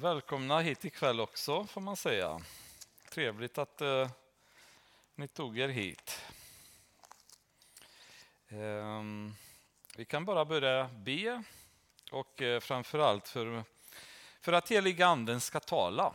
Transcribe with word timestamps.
Välkomna 0.00 0.60
hit 0.60 0.84
ikväll 0.84 1.20
också 1.20 1.66
får 1.66 1.80
man 1.80 1.96
säga. 1.96 2.40
Trevligt 3.10 3.58
att 3.58 3.80
eh, 3.80 4.10
ni 5.14 5.28
tog 5.28 5.58
er 5.58 5.68
hit. 5.68 6.22
Eh, 8.48 9.02
vi 9.96 10.04
kan 10.04 10.24
bara 10.24 10.44
börja 10.44 10.90
be 10.94 11.42
och 12.10 12.42
eh, 12.42 12.60
framförallt 12.60 13.28
för, 13.28 13.64
för 14.40 14.52
att 14.52 14.68
heliga 14.70 15.06
anden 15.06 15.40
ska 15.40 15.60
tala. 15.60 16.14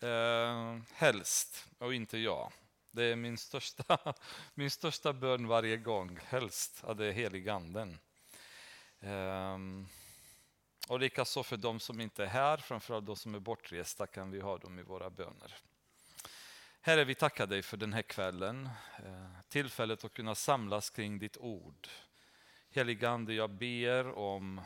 Eh, 0.00 0.78
helst, 0.92 1.66
och 1.78 1.94
inte 1.94 2.18
jag. 2.18 2.52
Det 2.90 3.04
är 3.04 3.16
min 3.16 3.38
största, 3.38 4.14
min 4.54 4.70
största 4.70 5.12
bön 5.12 5.46
varje 5.46 5.76
gång. 5.76 6.18
Helst 6.24 6.84
att 6.84 6.98
det 6.98 7.06
är 7.06 7.12
heliga 7.12 7.54
anden. 7.54 7.98
Eh, 9.00 9.58
och 10.88 11.00
likaså 11.00 11.42
för 11.42 11.56
de 11.56 11.80
som 11.80 12.00
inte 12.00 12.22
är 12.22 12.28
här, 12.28 12.56
framförallt 12.56 13.06
de 13.06 13.16
som 13.16 13.34
är 13.34 13.40
bortresta, 13.40 14.06
kan 14.06 14.30
vi 14.30 14.40
ha 14.40 14.58
dem 14.58 14.78
i 14.78 14.82
våra 14.82 15.10
böner. 15.10 15.54
Herre, 16.80 17.04
vi 17.04 17.14
tackar 17.14 17.46
dig 17.46 17.62
för 17.62 17.76
den 17.76 17.92
här 17.92 18.02
kvällen, 18.02 18.68
eh, 19.04 19.40
tillfället 19.48 20.04
att 20.04 20.14
kunna 20.14 20.34
samlas 20.34 20.90
kring 20.90 21.18
ditt 21.18 21.36
ord. 21.36 21.88
Helige 22.70 23.08
Ande, 23.08 23.34
jag 23.34 23.50
ber 23.50 24.18
om 24.18 24.60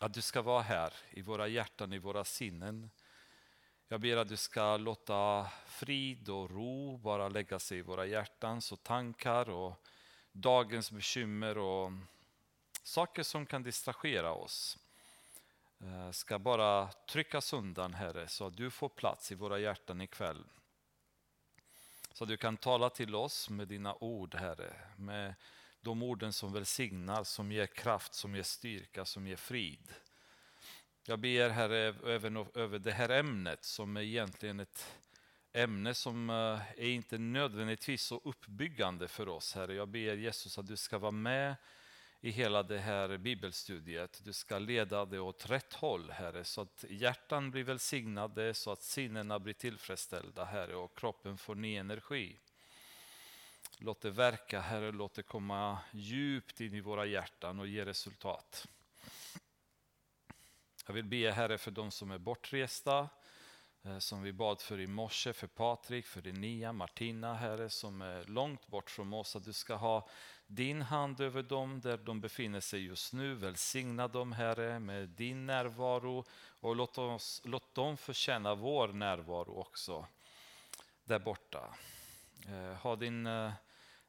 att 0.00 0.14
du 0.14 0.22
ska 0.22 0.42
vara 0.42 0.62
här 0.62 0.92
i 1.10 1.22
våra 1.22 1.48
hjärtan, 1.48 1.92
i 1.92 1.98
våra 1.98 2.24
sinnen. 2.24 2.90
Jag 3.88 4.00
ber 4.00 4.16
att 4.16 4.28
du 4.28 4.36
ska 4.36 4.76
låta 4.76 5.50
frid 5.66 6.28
och 6.28 6.50
ro 6.50 6.98
bara 6.98 7.28
lägga 7.28 7.58
sig 7.58 7.78
i 7.78 7.82
våra 7.82 8.06
hjärtan, 8.06 8.62
så 8.62 8.76
tankar 8.76 9.50
och 9.50 9.86
dagens 10.32 10.90
bekymmer 10.90 11.58
och 11.58 11.92
saker 12.82 13.22
som 13.22 13.46
kan 13.46 13.62
distrahera 13.62 14.32
oss 14.32 14.78
eh, 15.80 16.10
ska 16.10 16.38
bara 16.38 16.92
tryckas 16.92 17.52
undan, 17.52 17.94
Herre, 17.94 18.28
så 18.28 18.46
att 18.46 18.56
du 18.56 18.70
får 18.70 18.88
plats 18.88 19.32
i 19.32 19.34
våra 19.34 19.58
hjärtan 19.58 20.00
ikväll. 20.00 20.44
Så 22.12 22.24
att 22.24 22.28
du 22.28 22.36
kan 22.36 22.56
tala 22.56 22.90
till 22.90 23.14
oss 23.14 23.50
med 23.50 23.68
dina 23.68 23.94
ord, 23.94 24.34
Herre, 24.34 24.76
med 24.96 25.34
de 25.80 26.02
orden 26.02 26.32
som 26.32 26.52
välsignar, 26.52 27.24
som 27.24 27.52
ger 27.52 27.66
kraft, 27.66 28.14
som 28.14 28.36
ger 28.36 28.42
styrka, 28.42 29.04
som 29.04 29.26
ger 29.26 29.36
frid. 29.36 29.94
Jag 31.02 31.18
ber, 31.18 31.48
Herre, 31.48 31.94
även 32.14 32.36
över 32.36 32.78
det 32.78 32.92
här 32.92 33.08
ämnet 33.08 33.64
som 33.64 33.96
är 33.96 34.00
egentligen 34.00 34.60
ett 34.60 34.96
ämne 35.52 35.94
som 35.94 36.30
eh, 36.30 36.60
är 36.76 36.88
inte 36.88 37.18
nödvändigtvis 37.18 38.02
så 38.02 38.20
uppbyggande 38.24 39.08
för 39.08 39.28
oss, 39.28 39.54
Herre. 39.54 39.74
Jag 39.74 39.88
ber 39.88 40.16
Jesus 40.16 40.58
att 40.58 40.66
du 40.66 40.76
ska 40.76 40.98
vara 40.98 41.10
med 41.10 41.56
i 42.20 42.30
hela 42.30 42.62
det 42.62 42.78
här 42.78 43.16
bibelstudiet. 43.16 44.20
Du 44.24 44.32
ska 44.32 44.58
leda 44.58 45.04
det 45.04 45.18
åt 45.18 45.50
rätt 45.50 45.74
håll, 45.74 46.10
Herre, 46.10 46.44
så 46.44 46.60
att 46.60 46.84
hjärtan 46.88 47.50
blir 47.50 47.64
välsignade, 47.64 48.54
så 48.54 48.72
att 48.72 48.82
sinnena 48.82 49.38
blir 49.38 49.54
tillfredsställda, 49.54 50.44
Herre, 50.44 50.76
och 50.76 50.98
kroppen 50.98 51.38
får 51.38 51.54
ny 51.54 51.76
energi. 51.76 52.38
Låt 53.78 54.00
det 54.00 54.10
verka, 54.10 54.60
Herre, 54.60 54.92
låt 54.92 55.14
det 55.14 55.22
komma 55.22 55.78
djupt 55.92 56.60
in 56.60 56.74
i 56.74 56.80
våra 56.80 57.06
hjärtan 57.06 57.60
och 57.60 57.66
ge 57.66 57.84
resultat. 57.84 58.66
Jag 60.86 60.94
vill 60.94 61.04
be, 61.04 61.30
Herre, 61.30 61.58
för 61.58 61.70
de 61.70 61.90
som 61.90 62.10
är 62.10 62.18
bortresta, 62.18 63.08
eh, 63.82 63.98
som 63.98 64.22
vi 64.22 64.32
bad 64.32 64.60
för 64.60 64.80
i 64.80 64.86
morse, 64.86 65.32
för 65.32 65.46
Patrik, 65.46 66.06
för 66.06 66.28
Enia, 66.28 66.72
Martina, 66.72 67.34
Herre, 67.34 67.70
som 67.70 68.02
är 68.02 68.24
långt 68.24 68.66
bort 68.66 68.90
från 68.90 69.12
oss, 69.12 69.36
att 69.36 69.44
du 69.44 69.52
ska 69.52 69.74
ha 69.74 70.08
din 70.50 70.82
hand 70.82 71.20
över 71.20 71.42
dem 71.42 71.80
där 71.80 71.96
de 71.96 72.20
befinner 72.20 72.60
sig 72.60 72.84
just 72.84 73.12
nu. 73.12 73.34
Välsigna 73.34 74.08
dem, 74.08 74.32
Herre, 74.32 74.78
med 74.78 75.08
din 75.08 75.46
närvaro 75.46 76.24
och 76.60 76.76
låt, 76.76 76.98
oss, 76.98 77.42
låt 77.44 77.74
dem 77.74 77.96
förtjäna 77.96 78.54
vår 78.54 78.88
närvaro 78.88 79.60
också 79.60 80.06
där 81.04 81.18
borta. 81.18 81.74
Eh, 82.48 82.74
ha 82.74 82.96
din, 82.96 83.26
eh, 83.26 83.52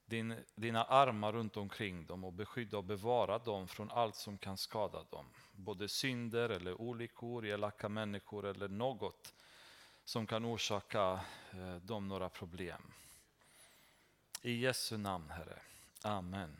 din, 0.05 0.35
dina 0.55 0.83
armar 0.83 1.31
runt 1.31 1.57
omkring 1.57 2.05
dem 2.05 2.23
och 2.23 2.33
beskydda 2.33 2.77
och 2.77 2.83
bevara 2.83 3.39
dem 3.39 3.67
från 3.67 3.91
allt 3.91 4.15
som 4.15 4.37
kan 4.37 4.57
skada 4.57 5.03
dem. 5.09 5.25
Både 5.51 5.87
synder 5.87 6.49
eller 6.49 6.81
olyckor, 6.81 7.45
elaka 7.45 7.89
människor 7.89 8.45
eller 8.45 8.67
något 8.67 9.33
som 10.05 10.27
kan 10.27 10.45
orsaka 10.45 11.19
eh, 11.51 11.75
dem 11.75 12.07
några 12.07 12.29
problem. 12.29 12.81
I 14.41 14.51
Jesu 14.51 14.97
namn, 14.97 15.29
Herre. 15.29 15.59
Amen. 16.03 16.57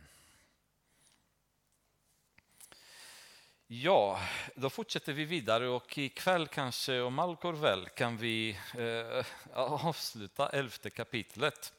Ja, 3.68 4.20
då 4.56 4.70
fortsätter 4.70 5.14
vi 5.14 5.26
vidare 5.26 5.70
och 5.70 5.98
ikväll 5.98 6.48
kanske, 6.48 7.00
om 7.00 7.20
allt 7.20 7.42
går 7.42 7.54
väl, 7.54 7.90
kan 7.90 8.18
vi 8.18 8.58
eh, 8.78 9.26
avsluta 9.54 10.50
elfte 10.50 10.90
kapitlet. 10.90 11.74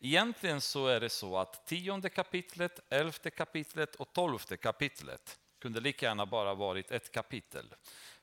Egentligen 0.00 0.60
så 0.60 0.86
är 0.86 1.00
det 1.00 1.08
så 1.08 1.38
att 1.38 1.66
tionde 1.66 2.08
kapitlet, 2.08 2.80
elfte 2.88 3.30
kapitlet 3.30 3.94
och 3.94 4.12
tolfte 4.12 4.56
kapitlet 4.56 5.38
kunde 5.58 5.80
lika 5.80 6.06
gärna 6.06 6.26
bara 6.26 6.54
varit 6.54 6.90
ett 6.90 7.12
kapitel. 7.12 7.74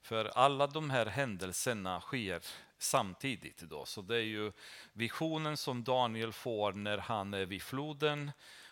För 0.01 0.25
alla 0.25 0.67
de 0.67 0.89
här 0.89 1.05
händelserna 1.05 2.01
sker 2.01 2.41
samtidigt. 2.77 3.61
Då. 3.61 3.85
Så 3.85 4.01
det 4.01 4.15
är 4.15 4.19
ju 4.19 4.51
visionen 4.93 5.57
som 5.57 5.83
Daniel 5.83 6.33
får 6.33 6.73
när 6.73 6.97
han 6.97 7.33
är 7.33 7.45
vid 7.45 7.61
floden 7.61 8.31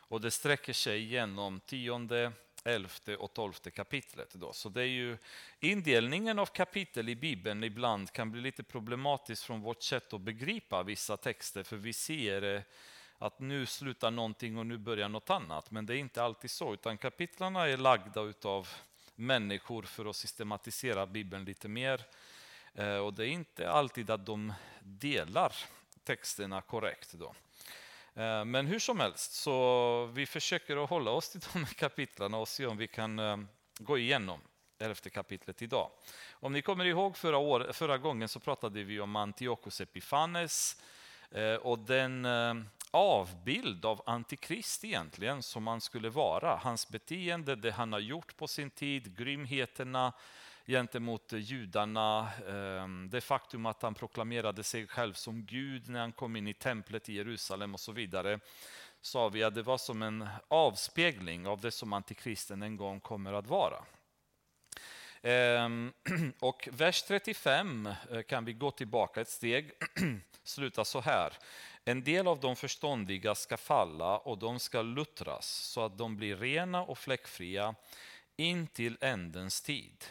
och 0.09 0.21
det 0.21 0.31
sträcker 0.31 0.73
sig 0.73 1.03
genom 1.03 1.59
tionde, 1.59 2.31
elfte 2.63 3.17
och 3.17 3.33
tolfte 3.33 3.71
kapitlet. 3.71 4.33
Då. 4.33 4.53
Så 4.53 4.69
det 4.69 4.81
är 4.81 4.85
ju 4.85 5.17
indelningen 5.59 6.39
av 6.39 6.45
kapitel 6.45 7.09
i 7.09 7.15
Bibeln 7.15 7.63
ibland 7.63 8.11
kan 8.11 8.31
bli 8.31 8.41
lite 8.41 8.63
problematisk 8.63 9.45
från 9.45 9.61
vårt 9.61 9.83
sätt 9.83 10.13
att 10.13 10.21
begripa 10.21 10.83
vissa 10.83 11.17
texter, 11.17 11.63
för 11.63 11.77
vi 11.77 11.93
ser 11.93 12.55
eh, 12.55 12.61
att 13.17 13.39
nu 13.39 13.65
slutar 13.65 14.11
någonting 14.11 14.57
och 14.57 14.65
nu 14.65 14.77
börjar 14.77 15.09
något 15.09 15.29
annat. 15.29 15.71
Men 15.71 15.85
det 15.85 15.95
är 15.95 15.97
inte 15.97 16.23
alltid 16.23 16.51
så, 16.51 16.73
utan 16.73 16.97
kapitlarna 16.97 17.67
är 17.67 17.77
lagda 17.77 18.21
utav 18.21 18.67
människor 19.15 19.83
för 19.83 20.05
att 20.05 20.15
systematisera 20.15 21.05
Bibeln 21.05 21.45
lite 21.45 21.67
mer. 21.67 22.05
Eh, 22.73 22.97
och 22.97 23.13
det 23.13 23.27
är 23.27 23.29
inte 23.29 23.69
alltid 23.69 24.09
att 24.09 24.25
de 24.25 24.53
delar 24.79 25.55
texterna 26.03 26.61
korrekt. 26.61 27.13
Då. 27.13 27.35
Eh, 28.19 28.45
men 28.45 28.67
hur 28.67 28.79
som 28.79 28.99
helst, 28.99 29.31
så 29.31 30.05
vi 30.05 30.25
försöker 30.25 30.83
att 30.83 30.89
hålla 30.89 31.11
oss 31.11 31.29
till 31.29 31.41
de 31.53 31.59
här 31.59 31.73
kapitlen 31.73 32.33
och 32.33 32.47
se 32.47 32.65
om 32.65 32.77
vi 32.77 32.87
kan 32.87 33.19
eh, 33.19 33.37
gå 33.79 33.97
igenom 33.97 34.39
elfte 34.79 35.09
kapitlet 35.09 35.61
idag. 35.61 35.89
Om 36.31 36.53
ni 36.53 36.61
kommer 36.61 36.85
ihåg 36.85 37.17
förra, 37.17 37.37
år, 37.37 37.69
förra 37.73 37.97
gången 37.97 38.29
så 38.29 38.39
pratade 38.39 38.83
vi 38.83 38.99
om 38.99 39.15
Antiochus 39.15 39.81
Epifanes 39.81 40.81
eh, 41.31 41.53
och 41.53 41.79
den 41.79 42.27
avbild 42.91 43.85
av 43.85 44.01
Antikrist 44.05 44.83
egentligen 44.83 45.43
som 45.43 45.67
han 45.67 45.81
skulle 45.81 46.09
vara. 46.09 46.55
Hans 46.55 46.89
beteende, 46.89 47.55
det 47.55 47.71
han 47.71 47.93
har 47.93 47.99
gjort 47.99 48.37
på 48.37 48.47
sin 48.47 48.69
tid, 48.69 49.17
grymheterna, 49.17 50.13
gentemot 50.69 51.31
judarna. 51.31 52.29
Ehm, 52.47 53.09
det 53.09 53.21
faktum 53.21 53.65
att 53.65 53.81
han 53.81 53.93
proklamerade 53.93 54.63
sig 54.63 54.87
själv 54.87 55.13
som 55.13 55.45
Gud 55.45 55.89
när 55.89 55.99
han 55.99 56.11
kom 56.11 56.35
in 56.35 56.47
i 56.47 56.53
templet 56.53 57.09
i 57.09 57.13
Jerusalem 57.13 57.73
och 57.73 57.79
så 57.79 57.91
vidare. 57.91 58.39
Sa 59.01 59.29
vi 59.29 59.43
att 59.43 59.55
det 59.55 59.63
var 59.63 59.77
som 59.77 60.01
en 60.01 60.27
avspegling 60.47 61.47
av 61.47 61.61
det 61.61 61.71
som 61.71 61.93
antikristen 61.93 62.61
en 62.61 62.77
gång 62.77 62.99
kommer 62.99 63.33
att 63.33 63.47
vara. 63.47 63.83
Ehm, 65.21 65.93
och 66.39 66.69
vers 66.71 67.03
35 67.03 67.89
eh, 68.11 68.21
kan 68.21 68.45
vi 68.45 68.53
gå 68.53 68.71
tillbaka 68.71 69.21
ett 69.21 69.29
steg, 69.29 69.71
sluta 70.43 70.85
så 70.85 71.01
här. 71.01 71.33
En 71.85 72.03
del 72.03 72.27
av 72.27 72.39
de 72.39 72.55
förståndiga 72.55 73.35
ska 73.35 73.57
falla 73.57 74.17
och 74.17 74.37
de 74.37 74.59
ska 74.59 74.81
luttras 74.81 75.47
så 75.47 75.85
att 75.85 75.97
de 75.97 76.17
blir 76.17 76.35
rena 76.35 76.81
och 76.83 76.97
fläckfria 76.97 77.75
in 78.37 78.67
till 78.67 78.97
ändens 79.01 79.61
tid. 79.61 80.05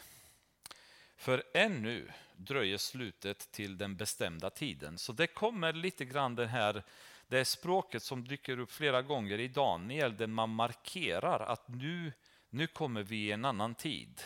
För 1.18 1.42
ännu 1.54 2.12
dröjer 2.36 2.78
slutet 2.78 3.52
till 3.52 3.78
den 3.78 3.96
bestämda 3.96 4.50
tiden. 4.50 4.98
Så 4.98 5.12
det 5.12 5.26
kommer 5.26 5.72
lite 5.72 6.04
grann 6.04 6.34
det 6.34 6.46
här 6.46 6.82
det 7.28 7.44
språket 7.44 8.02
som 8.02 8.28
dyker 8.28 8.58
upp 8.58 8.72
flera 8.72 9.02
gånger 9.02 9.40
i 9.40 9.48
Daniel 9.48 10.16
där 10.16 10.26
man 10.26 10.50
markerar 10.50 11.40
att 11.40 11.68
nu, 11.68 12.12
nu 12.50 12.66
kommer 12.66 13.02
vi 13.02 13.16
i 13.16 13.32
en 13.32 13.44
annan 13.44 13.74
tid. 13.74 14.22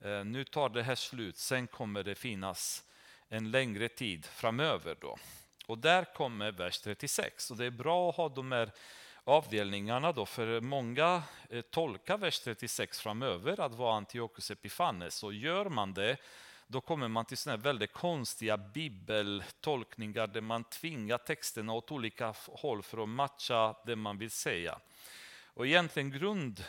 Eh, 0.00 0.24
nu 0.24 0.44
tar 0.44 0.68
det 0.68 0.82
här 0.82 0.94
slut, 0.94 1.36
sen 1.36 1.66
kommer 1.66 2.02
det 2.02 2.14
finnas 2.14 2.84
en 3.28 3.50
längre 3.50 3.88
tid 3.88 4.26
framöver. 4.26 4.96
Då. 5.00 5.16
Och 5.66 5.78
där 5.78 6.04
kommer 6.14 6.52
vers 6.52 6.80
36. 6.80 7.50
Och 7.50 7.56
det 7.56 7.64
är 7.64 7.70
bra 7.70 8.10
att 8.10 8.16
ha 8.16 8.28
de 8.28 8.52
här 8.52 8.72
avdelningarna 9.26 10.12
då, 10.12 10.26
för 10.26 10.60
många 10.60 11.22
eh, 11.50 11.60
tolkar 11.60 12.18
vers 12.18 12.40
36 12.40 13.00
framöver 13.00 13.60
att 13.60 13.74
vara 13.74 13.96
Antiochus 13.96 14.50
Epifanes. 14.50 15.22
Och 15.22 15.34
gör 15.34 15.64
man 15.64 15.94
det, 15.94 16.16
då 16.66 16.80
kommer 16.80 17.08
man 17.08 17.24
till 17.24 17.36
såna 17.36 17.56
väldigt 17.56 17.92
konstiga 17.92 18.56
bibeltolkningar 18.56 20.26
där 20.26 20.40
man 20.40 20.64
tvingar 20.64 21.18
texterna 21.18 21.72
åt 21.72 21.92
olika 21.92 22.34
håll 22.46 22.82
för 22.82 23.02
att 23.02 23.08
matcha 23.08 23.76
det 23.86 23.96
man 23.96 24.18
vill 24.18 24.30
säga. 24.30 24.78
Och 25.44 25.66
egentligen 25.66 26.10
grund, 26.10 26.64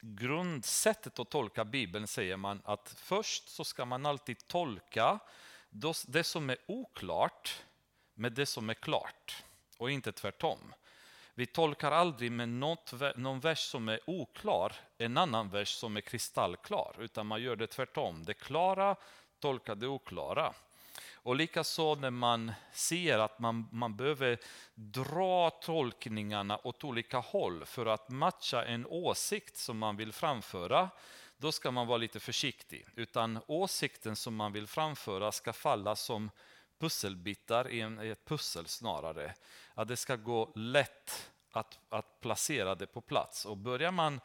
grundsättet 0.00 1.18
att 1.18 1.30
tolka 1.30 1.64
Bibeln 1.64 2.06
säger 2.06 2.36
man 2.36 2.62
att 2.64 2.94
först 2.98 3.48
så 3.48 3.64
ska 3.64 3.84
man 3.84 4.06
alltid 4.06 4.46
tolka 4.46 5.18
det 6.06 6.24
som 6.24 6.50
är 6.50 6.56
oklart 6.66 7.62
med 8.14 8.32
det 8.32 8.46
som 8.46 8.70
är 8.70 8.74
klart 8.74 9.44
och 9.78 9.90
inte 9.90 10.12
tvärtom. 10.12 10.72
Vi 11.38 11.46
tolkar 11.46 11.92
aldrig 11.92 12.32
med 12.32 12.48
något, 12.48 12.92
någon 13.16 13.40
vers 13.40 13.58
som 13.58 13.88
är 13.88 14.00
oklar 14.06 14.72
en 14.98 15.16
annan 15.16 15.48
vers 15.48 15.68
som 15.68 15.96
är 15.96 16.00
kristallklar, 16.00 16.96
utan 16.98 17.26
man 17.26 17.42
gör 17.42 17.56
det 17.56 17.66
tvärtom. 17.66 18.24
Det 18.24 18.34
klara 18.34 18.96
tolkar 19.40 19.74
det 19.74 19.86
oklara. 19.86 20.52
Och 21.12 21.36
likaså 21.36 21.94
när 21.94 22.10
man 22.10 22.52
ser 22.72 23.18
att 23.18 23.38
man, 23.38 23.68
man 23.72 23.96
behöver 23.96 24.38
dra 24.74 25.50
tolkningarna 25.50 26.60
åt 26.64 26.84
olika 26.84 27.18
håll 27.18 27.64
för 27.64 27.86
att 27.86 28.08
matcha 28.08 28.64
en 28.64 28.86
åsikt 28.86 29.56
som 29.56 29.78
man 29.78 29.96
vill 29.96 30.12
framföra, 30.12 30.90
då 31.36 31.52
ska 31.52 31.70
man 31.70 31.86
vara 31.86 31.98
lite 31.98 32.20
försiktig. 32.20 32.86
Utan 32.94 33.38
åsikten 33.46 34.16
som 34.16 34.36
man 34.36 34.52
vill 34.52 34.66
framföra 34.66 35.32
ska 35.32 35.52
falla 35.52 35.96
som 35.96 36.30
pusselbitar 36.78 37.68
i, 37.68 37.80
en, 37.80 38.02
i 38.02 38.08
ett 38.08 38.24
pussel 38.24 38.66
snarare. 38.66 39.34
Att 39.74 39.88
det 39.88 39.96
ska 39.96 40.16
gå 40.16 40.52
lätt 40.54 41.30
att, 41.50 41.78
att 41.88 42.20
placera 42.20 42.74
det 42.74 42.86
på 42.86 43.00
plats. 43.00 43.44
Och 43.44 43.56
börjar 43.56 43.90
man 43.90 44.20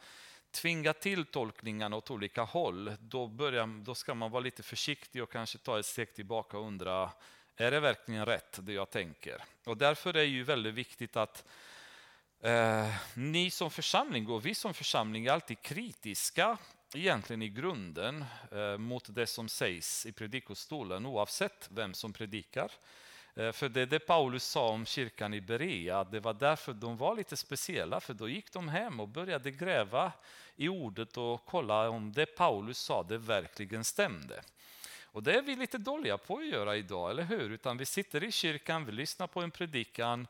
tvinga 0.50 0.92
till 0.92 1.24
tolkningarna 1.24 1.96
åt 1.96 2.10
olika 2.10 2.42
håll, 2.42 2.96
då, 3.00 3.26
börjar, 3.26 3.84
då 3.84 3.94
ska 3.94 4.14
man 4.14 4.30
vara 4.30 4.40
lite 4.40 4.62
försiktig 4.62 5.22
och 5.22 5.32
kanske 5.32 5.58
ta 5.58 5.78
ett 5.78 5.86
steg 5.86 6.14
tillbaka 6.14 6.58
och 6.58 6.66
undra, 6.66 7.10
är 7.56 7.70
det 7.70 7.80
verkligen 7.80 8.26
rätt 8.26 8.58
det 8.62 8.72
jag 8.72 8.90
tänker? 8.90 9.44
Och 9.64 9.76
därför 9.76 10.10
är 10.10 10.12
det 10.12 10.24
ju 10.24 10.42
väldigt 10.42 10.74
viktigt 10.74 11.16
att 11.16 11.44
eh, 12.40 12.94
ni 13.14 13.50
som 13.50 13.70
församling 13.70 14.28
och 14.28 14.46
vi 14.46 14.54
som 14.54 14.74
församling 14.74 15.26
är 15.26 15.32
alltid 15.32 15.62
kritiska 15.62 16.58
egentligen 16.94 17.42
i 17.42 17.48
grunden 17.48 18.24
eh, 18.52 18.78
mot 18.78 19.14
det 19.14 19.26
som 19.26 19.48
sägs 19.48 20.06
i 20.06 20.12
predikostolen 20.12 21.06
oavsett 21.06 21.68
vem 21.70 21.94
som 21.94 22.12
predikar. 22.12 22.72
Eh, 23.34 23.52
för 23.52 23.68
det 23.68 23.80
är 23.80 23.86
det 23.86 23.98
Paulus 23.98 24.44
sa 24.44 24.68
om 24.68 24.86
kyrkan 24.86 25.34
i 25.34 25.40
Berea, 25.40 26.04
det 26.04 26.20
var 26.20 26.34
därför 26.34 26.72
de 26.72 26.96
var 26.96 27.16
lite 27.16 27.36
speciella, 27.36 28.00
för 28.00 28.14
då 28.14 28.28
gick 28.28 28.52
de 28.52 28.68
hem 28.68 29.00
och 29.00 29.08
började 29.08 29.50
gräva 29.50 30.12
i 30.56 30.68
ordet 30.68 31.16
och 31.16 31.44
kolla 31.44 31.88
om 31.88 32.12
det 32.12 32.26
Paulus 32.26 32.78
sa 32.78 33.02
det 33.02 33.18
verkligen 33.18 33.84
stämde. 33.84 34.42
Och 35.04 35.22
det 35.22 35.32
är 35.32 35.42
vi 35.42 35.56
lite 35.56 35.78
dåliga 35.78 36.18
på 36.18 36.38
att 36.38 36.46
göra 36.46 36.76
idag, 36.76 37.10
eller 37.10 37.22
hur? 37.22 37.50
Utan 37.50 37.76
vi 37.76 37.86
sitter 37.86 38.24
i 38.24 38.32
kyrkan, 38.32 38.84
vi 38.84 38.92
lyssnar 38.92 39.26
på 39.26 39.40
en 39.40 39.50
predikan 39.50 40.26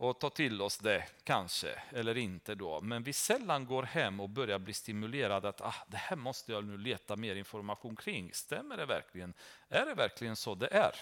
och 0.00 0.18
tar 0.18 0.30
till 0.30 0.62
oss 0.62 0.78
det, 0.78 1.04
kanske, 1.24 1.82
eller 1.90 2.16
inte 2.16 2.54
då. 2.54 2.80
Men 2.80 3.02
vi 3.02 3.12
sällan 3.12 3.66
går 3.66 3.82
hem 3.82 4.20
och 4.20 4.28
börjar 4.28 4.58
bli 4.58 4.72
stimulerade 4.72 5.48
att 5.48 5.60
ah, 5.60 5.74
det 5.88 5.96
här 5.96 6.16
måste 6.16 6.52
jag 6.52 6.64
nu 6.64 6.78
leta 6.78 7.16
mer 7.16 7.36
information 7.36 7.96
kring. 7.96 8.32
Stämmer 8.32 8.76
det 8.76 8.86
verkligen? 8.86 9.34
Är 9.68 9.86
det 9.86 9.94
verkligen 9.94 10.36
så 10.36 10.54
det 10.54 10.66
är? 10.66 10.92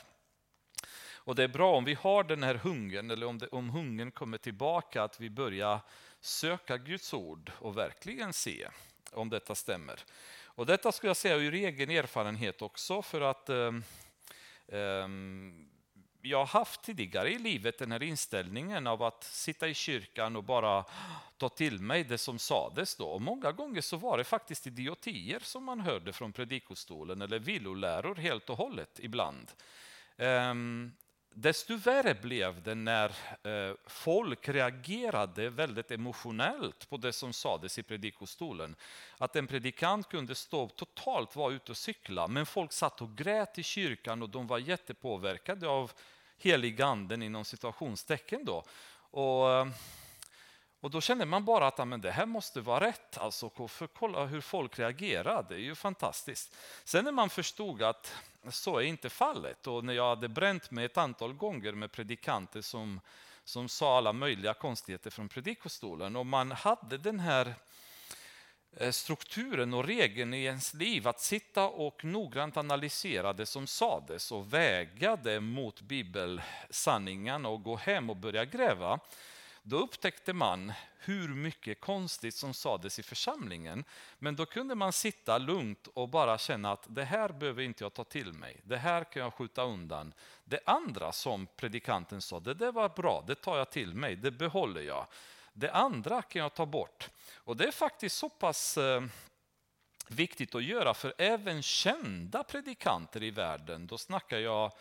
Och 1.15 1.35
det 1.35 1.43
är 1.43 1.49
bra 1.49 1.77
om 1.77 1.85
vi 1.85 1.95
har 1.95 2.25
den 2.25 2.43
här 2.43 2.55
hungern, 2.55 3.11
eller 3.11 3.27
om, 3.27 3.39
det, 3.39 3.49
om 3.49 3.71
hungern 3.71 4.11
kommer 4.11 4.39
tillbaka, 4.39 5.03
att 5.03 5.21
vi 5.21 5.31
börjar 5.31 5.81
söka 6.21 6.77
Guds 6.77 7.15
ord 7.15 7.53
och 7.59 7.79
verkligen 7.79 8.33
se 8.33 8.69
om 9.13 9.29
detta 9.29 9.55
stämmer. 9.55 10.01
Och 10.45 10.67
detta 10.67 10.93
skulle 10.93 11.11
jag 11.11 11.17
säga 11.17 11.37
ur 11.37 11.55
egen 11.55 11.91
erfarenhet 11.91 12.63
också, 12.63 13.03
för 13.03 13.21
att 13.21 13.51
um, 13.51 13.85
um, 14.67 15.69
jag 16.23 16.39
har 16.39 16.47
haft 16.47 16.83
tidigare 16.83 17.31
i 17.31 17.39
livet 17.39 17.79
den 17.79 17.93
här 17.93 18.03
inställningen 18.03 18.87
av 18.87 19.03
att 19.03 19.25
sitta 19.25 19.69
i 19.69 19.75
kyrkan 19.75 20.37
och 20.37 20.45
bara 20.45 20.85
ta 21.37 21.49
till 21.49 21.81
mig 21.81 22.05
det 22.05 22.19
som 22.19 22.39
sades 22.39 22.97
då. 22.97 23.09
Och 23.09 23.23
många 23.23 23.53
gånger 23.53 23.81
så 23.81 23.97
var 23.97 24.19
det 24.19 24.25
faktiskt 24.25 24.67
idiotier 24.67 25.41
som 25.43 25.65
man 25.65 25.81
hörde 25.81 26.13
från 26.13 26.33
predikostolen 26.33 27.23
eller 27.23 27.39
villoläror 27.39 28.15
helt 28.15 28.51
och 28.51 28.57
hållet 28.57 29.01
ibland. 29.03 29.53
Um, 30.17 30.93
Desto 31.31 31.77
värre 31.77 32.15
blev 32.15 32.63
det 32.63 32.75
när 32.75 33.09
eh, 33.43 33.75
folk 33.87 34.49
reagerade 34.49 35.51
väldigt 35.51 35.91
emotionellt 35.91 36.91
på 36.91 36.97
det 36.97 37.13
som 37.13 37.33
sades 37.33 37.79
i 37.79 37.83
predikostolen. 37.83 38.77
Att 39.19 39.37
en 39.37 39.47
predikant 39.47 40.09
kunde 40.09 40.35
stå 40.35 40.69
totalt 40.69 41.37
vara 41.37 41.53
ute 41.53 41.73
och 41.73 41.77
cykla, 41.77 42.29
men 42.29 42.47
folk 42.47 42.73
satt 42.73 43.03
och 43.03 43.17
grät 43.17 43.59
i 43.59 43.63
kyrkan 43.63 44.23
och 44.23 44.29
de 44.29 44.47
var 44.47 44.59
jättepåverkade 44.59 45.69
av 45.69 45.93
heliganden 46.39 47.23
inom 47.23 47.45
situationstecken. 47.45 48.45
Då. 48.45 48.65
Och, 49.11 49.51
eh, 49.51 49.67
och 50.81 50.91
då 50.91 51.01
kände 51.01 51.27
man 51.27 51.45
bara 51.45 51.67
att 51.67 51.89
men 51.89 52.01
det 52.01 52.11
här 52.11 52.27
måste 52.27 52.61
vara 52.61 52.87
rätt. 52.87 53.19
Alltså, 53.19 53.69
för 53.69 53.87
kolla 53.87 54.25
hur 54.25 54.41
folk 54.41 54.79
reagerar, 54.79 55.47
det 55.49 55.55
är 55.55 55.59
ju 55.59 55.75
fantastiskt. 55.75 56.57
Sen 56.85 57.05
när 57.05 57.13
man 57.13 57.31
förstod 57.31 57.83
att 57.83 58.15
så 58.51 58.79
är 58.79 58.83
inte 58.83 59.11
fallet 59.11 59.67
och 59.67 59.85
när 59.85 59.93
jag 59.93 60.09
hade 60.09 60.29
bränt 60.29 60.71
mig 60.71 60.85
ett 60.85 60.99
antal 60.99 61.33
gånger 61.33 61.73
med 61.73 61.93
predikanter 61.93 62.61
som, 62.61 63.01
som 63.45 63.69
sa 63.69 63.99
alla 63.99 64.13
möjliga 64.13 64.55
konstigheter 64.55 65.11
från 65.11 65.29
predikostolen 65.29 66.17
och 66.17 66.27
man 66.27 66.53
hade 66.53 66.99
den 66.99 67.21
här 67.21 67.55
eh, 68.77 68.91
strukturen 68.91 69.75
och 69.75 69.85
regeln 69.85 70.35
i 70.35 70.45
ens 70.45 70.75
liv 70.75 71.09
att 71.09 71.21
sitta 71.21 71.69
och 71.69 72.05
noggrant 72.05 72.57
analysera 72.57 73.33
det 73.33 73.47
som 73.47 73.67
sades 73.67 74.33
och 74.33 74.53
väga 74.53 75.17
det 75.17 75.41
mot 75.41 75.81
bibelsanningarna 75.81 77.49
och 77.49 77.63
gå 77.63 77.77
hem 77.77 78.11
och 78.11 78.17
börja 78.17 78.45
gräva 78.45 79.01
då 79.69 79.77
upptäckte 79.77 80.33
man 80.33 80.73
hur 80.99 81.29
mycket 81.29 81.81
konstigt 81.81 82.35
som 82.35 82.55
sades 82.55 82.99
i 82.99 83.03
församlingen. 83.03 83.85
Men 84.19 84.37
då 84.37 84.47
kunde 84.47 84.75
man 84.75 84.93
sitta 84.93 85.39
lugnt 85.39 85.87
och 85.95 86.09
bara 86.09 86.39
känna 86.39 86.73
att 86.73 86.87
det 86.89 87.05
här 87.05 87.29
behöver 87.29 87.63
inte 87.63 87.85
jag 87.85 87.95
ta 87.95 88.05
till 88.05 88.33
mig. 88.33 88.61
Det 88.65 88.77
här 88.77 89.05
kan 89.05 89.23
jag 89.23 89.35
skjuta 89.35 89.63
undan. 89.63 90.15
Det 90.45 90.61
andra 90.67 91.13
som 91.13 91.47
predikanten 91.57 92.23
sa, 92.23 92.41
det, 92.41 92.55
det 92.55 92.71
var 92.71 92.89
bra, 92.89 93.25
det 93.27 93.35
tar 93.35 93.59
jag 93.59 93.71
till 93.71 93.95
mig, 93.95 94.17
det 94.17 94.31
behåller 94.31 94.81
jag. 94.81 95.07
Det 95.53 95.73
andra 95.73 96.23
kan 96.23 96.43
jag 96.43 96.55
ta 96.55 96.67
bort. 96.67 97.09
Och 97.35 97.57
det 97.57 97.65
är 97.65 97.73
faktiskt 97.73 98.17
så 98.17 98.29
pass 98.29 98.79
eh, 98.79 99.03
viktigt 100.09 100.55
att 100.55 100.65
göra 100.65 100.95
för 100.95 101.15
även 101.19 101.63
kända 101.63 102.45
predikanter 102.45 103.23
i 103.23 103.31
världen, 103.31 103.87
då 103.87 103.99
snackar 103.99 104.39
jag 104.39 104.73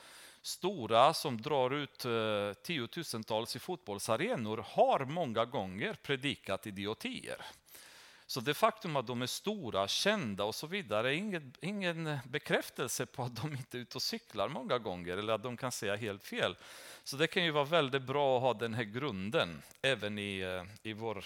stora 0.47 1.13
som 1.13 1.41
drar 1.41 1.73
ut 1.73 2.05
eh, 2.05 2.53
tiotusentals 2.63 3.55
i 3.55 3.59
fotbollsarenor 3.59 4.65
har 4.67 5.05
många 5.05 5.45
gånger 5.45 5.94
predikat 5.94 6.67
idiotier. 6.67 7.41
Så 8.27 8.39
det 8.39 8.53
faktum 8.53 8.95
att 8.95 9.07
de 9.07 9.21
är 9.21 9.27
stora, 9.27 9.88
kända 9.88 10.44
och 10.44 10.55
så 10.55 10.67
vidare 10.67 11.09
är 11.09 11.13
ingen, 11.13 11.53
ingen 11.61 12.17
bekräftelse 12.25 13.05
på 13.05 13.23
att 13.23 13.35
de 13.35 13.51
inte 13.51 13.77
är 13.77 13.79
ute 13.79 13.97
och 13.97 14.01
cyklar 14.01 14.49
många 14.49 14.77
gånger 14.77 15.17
eller 15.17 15.33
att 15.33 15.44
de 15.44 15.57
kan 15.57 15.71
säga 15.71 15.95
helt 15.95 16.23
fel. 16.23 16.56
Så 17.04 17.18
det 17.18 17.27
kan 17.27 17.44
ju 17.44 17.51
vara 17.51 17.66
väldigt 17.66 18.04
bra 18.04 18.37
att 18.37 18.42
ha 18.42 18.54
den 18.54 18.73
här 18.73 18.83
grunden 18.83 19.61
även 19.81 20.19
i, 20.19 20.39
eh, 20.39 20.89
i 20.89 20.94
vår, 20.94 21.25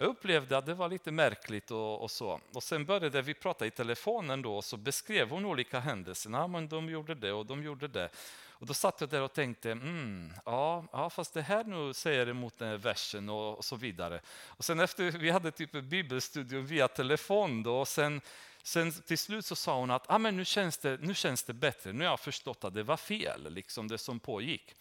jag 0.00 0.06
upplevde 0.06 0.58
att 0.58 0.66
det 0.66 0.74
var 0.74 0.88
lite 0.88 1.10
märkligt 1.10 1.70
och, 1.70 2.02
och, 2.02 2.10
så. 2.10 2.40
Och 2.52 2.62
sen 2.62 2.84
började 2.84 3.22
vi 3.22 3.34
prata 3.34 3.66
i 3.66 3.70
telefonen 3.70 4.42
då 4.42 4.56
och 4.56 4.64
så 4.64 4.76
beskrev 4.76 5.30
hon 5.30 5.44
olika 5.44 5.80
händelser. 5.80 6.30
Ja, 6.30 6.46
men 6.46 6.68
de 6.68 6.88
gjorde 6.88 7.14
det 7.14 7.32
och 7.32 7.46
de 7.46 7.62
gjorde 7.62 7.88
det. 7.88 8.08
Och 8.48 8.66
då 8.66 8.74
satt 8.74 9.00
jag 9.00 9.10
där 9.10 9.22
och 9.22 9.32
tänkte, 9.32 9.70
mm, 9.72 10.32
ja, 10.44 10.84
ja, 10.92 11.10
fast 11.10 11.34
det 11.34 11.42
här 11.42 11.64
nu 11.64 11.94
säger 11.94 12.26
emot 12.28 12.58
den 12.58 12.68
här 12.68 12.76
versen 12.76 13.28
och, 13.28 13.58
och, 13.58 13.64
så 13.64 13.76
vidare. 13.76 14.20
Och 14.46 14.64
sen 14.64 14.80
efter 14.80 15.10
vi 15.18 15.30
hade 15.30 15.50
typ 15.50 15.74
ett 15.74 15.84
bibelstudium 15.84 16.66
via 16.66 16.88
telefon 16.88 17.62
då 17.62 17.80
och 17.80 17.88
sen 17.88 18.20
Sen 18.62 18.92
till 18.92 19.18
slut 19.18 19.46
så 19.46 19.56
sa 19.56 19.80
hon 19.80 19.90
att 19.90 20.10
ah, 20.10 20.18
men 20.18 20.36
nu, 20.36 20.44
känns 20.44 20.78
det, 20.78 20.98
nu 21.00 21.14
känns 21.14 21.44
det 21.44 21.52
bättre, 21.52 21.92
nu 21.92 22.04
har 22.04 22.12
jag 22.12 22.20
förstått 22.20 22.64
att 22.64 22.74
det 22.74 22.82
var 22.82 22.96
fel, 22.96 23.52
liksom 23.54 23.88
det 23.88 23.98
som 23.98 24.20
pågick. 24.20 24.74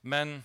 Men 0.00 0.42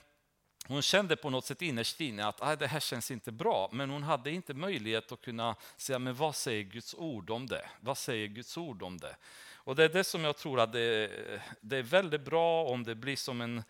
hon 0.67 0.81
kände 0.81 1.15
på 1.15 1.29
något 1.29 1.45
sätt 1.45 1.61
innerst 1.61 2.01
inne 2.01 2.25
att 2.25 2.41
ah, 2.41 2.55
det 2.55 2.67
här 2.67 2.79
känns 2.79 3.11
inte 3.11 3.31
bra, 3.31 3.69
men 3.71 3.89
hon 3.89 4.03
hade 4.03 4.31
inte 4.31 4.53
möjlighet 4.53 5.11
att 5.11 5.21
kunna 5.21 5.55
säga 5.77 5.99
men 5.99 6.15
vad 6.15 6.35
säger 6.35 6.63
Guds 6.63 6.93
ord 6.93 7.29
om 7.29 7.47
det? 7.47 7.69
Vad 7.79 7.97
säger 7.97 8.27
Guds 8.27 8.57
ord 8.57 8.83
om 8.83 8.97
det? 8.97 9.15
Och 9.53 9.75
det 9.75 9.83
är 9.83 9.89
det 9.89 10.03
som 10.03 10.23
jag 10.23 10.37
tror 10.37 10.59
att 10.59 10.71
det, 10.71 11.11
det 11.61 11.77
är 11.77 11.83
väldigt 11.83 12.21
bra 12.21 12.65
om 12.65 12.83
det 12.83 12.95
blir 12.95 13.15
som 13.15 13.41
en, 13.41 13.63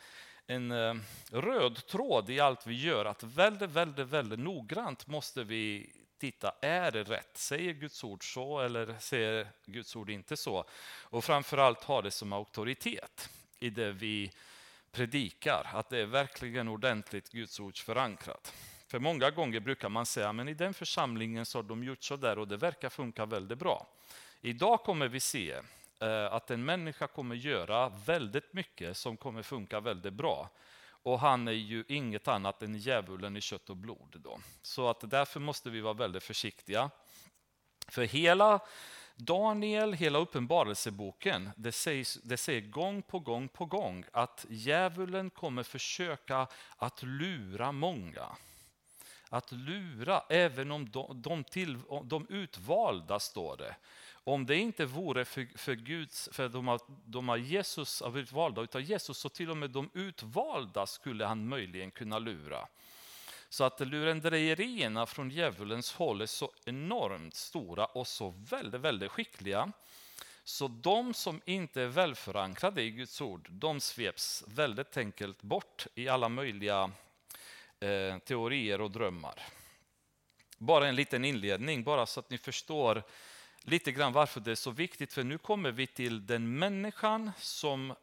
en 0.47 0.71
eh, 0.71 0.95
röd 1.31 1.85
tråd 1.87 2.29
i 2.29 2.39
allt 2.39 2.67
vi 2.67 2.81
gör, 2.81 3.05
att 3.05 3.23
väldigt, 3.23 3.69
väldigt, 3.69 4.07
väldigt 4.07 4.39
noggrant 4.39 5.07
måste 5.07 5.43
vi 5.43 5.89
titta, 6.17 6.53
är 6.61 6.91
det 6.91 7.03
rätt? 7.03 7.37
Säger 7.37 7.73
Guds 7.73 8.03
ord 8.03 8.33
så 8.33 8.59
eller 8.59 8.95
säger 8.99 9.47
Guds 9.65 9.95
ord 9.95 10.09
inte 10.09 10.37
så? 10.37 10.65
Och 11.01 11.23
framförallt 11.23 11.83
ha 11.83 12.01
det 12.01 12.11
som 12.11 12.33
auktoritet 12.33 13.29
i 13.59 13.69
det 13.69 13.91
vi 13.91 14.31
predikar, 14.95 15.67
att 15.73 15.89
det 15.89 15.97
är 15.97 16.05
verkligen 16.05 16.67
ordentligt 16.67 17.31
Guds 17.31 17.59
ords 17.59 17.81
förankrat. 17.81 18.53
För 18.87 18.99
många 18.99 19.29
gånger 19.31 19.59
brukar 19.59 19.89
man 19.89 20.05
säga, 20.05 20.33
men 20.33 20.47
i 20.47 20.53
den 20.53 20.73
församlingen 20.73 21.45
så 21.45 21.57
har 21.57 21.63
de 21.63 21.83
gjort 21.83 22.03
så 22.03 22.15
där 22.15 22.39
och 22.39 22.47
det 22.47 22.57
verkar 22.57 22.89
funka 22.89 23.25
väldigt 23.25 23.59
bra. 23.59 23.87
Idag 24.41 24.83
kommer 24.83 25.07
vi 25.07 25.19
se 25.19 25.51
eh, 25.99 26.25
att 26.25 26.51
en 26.51 26.65
människa 26.65 27.07
kommer 27.07 27.35
göra 27.35 27.89
väldigt 27.89 28.53
mycket 28.53 28.97
som 28.97 29.17
kommer 29.17 29.41
funka 29.41 29.79
väldigt 29.79 30.13
bra. 30.13 30.49
Och 30.87 31.19
han 31.19 31.47
är 31.47 31.51
ju 31.51 31.83
inget 31.87 32.27
annat 32.27 32.61
än 32.61 32.75
djävulen 32.75 33.37
i 33.37 33.41
kött 33.41 33.69
och 33.69 33.77
blod. 33.77 34.15
Då. 34.19 34.39
Så 34.61 34.89
att 34.89 35.09
därför 35.11 35.39
måste 35.39 35.69
vi 35.69 35.81
vara 35.81 35.93
väldigt 35.93 36.23
försiktiga. 36.23 36.89
För 37.87 38.03
hela 38.03 38.59
Daniel, 39.15 39.93
hela 39.93 40.19
uppenbarelseboken, 40.19 41.49
det, 41.55 41.71
sägs, 41.71 42.19
det 42.23 42.37
säger 42.37 42.61
gång 42.61 43.01
på 43.01 43.19
gång 43.19 43.47
på 43.47 43.65
gång 43.65 44.05
att 44.11 44.45
djävulen 44.49 45.29
kommer 45.29 45.63
försöka 45.63 46.47
att 46.77 47.03
lura 47.03 47.71
många. 47.71 48.25
Att 49.29 49.51
lura, 49.51 50.23
även 50.29 50.71
om 50.71 50.89
de, 50.89 51.21
de, 51.21 51.43
till, 51.43 51.79
de 52.03 52.27
utvalda, 52.29 53.19
står 53.19 53.57
det. 53.57 53.75
Om 54.11 54.45
det 54.45 54.55
inte 54.55 54.85
vore 54.85 55.25
för, 55.25 55.57
för 55.57 55.75
Guds, 55.75 56.29
för 56.31 56.49
de 56.49 56.67
har, 56.67 56.79
de 57.05 57.29
har 57.29 57.37
Jesus, 57.37 58.03
utvalda 58.15 58.61
utav 58.61 58.81
Jesus, 58.81 59.17
så 59.17 59.29
till 59.29 59.49
och 59.49 59.57
med 59.57 59.69
de 59.69 59.89
utvalda 59.93 60.85
skulle 60.85 61.25
han 61.25 61.47
möjligen 61.47 61.91
kunna 61.91 62.19
lura. 62.19 62.67
Så 63.49 63.63
att 63.63 63.79
lurendrejerierna 63.79 65.05
från 65.05 65.29
djävulens 65.29 65.93
håll 65.93 66.21
är 66.21 66.25
så 66.25 66.51
enormt 66.65 67.35
stora 67.35 67.85
och 67.85 68.07
så 68.07 68.29
väldigt, 68.29 68.81
väldigt 68.81 69.11
skickliga. 69.11 69.71
Så 70.43 70.67
de 70.67 71.13
som 71.13 71.41
inte 71.45 71.81
är 71.81 71.87
välförankrade 71.87 72.81
i 72.81 72.91
Guds 72.91 73.21
ord, 73.21 73.47
de 73.51 73.79
sveps 73.79 74.43
väldigt 74.47 74.97
enkelt 74.97 75.41
bort 75.41 75.87
i 75.95 76.07
alla 76.07 76.29
möjliga 76.29 76.91
eh, 77.79 78.17
teorier 78.17 78.81
och 78.81 78.91
drömmar. 78.91 79.41
Bara 80.57 80.87
en 80.87 80.95
liten 80.95 81.25
inledning, 81.25 81.83
bara 81.83 82.05
så 82.05 82.19
att 82.19 82.29
ni 82.29 82.37
förstår 82.37 83.03
lite 83.61 83.91
grann 83.91 84.13
varför 84.13 84.39
det 84.39 84.51
är 84.51 84.55
så 84.55 84.71
viktigt. 84.71 85.13
För 85.13 85.23
nu 85.23 85.37
kommer 85.37 85.71
vi 85.71 85.87
till 85.87 86.25
den 86.25 86.57
människan 86.59 87.31
som 87.37 87.93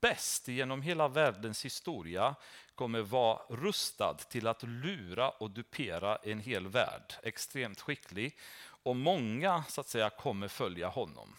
bäst 0.00 0.48
genom 0.48 0.82
hela 0.82 1.08
världens 1.08 1.64
historia 1.64 2.34
kommer 2.80 3.00
vara 3.00 3.42
rustad 3.48 4.14
till 4.14 4.46
att 4.46 4.62
lura 4.62 5.30
och 5.30 5.50
dupera 5.50 6.16
en 6.16 6.40
hel 6.40 6.68
värld. 6.68 7.14
Extremt 7.22 7.80
skicklig. 7.80 8.38
Och 8.82 8.96
många 8.96 9.64
så 9.68 9.80
att 9.80 9.88
säga 9.88 10.10
kommer 10.10 10.48
följa 10.48 10.88
honom. 10.88 11.36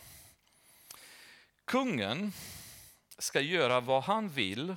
Kungen 1.66 2.34
ska 3.18 3.42
göra 3.42 3.80
vad 3.80 4.04
han 4.04 4.30
vill 4.30 4.76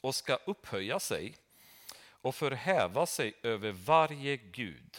och 0.00 0.14
ska 0.14 0.34
upphöja 0.34 1.00
sig 1.00 1.36
och 2.10 2.34
förhäva 2.34 3.06
sig 3.06 3.34
över 3.42 3.72
varje 3.72 4.36
gud. 4.36 4.96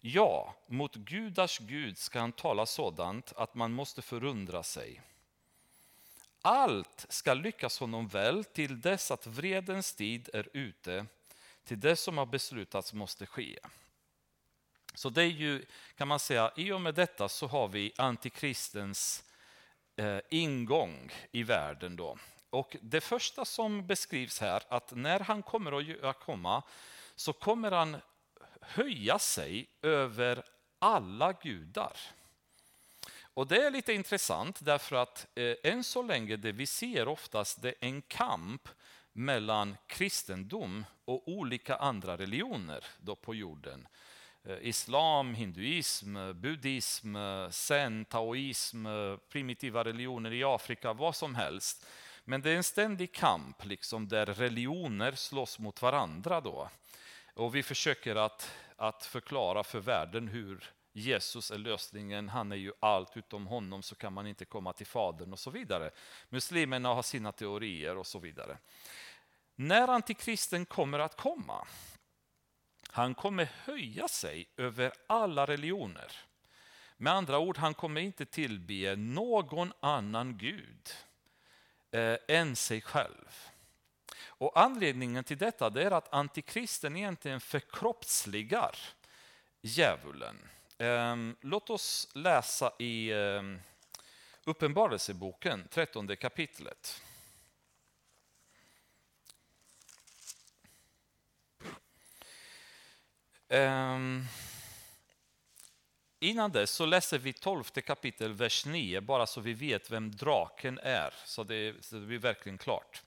Ja, 0.00 0.54
mot 0.66 0.94
gudars 0.94 1.58
Gud 1.58 1.98
ska 1.98 2.20
han 2.20 2.32
tala 2.32 2.66
sådant 2.66 3.32
att 3.36 3.54
man 3.54 3.72
måste 3.72 4.02
förundra 4.02 4.62
sig. 4.62 5.00
Allt 6.42 7.06
ska 7.08 7.34
lyckas 7.34 7.80
honom 7.80 8.08
väl 8.08 8.44
till 8.44 8.80
dess 8.80 9.10
att 9.10 9.26
vredens 9.26 9.94
tid 9.94 10.30
är 10.32 10.48
ute, 10.52 11.06
till 11.64 11.80
det 11.80 11.96
som 11.96 12.18
har 12.18 12.26
beslutats 12.26 12.92
måste 12.92 13.26
ske. 13.26 13.58
Så 14.94 15.10
det 15.10 15.22
är 15.22 15.26
ju, 15.26 15.64
kan 15.96 16.08
man 16.08 16.18
säga, 16.18 16.52
i 16.56 16.72
och 16.72 16.80
med 16.80 16.94
detta 16.94 17.28
så 17.28 17.46
har 17.46 17.68
vi 17.68 17.92
antikristens 17.96 19.24
eh, 19.96 20.18
ingång 20.30 21.12
i 21.32 21.42
världen. 21.42 21.96
Då. 21.96 22.18
Och 22.50 22.76
det 22.82 23.00
första 23.00 23.44
som 23.44 23.86
beskrivs 23.86 24.40
här, 24.40 24.62
att 24.68 24.92
när 24.92 25.20
han 25.20 25.42
kommer 25.42 26.06
att 26.08 26.20
komma 26.20 26.62
så 27.14 27.32
kommer 27.32 27.70
han 27.70 27.96
höja 28.60 29.18
sig 29.18 29.66
över 29.82 30.42
alla 30.78 31.32
gudar. 31.32 31.96
Och 33.34 33.46
Det 33.46 33.66
är 33.66 33.70
lite 33.70 33.92
intressant 33.92 34.64
därför 34.64 34.96
att 34.96 35.26
eh, 35.34 35.54
än 35.62 35.84
så 35.84 36.02
länge 36.02 36.36
det 36.36 36.52
vi 36.52 36.66
ser 36.66 37.08
oftast 37.08 37.62
det 37.62 37.68
är 37.68 37.74
en 37.80 38.02
kamp 38.02 38.68
mellan 39.12 39.76
kristendom 39.86 40.84
och 41.04 41.28
olika 41.28 41.76
andra 41.76 42.16
religioner 42.16 42.84
då 42.98 43.16
på 43.16 43.34
jorden. 43.34 43.88
Eh, 44.44 44.58
islam, 44.60 45.34
hinduism, 45.34 46.16
eh, 46.16 46.32
buddhism, 46.32 47.16
eh, 47.16 47.50
zen, 47.50 48.04
taoism, 48.04 48.86
eh, 48.86 49.16
primitiva 49.16 49.84
religioner 49.84 50.32
i 50.32 50.44
Afrika, 50.44 50.92
vad 50.92 51.16
som 51.16 51.34
helst. 51.34 51.86
Men 52.24 52.40
det 52.40 52.50
är 52.50 52.56
en 52.56 52.64
ständig 52.64 53.12
kamp 53.12 53.64
liksom, 53.64 54.08
där 54.08 54.26
religioner 54.26 55.12
slåss 55.12 55.58
mot 55.58 55.82
varandra. 55.82 56.40
Då. 56.40 56.70
Och 57.34 57.54
vi 57.54 57.62
försöker 57.62 58.16
att, 58.16 58.50
att 58.76 59.04
förklara 59.04 59.64
för 59.64 59.80
världen 59.80 60.28
hur 60.28 60.72
Jesus 60.92 61.50
är 61.50 61.58
lösningen, 61.58 62.28
han 62.28 62.52
är 62.52 62.56
ju 62.56 62.72
allt, 62.80 63.16
utom 63.16 63.46
honom 63.46 63.82
så 63.82 63.94
kan 63.94 64.12
man 64.12 64.26
inte 64.26 64.44
komma 64.44 64.72
till 64.72 64.86
Fadern 64.86 65.32
och 65.32 65.38
så 65.38 65.50
vidare. 65.50 65.90
Muslimerna 66.28 66.94
har 66.94 67.02
sina 67.02 67.32
teorier 67.32 67.96
och 67.96 68.06
så 68.06 68.18
vidare. 68.18 68.58
När 69.54 69.88
antikristen 69.88 70.66
kommer 70.66 70.98
att 70.98 71.16
komma, 71.16 71.66
han 72.88 73.14
kommer 73.14 73.44
höja 73.64 74.08
sig 74.08 74.48
över 74.56 74.92
alla 75.06 75.46
religioner. 75.46 76.12
Med 76.96 77.12
andra 77.12 77.38
ord, 77.38 77.56
han 77.56 77.74
kommer 77.74 78.00
inte 78.00 78.26
tillbe 78.26 78.96
någon 78.96 79.72
annan 79.80 80.38
gud 80.38 80.90
eh, 81.90 82.16
än 82.28 82.56
sig 82.56 82.80
själv. 82.80 83.50
Och 84.24 84.60
Anledningen 84.60 85.24
till 85.24 85.38
detta 85.38 85.66
är 85.66 85.90
att 85.90 86.14
antikristen 86.14 86.96
egentligen 86.96 87.40
förkroppsligar 87.40 88.78
djävulen. 89.60 90.36
Ehm, 90.80 91.36
låt 91.40 91.70
oss 91.70 92.08
läsa 92.14 92.72
i 92.78 93.12
ehm, 93.12 93.60
Uppenbarelseboken, 94.44 95.68
13 95.70 96.16
kapitlet. 96.16 97.02
Ehm, 103.48 104.24
innan 106.20 106.52
dess 106.52 106.70
så 106.70 106.86
läser 106.86 107.18
vi 107.18 107.32
12 107.32 107.64
kapitel, 107.64 108.32
vers 108.32 108.66
9, 108.66 109.00
bara 109.00 109.26
så 109.26 109.40
vi 109.40 109.52
vet 109.52 109.90
vem 109.90 110.10
draken 110.10 110.78
är, 110.82 111.14
så 111.24 111.44
det, 111.44 111.84
så 111.84 111.96
det 111.96 112.06
blir 112.06 112.18
verkligen 112.18 112.58
klart. 112.58 113.02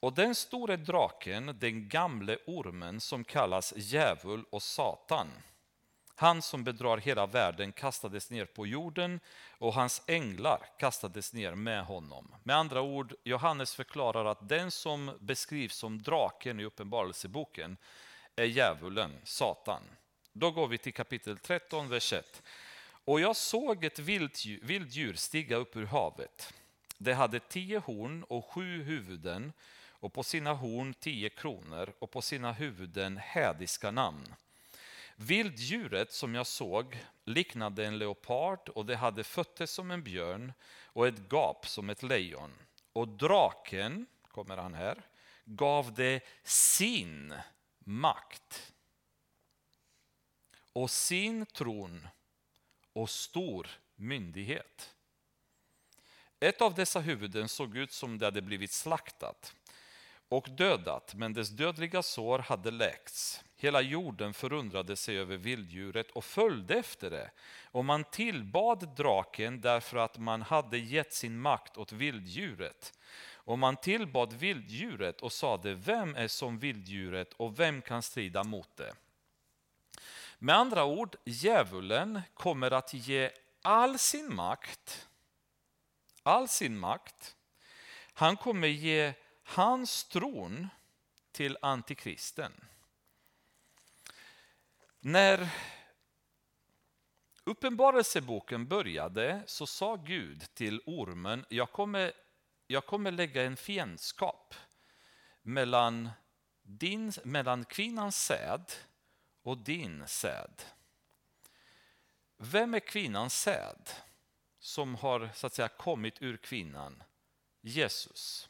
Och 0.00 0.12
den 0.12 0.34
store 0.34 0.76
draken, 0.76 1.56
den 1.60 1.88
gamle 1.88 2.38
ormen 2.46 3.00
som 3.00 3.24
kallas 3.24 3.74
djävul 3.76 4.44
och 4.50 4.62
Satan, 4.62 5.28
han 6.20 6.42
som 6.42 6.64
bedrar 6.64 6.96
hela 6.96 7.26
världen 7.26 7.72
kastades 7.72 8.30
ner 8.30 8.44
på 8.44 8.66
jorden 8.66 9.20
och 9.58 9.74
hans 9.74 10.02
änglar 10.06 10.60
kastades 10.78 11.32
ner 11.32 11.54
med 11.54 11.84
honom. 11.84 12.34
Med 12.42 12.56
andra 12.56 12.82
ord, 12.82 13.14
Johannes 13.24 13.74
förklarar 13.74 14.24
att 14.24 14.48
den 14.48 14.70
som 14.70 15.18
beskrivs 15.20 15.76
som 15.76 16.02
draken 16.02 16.60
i 16.60 16.64
Uppenbarelseboken 16.64 17.76
är 18.36 18.44
djävulen, 18.44 19.10
Satan. 19.24 19.82
Då 20.32 20.50
går 20.50 20.68
vi 20.68 20.78
till 20.78 20.94
kapitel 20.94 21.38
13, 21.38 21.88
vers 21.88 22.12
1. 22.12 22.42
Och 23.04 23.20
jag 23.20 23.36
såg 23.36 23.84
ett 23.84 23.98
vilddjur 23.98 25.14
stiga 25.14 25.56
upp 25.56 25.76
ur 25.76 25.86
havet. 25.86 26.54
Det 26.96 27.14
hade 27.14 27.40
tio 27.40 27.78
horn 27.78 28.22
och 28.22 28.44
sju 28.44 28.82
huvuden 28.82 29.52
och 29.90 30.12
på 30.12 30.22
sina 30.22 30.52
horn 30.52 30.94
tio 30.94 31.28
kronor 31.28 31.92
och 31.98 32.10
på 32.10 32.22
sina 32.22 32.52
huvuden 32.52 33.16
hädiska 33.16 33.90
namn. 33.90 34.34
Vilddjuret 35.20 36.12
som 36.12 36.34
jag 36.34 36.46
såg 36.46 37.04
liknade 37.24 37.86
en 37.86 37.98
leopard 37.98 38.68
och 38.68 38.86
det 38.86 38.96
hade 38.96 39.24
fötter 39.24 39.66
som 39.66 39.90
en 39.90 40.02
björn 40.02 40.52
och 40.84 41.06
ett 41.06 41.32
gap 41.32 41.68
som 41.68 41.90
ett 41.90 42.02
lejon. 42.02 42.54
Och 42.92 43.08
draken, 43.08 44.06
kommer 44.22 44.56
han 44.56 44.74
här, 44.74 45.06
gav 45.44 45.94
det 45.94 46.22
sin 46.42 47.34
makt 47.78 48.72
och 50.72 50.90
sin 50.90 51.46
tron 51.46 52.08
och 52.92 53.10
stor 53.10 53.68
myndighet. 53.96 54.94
Ett 56.40 56.60
av 56.60 56.74
dessa 56.74 57.00
huvuden 57.00 57.48
såg 57.48 57.76
ut 57.76 57.92
som 57.92 58.18
det 58.18 58.24
hade 58.24 58.42
blivit 58.42 58.72
slaktat 58.72 59.54
och 60.28 60.50
dödat, 60.50 61.14
men 61.14 61.32
dess 61.32 61.48
dödliga 61.48 62.02
sår 62.02 62.38
hade 62.38 62.70
läkts. 62.70 63.44
Hela 63.60 63.80
jorden 63.80 64.34
förundrade 64.34 64.96
sig 64.96 65.18
över 65.18 65.36
vilddjuret 65.36 66.10
och 66.10 66.24
följde 66.24 66.74
efter 66.74 67.10
det. 67.10 67.30
Och 67.64 67.84
man 67.84 68.04
tillbad 68.04 68.96
draken 68.96 69.60
därför 69.60 69.96
att 69.96 70.18
man 70.18 70.42
hade 70.42 70.78
gett 70.78 71.12
sin 71.12 71.40
makt 71.40 71.76
åt 71.76 71.92
vilddjuret. 71.92 72.98
Och 73.32 73.58
man 73.58 73.76
tillbad 73.76 74.32
vilddjuret 74.32 75.20
och 75.20 75.32
sade, 75.32 75.74
vem 75.74 76.14
är 76.14 76.28
som 76.28 76.58
vilddjuret 76.58 77.32
och 77.32 77.60
vem 77.60 77.82
kan 77.82 78.02
strida 78.02 78.44
mot 78.44 78.76
det? 78.76 78.94
Med 80.38 80.56
andra 80.56 80.84
ord, 80.84 81.16
djävulen 81.24 82.20
kommer 82.34 82.70
att 82.70 82.94
ge 82.94 83.30
all 83.62 83.98
sin 83.98 84.34
makt, 84.34 85.08
all 86.22 86.48
sin 86.48 86.78
makt. 86.78 87.36
Han 88.12 88.36
kommer 88.36 88.68
ge 88.68 89.12
hans 89.42 90.04
tron 90.04 90.68
till 91.32 91.58
antikristen. 91.62 92.52
När 95.00 95.48
Uppenbarelseboken 97.44 98.68
började 98.68 99.42
så 99.46 99.66
sa 99.66 99.96
Gud 99.96 100.54
till 100.54 100.80
ormen, 100.86 101.44
jag 101.48 101.72
kommer, 101.72 102.12
jag 102.66 102.86
kommer 102.86 103.10
lägga 103.10 103.42
en 103.42 103.56
fiendskap 103.56 104.54
mellan, 105.42 106.10
din, 106.62 107.12
mellan 107.24 107.64
kvinnans 107.64 108.24
säd 108.24 108.72
och 109.42 109.58
din 109.58 110.06
säd. 110.06 110.62
Vem 112.36 112.74
är 112.74 112.80
kvinnans 112.80 113.40
säd 113.40 113.90
som 114.58 114.94
har 114.94 115.30
så 115.34 115.46
att 115.46 115.54
säga 115.54 115.68
kommit 115.68 116.22
ur 116.22 116.36
kvinnan? 116.36 117.02
Jesus. 117.60 118.48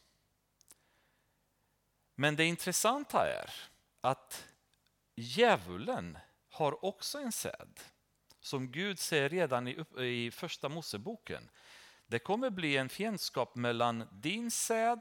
Men 2.14 2.36
det 2.36 2.44
intressanta 2.44 3.28
är 3.28 3.50
att 4.00 4.48
djävulen 5.14 6.18
har 6.58 6.84
också 6.84 7.18
en 7.18 7.32
säd 7.32 7.80
som 8.40 8.72
Gud 8.72 8.98
säger 8.98 9.28
redan 9.28 9.68
i, 9.68 9.84
i 9.98 10.30
första 10.30 10.68
Moseboken. 10.68 11.50
Det 12.06 12.18
kommer 12.18 12.50
bli 12.50 12.76
en 12.76 12.88
fiendskap 12.88 13.54
mellan 13.54 14.08
din 14.12 14.50
säd 14.50 15.00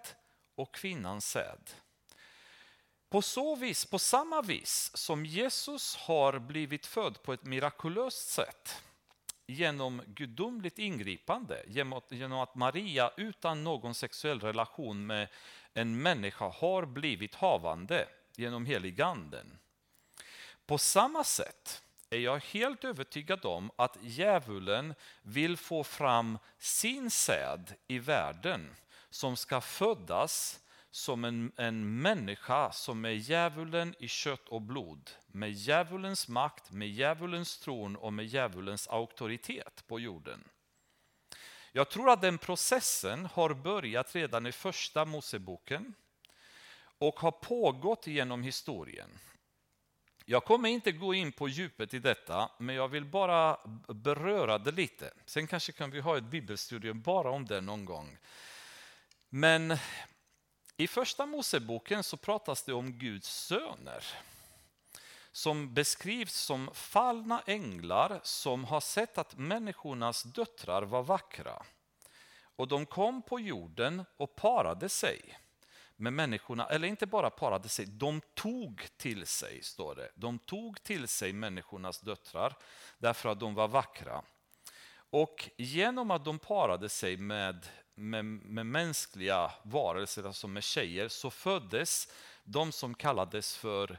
och 0.56 0.74
kvinnans 0.74 1.30
säd. 1.30 1.70
På, 3.10 3.22
så 3.22 3.56
vis, 3.56 3.86
på 3.86 4.00
samma 4.00 4.42
vis 4.42 4.92
som 4.94 5.26
Jesus 5.26 5.96
har 5.96 6.40
blivit 6.40 6.86
född 6.86 7.24
på 7.24 7.34
ett 7.34 7.44
mirakulöst 7.44 8.30
sätt 8.30 8.84
genom 9.46 10.02
gudomligt 10.08 10.80
ingripande, 10.80 11.64
genom 12.10 12.40
att 12.40 12.56
Maria 12.56 13.12
utan 13.18 13.64
någon 13.64 13.96
sexuell 13.96 14.40
relation 14.40 15.06
med 15.06 15.28
en 15.74 16.02
människa 16.02 16.50
har 16.50 16.86
blivit 16.86 17.36
havande 17.36 18.08
genom 18.36 18.66
heliganden. 18.66 19.58
På 20.68 20.78
samma 20.78 21.24
sätt 21.24 21.84
är 22.10 22.20
jag 22.20 22.40
helt 22.40 22.84
övertygad 22.84 23.46
om 23.46 23.72
att 23.76 23.98
djävulen 24.02 24.94
vill 25.22 25.58
få 25.58 25.84
fram 25.84 26.38
sin 26.58 27.12
säd 27.12 27.74
i 27.88 28.00
världen 28.00 28.76
som 29.10 29.38
ska 29.38 29.62
födas 29.62 30.60
som 30.92 31.24
en, 31.24 31.52
en 31.58 32.02
människa 32.02 32.72
som 32.72 33.06
är 33.06 33.10
djävulen 33.10 33.96
i 34.00 34.08
kött 34.08 34.48
och 34.48 34.62
blod. 34.62 35.12
Med 35.28 35.52
djävulens 35.52 36.28
makt, 36.28 36.72
med 36.72 36.90
djävulens 36.90 37.60
tron 37.60 37.96
och 37.96 38.14
med 38.14 38.26
djävulens 38.26 38.88
auktoritet 38.88 39.84
på 39.88 40.00
jorden. 40.00 40.44
Jag 41.72 41.90
tror 41.90 42.10
att 42.10 42.22
den 42.22 42.38
processen 42.38 43.26
har 43.26 43.54
börjat 43.54 44.16
redan 44.16 44.46
i 44.46 44.52
första 44.52 45.06
Moseboken 45.06 45.94
och 46.98 47.20
har 47.20 47.32
pågått 47.32 48.08
genom 48.08 48.44
historien. 48.44 49.10
Jag 50.30 50.46
kommer 50.46 50.70
inte 50.70 50.92
gå 50.92 51.14
in 51.14 51.32
på 51.32 51.48
djupet 51.48 51.94
i 51.94 52.00
detta, 52.00 52.50
men 52.58 52.76
jag 52.76 52.88
vill 52.88 53.06
bara 53.06 53.58
beröra 53.88 54.58
det 54.58 54.72
lite. 54.72 55.14
Sen 55.26 55.48
kanske 55.48 55.72
kan 55.72 55.92
vi 55.92 56.00
ha 56.00 56.18
ett 56.18 56.24
bibelstudium 56.24 57.02
bara 57.02 57.32
om 57.32 57.46
det 57.46 57.62
någon 57.62 57.86
gång. 57.86 58.18
Men 59.30 59.78
i 60.78 60.88
första 60.88 61.26
Moseboken 61.26 62.04
så 62.04 62.18
pratas 62.18 62.64
det 62.64 62.74
om 62.74 62.92
Guds 62.92 63.46
söner 63.46 64.04
som 65.32 65.74
beskrivs 65.74 66.34
som 66.34 66.70
fallna 66.74 67.42
änglar 67.46 68.20
som 68.24 68.66
har 68.66 68.82
sett 68.82 69.18
att 69.18 69.38
människornas 69.38 70.24
döttrar 70.24 70.82
var 70.82 71.04
vackra. 71.04 71.64
Och 72.56 72.68
de 72.68 72.86
kom 72.86 73.22
på 73.22 73.40
jorden 73.40 74.06
och 74.18 74.36
parade 74.36 74.90
sig 74.90 75.38
med 75.98 76.14
människorna, 76.14 76.66
eller 76.66 76.88
inte 76.88 77.06
bara 77.06 77.30
parade 77.30 77.70
sig, 77.70 77.86
de 77.86 78.22
tog 78.34 78.88
till 78.98 79.26
sig, 79.26 79.64
står 79.64 79.96
det. 79.96 80.10
De 80.16 80.40
tog 80.40 80.84
till 80.84 81.08
sig 81.08 81.34
människornas 81.34 82.00
döttrar 82.00 82.58
därför 82.98 83.30
att 83.30 83.40
de 83.40 83.54
var 83.54 83.68
vackra. 83.68 84.22
Och 85.10 85.50
genom 85.58 86.12
att 86.12 86.26
de 86.26 86.40
parade 86.40 86.90
sig 86.90 87.18
med, 87.18 87.68
med, 87.96 88.26
med 88.26 88.66
mänskliga 88.66 89.52
varelser, 89.64 90.24
alltså 90.24 90.48
med 90.48 90.64
tjejer, 90.64 91.08
så 91.08 91.30
föddes 91.30 92.14
de 92.44 92.72
som 92.72 92.94
kallades 92.94 93.58
för 93.58 93.98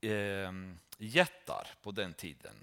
eh, 0.00 0.52
jättar 0.98 1.68
på 1.82 1.90
den 1.90 2.14
tiden. 2.14 2.54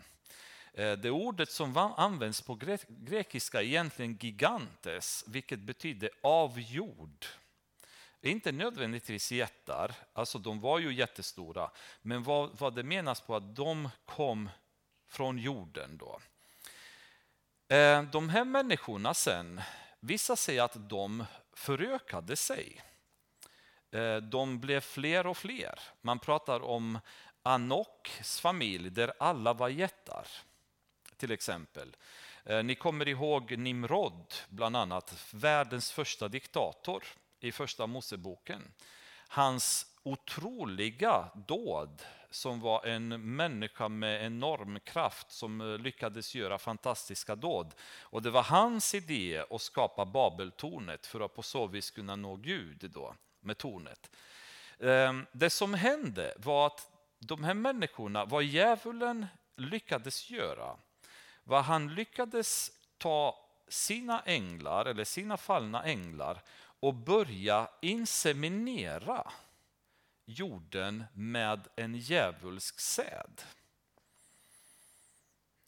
Eh, 0.74 0.94
det 0.94 1.12
ordet 1.12 1.52
som 1.52 1.78
används 1.78 2.42
på 2.42 2.60
grekiska 2.88 3.62
är 3.62 3.66
egentligen 3.66 4.18
gigantes, 4.22 5.24
vilket 5.28 5.60
betyder 5.60 6.10
avjord 6.22 7.26
inte 8.30 8.52
nödvändigtvis 8.52 9.32
jättar, 9.32 9.94
alltså 10.14 10.40
de 10.40 10.60
var 10.60 10.80
ju 10.80 10.94
jättestora, 10.94 11.72
men 12.02 12.24
vad, 12.24 12.60
vad 12.60 12.76
det 12.76 12.84
menas 12.84 13.22
på 13.22 13.36
att 13.36 13.56
de 13.56 13.90
kom 14.06 14.50
från 15.08 15.38
jorden 15.38 15.98
då. 15.98 16.20
Eh, 17.76 18.04
de 18.04 18.30
här 18.30 18.46
människorna 18.46 19.14
sen, 19.14 19.62
vissa 20.00 20.36
säger 20.36 20.64
att 20.64 20.90
de 20.90 21.26
förökade 21.54 22.36
sig. 22.36 22.82
Eh, 23.92 24.18
de 24.18 24.60
blev 24.60 24.80
fler 24.80 25.28
och 25.28 25.38
fler. 25.38 25.80
Man 26.02 26.20
pratar 26.20 26.64
om 26.64 27.00
Anoks 27.44 28.40
familj 28.40 28.90
där 28.90 29.14
alla 29.20 29.54
var 29.54 29.70
jättar, 29.70 30.28
till 31.18 31.32
exempel. 31.32 31.96
Eh, 32.44 32.64
ni 32.64 32.76
kommer 32.76 33.08
ihåg 33.08 33.58
Nimrod, 33.58 34.34
bland 34.50 34.76
annat, 34.78 35.28
världens 35.32 35.92
första 35.92 36.28
diktator 36.28 37.04
i 37.46 37.52
första 37.52 37.88
Moseboken. 37.88 38.62
Hans 39.28 39.86
otroliga 40.04 41.30
dåd 41.48 42.02
som 42.30 42.60
var 42.60 42.86
en 42.86 43.36
människa 43.36 43.90
med 43.90 44.26
enorm 44.26 44.80
kraft 44.80 45.32
som 45.32 45.62
eh, 45.62 45.78
lyckades 45.78 46.36
göra 46.36 46.58
fantastiska 46.58 47.36
dåd. 47.36 47.74
Och 48.02 48.22
det 48.22 48.30
var 48.30 48.44
hans 48.44 48.96
idé 48.96 49.44
att 49.50 49.62
skapa 49.62 50.06
Babeltornet 50.06 51.06
för 51.06 51.20
att 51.20 51.36
på 51.36 51.42
så 51.42 51.68
vis 51.68 51.92
kunna 51.92 52.16
nå 52.16 52.36
Gud 52.36 52.92
då, 52.94 53.16
med 53.40 53.58
tornet. 53.58 54.12
Ehm, 54.80 55.26
det 55.32 55.50
som 55.50 55.74
hände 55.74 56.34
var 56.38 56.68
att 56.68 56.90
de 57.20 57.44
här 57.44 57.54
människorna, 57.54 58.26
vad 58.26 58.44
djävulen 58.44 59.26
lyckades 59.56 60.30
göra, 60.30 60.78
vad 61.44 61.64
han 61.64 61.96
lyckades 61.96 62.72
ta 62.98 63.46
sina 63.68 64.22
änglar, 64.22 64.86
eller 64.86 65.04
sina 65.04 65.38
fallna 65.38 65.84
änglar 65.84 66.42
och 66.86 66.94
börja 66.94 67.68
inseminera 67.82 69.32
jorden 70.26 71.04
med 71.14 71.68
en 71.76 71.96
djävulsk 71.96 72.80
säd. 72.80 73.42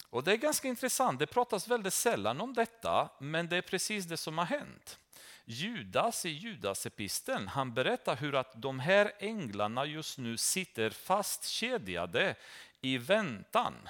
Och 0.10 0.24
Det 0.24 0.32
är 0.32 0.38
ganska 0.38 0.68
intressant, 0.68 1.20
det 1.20 1.28
pratas 1.28 1.68
väldigt 1.68 1.94
sällan 1.94 2.42
om 2.42 2.54
detta, 2.54 3.10
men 3.20 3.50
det 3.50 3.58
är 3.58 3.62
precis 3.62 4.06
det 4.06 4.18
som 4.18 4.38
har 4.38 4.46
hänt. 4.46 5.00
Judas 5.46 6.26
i 6.26 6.30
Judasepisteln, 6.30 7.48
han 7.48 7.74
berättar 7.74 8.16
hur 8.16 8.36
att 8.36 8.62
de 8.62 8.80
här 8.80 9.12
änglarna 9.20 9.86
just 9.86 10.18
nu 10.18 10.38
sitter 10.38 10.90
fastkedjade 10.90 12.36
i 12.82 12.98
väntan 12.98 13.90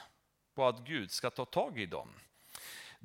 på 0.53 0.67
att 0.67 0.79
Gud 0.79 1.11
ska 1.11 1.29
ta 1.29 1.45
tag 1.45 1.79
i 1.79 1.85
dem. 1.85 2.13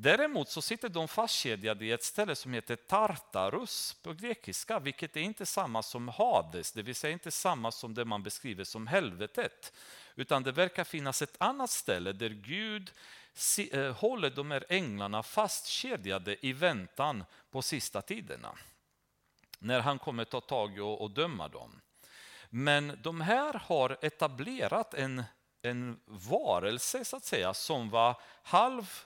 Däremot 0.02 0.48
så 0.48 0.62
sitter 0.62 0.88
de 0.88 1.08
fastkedjade 1.08 1.84
i 1.84 1.92
ett 1.92 2.04
ställe 2.04 2.34
som 2.34 2.52
heter 2.52 2.76
Tartarus 2.76 3.96
på 4.02 4.12
grekiska, 4.12 4.78
vilket 4.78 5.16
är 5.16 5.20
inte 5.20 5.46
samma 5.46 5.82
som 5.82 6.08
Hades, 6.08 6.72
det 6.72 6.82
vill 6.82 6.94
säga 6.94 7.12
inte 7.12 7.30
samma 7.30 7.72
som 7.72 7.94
det 7.94 8.04
man 8.04 8.22
beskriver 8.22 8.64
som 8.64 8.86
helvetet. 8.86 9.72
Utan 10.14 10.42
det 10.42 10.52
verkar 10.52 10.84
finnas 10.84 11.22
ett 11.22 11.36
annat 11.38 11.70
ställe 11.70 12.12
där 12.12 12.28
Gud 12.28 12.92
eh, 13.72 13.96
håller 13.96 14.30
de 14.30 14.50
här 14.50 14.64
änglarna 14.68 15.22
fastkedjade 15.22 16.46
i 16.46 16.52
väntan 16.52 17.24
på 17.50 17.62
sista 17.62 18.02
tiderna. 18.02 18.54
När 19.58 19.80
han 19.80 19.98
kommer 19.98 20.24
ta 20.24 20.40
tag 20.40 20.78
och, 20.78 21.00
och 21.00 21.10
döma 21.10 21.48
dem. 21.48 21.80
Men 22.50 22.98
de 23.02 23.20
här 23.20 23.54
har 23.54 23.96
etablerat 24.00 24.94
en, 24.94 25.22
en 25.62 26.00
varelse 26.06 27.04
så 27.04 27.16
att 27.16 27.24
säga 27.24 27.54
som 27.54 27.90
var 27.90 28.20
halv 28.42 29.04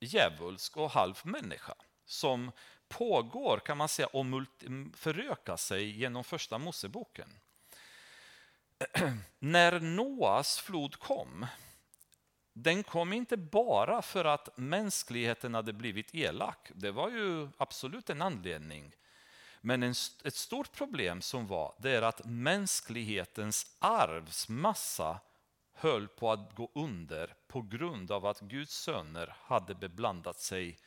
djävulsk 0.00 0.76
och 0.76 0.90
halv 0.90 1.20
människa 1.22 1.74
som 2.04 2.52
pågår 2.88 3.58
kan 3.58 3.78
man 3.78 3.88
säga 3.88 4.06
och 4.06 4.26
förökar 4.94 5.56
sig 5.56 5.90
genom 5.90 6.24
första 6.24 6.58
Moseboken. 6.58 7.28
När 9.38 9.80
Noas 9.80 10.58
flod 10.58 10.98
kom, 10.98 11.46
den 12.52 12.82
kom 12.82 13.12
inte 13.12 13.36
bara 13.36 14.02
för 14.02 14.24
att 14.24 14.56
mänskligheten 14.56 15.54
hade 15.54 15.72
blivit 15.72 16.14
elak. 16.14 16.70
Det 16.74 16.90
var 16.90 17.10
ju 17.10 17.48
absolut 17.56 18.10
en 18.10 18.22
anledning. 18.22 18.94
Men 19.60 19.82
en, 19.82 19.94
ett 20.24 20.34
stort 20.34 20.72
problem 20.72 21.22
som 21.22 21.46
var, 21.46 21.74
det 21.78 21.90
är 21.90 22.02
att 22.02 22.24
mänsklighetens 22.24 23.76
arvsmassa 23.78 25.20
höll 25.74 26.08
på 26.08 26.32
att 26.32 26.54
gå 26.54 26.70
under 26.74 27.34
på 27.46 27.62
grund 27.62 28.10
av 28.10 28.26
att 28.26 28.40
Guds 28.40 28.74
söner 28.74 29.36
hade 29.40 29.74
beblandat 29.74 30.40
sig 30.40 30.78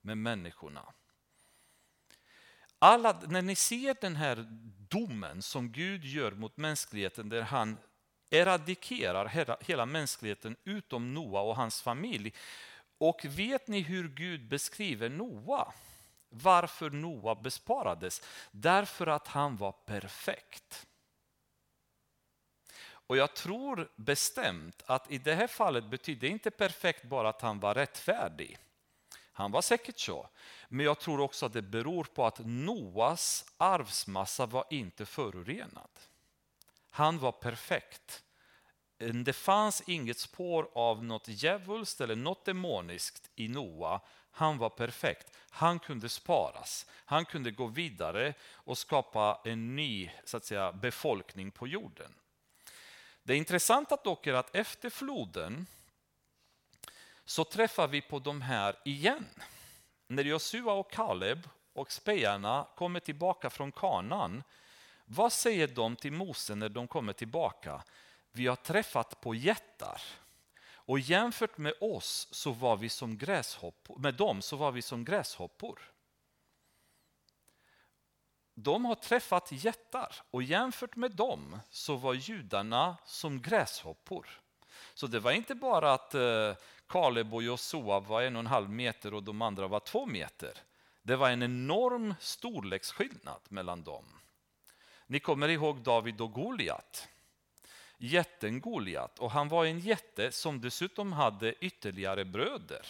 med 0.00 0.18
människorna. 0.18 0.92
Alla, 2.78 3.20
när 3.26 3.42
ni 3.42 3.54
ser 3.56 3.96
den 4.00 4.16
här 4.16 4.46
domen 4.88 5.42
som 5.42 5.72
Gud 5.72 6.04
gör 6.04 6.32
mot 6.32 6.56
mänskligheten 6.56 7.28
där 7.28 7.42
han 7.42 7.78
eradikerar 8.30 9.26
hela, 9.26 9.56
hela 9.60 9.86
mänskligheten 9.86 10.56
utom 10.64 11.14
Noa 11.14 11.40
och 11.40 11.56
hans 11.56 11.82
familj. 11.82 12.32
Och 12.98 13.24
vet 13.24 13.68
ni 13.68 13.80
hur 13.80 14.08
Gud 14.08 14.48
beskriver 14.48 15.08
Noa? 15.08 15.72
Varför 16.28 16.90
Noa 16.90 17.34
besparades? 17.34 18.22
Därför 18.50 19.06
att 19.06 19.28
han 19.28 19.56
var 19.56 19.72
perfekt. 19.72 20.86
Och 23.06 23.16
jag 23.16 23.34
tror 23.34 23.88
bestämt 23.96 24.82
att 24.86 25.10
i 25.10 25.18
det 25.18 25.34
här 25.34 25.46
fallet 25.46 25.84
betyder 25.84 26.28
inte 26.28 26.50
perfekt 26.50 27.04
bara 27.04 27.28
att 27.28 27.40
han 27.40 27.60
var 27.60 27.74
rättfärdig. 27.74 28.58
Han 29.32 29.50
var 29.50 29.62
säkert 29.62 29.98
så. 29.98 30.28
Men 30.68 30.86
jag 30.86 30.98
tror 30.98 31.20
också 31.20 31.46
att 31.46 31.52
det 31.52 31.62
beror 31.62 32.04
på 32.04 32.26
att 32.26 32.38
Noas 32.44 33.52
arvsmassa 33.56 34.46
var 34.46 34.64
inte 34.70 35.06
förorenad. 35.06 35.90
Han 36.90 37.18
var 37.18 37.32
perfekt. 37.32 38.22
Det 39.24 39.32
fanns 39.32 39.82
inget 39.86 40.18
spår 40.18 40.70
av 40.74 41.04
något 41.04 41.28
djävulskt 41.28 42.00
eller 42.00 42.16
något 42.16 42.44
demoniskt 42.44 43.30
i 43.34 43.48
Noa. 43.48 44.00
Han 44.30 44.58
var 44.58 44.70
perfekt. 44.70 45.36
Han 45.50 45.78
kunde 45.78 46.08
sparas. 46.08 46.86
Han 47.04 47.24
kunde 47.24 47.50
gå 47.50 47.66
vidare 47.66 48.34
och 48.52 48.78
skapa 48.78 49.40
en 49.44 49.76
ny 49.76 50.10
så 50.24 50.36
att 50.36 50.44
säga, 50.44 50.72
befolkning 50.72 51.50
på 51.50 51.66
jorden. 51.66 52.14
Det 53.26 53.36
intressanta 53.36 53.96
dock 54.04 54.26
är 54.26 54.34
att 54.34 54.56
efter 54.56 54.90
floden 54.90 55.66
så 57.24 57.44
träffar 57.44 57.88
vi 57.88 58.00
på 58.00 58.18
de 58.18 58.42
här 58.42 58.76
igen. 58.84 59.26
När 60.06 60.24
Josua 60.24 60.72
och 60.72 60.90
Kaleb 60.90 61.48
och 61.72 61.92
spejarna 61.92 62.66
kommer 62.76 63.00
tillbaka 63.00 63.50
från 63.50 63.72
kanan, 63.72 64.42
vad 65.04 65.32
säger 65.32 65.68
de 65.68 65.96
till 65.96 66.12
Mose 66.12 66.54
när 66.54 66.68
de 66.68 66.88
kommer 66.88 67.12
tillbaka? 67.12 67.82
Vi 68.32 68.46
har 68.46 68.56
träffat 68.56 69.20
på 69.20 69.34
jättar. 69.34 70.02
Och 70.68 70.98
jämfört 70.98 71.58
med 71.58 71.74
oss 71.80 72.28
så 72.30 72.50
var 72.50 72.76
vi 72.76 72.88
som 72.88 73.18
gräshoppor, 73.18 73.98
med 73.98 74.14
dem 74.14 74.42
så 74.42 74.56
var 74.56 74.72
vi 74.72 74.82
som 74.82 75.04
gräshoppor. 75.04 75.80
De 78.58 78.84
har 78.84 78.94
träffat 78.94 79.52
jättar 79.52 80.16
och 80.30 80.42
jämfört 80.42 80.96
med 80.96 81.10
dem 81.10 81.58
så 81.70 81.96
var 81.96 82.14
judarna 82.14 82.96
som 83.04 83.42
gräshoppor. 83.42 84.28
Så 84.94 85.06
det 85.06 85.20
var 85.20 85.32
inte 85.32 85.54
bara 85.54 85.92
att 85.92 86.14
eh, 86.14 86.54
Kaleb 86.86 87.34
och 87.34 87.42
Josua 87.42 88.00
var 88.00 88.22
en 88.22 88.36
och 88.36 88.40
en 88.40 88.46
halv 88.46 88.70
meter 88.70 89.14
och 89.14 89.22
de 89.22 89.42
andra 89.42 89.68
var 89.68 89.80
två 89.80 90.06
meter. 90.06 90.58
Det 91.02 91.16
var 91.16 91.30
en 91.30 91.42
enorm 91.42 92.14
storleksskillnad 92.20 93.40
mellan 93.48 93.82
dem. 93.82 94.04
Ni 95.06 95.20
kommer 95.20 95.48
ihåg 95.48 95.80
David 95.80 96.20
och 96.20 96.32
Goliat. 96.32 97.08
Jätten 97.98 98.60
Goliat 98.60 99.18
och 99.18 99.30
han 99.30 99.48
var 99.48 99.64
en 99.64 99.78
jätte 99.78 100.32
som 100.32 100.60
dessutom 100.60 101.12
hade 101.12 101.64
ytterligare 101.64 102.24
bröder. 102.24 102.86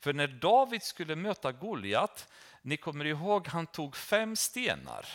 För 0.00 0.12
när 0.12 0.26
David 0.26 0.82
skulle 0.82 1.16
möta 1.16 1.52
Goliat, 1.52 2.28
ni 2.64 2.76
kommer 2.76 3.04
ihåg 3.04 3.46
han 3.48 3.66
tog 3.66 3.96
fem 3.96 4.36
stenar 4.36 5.06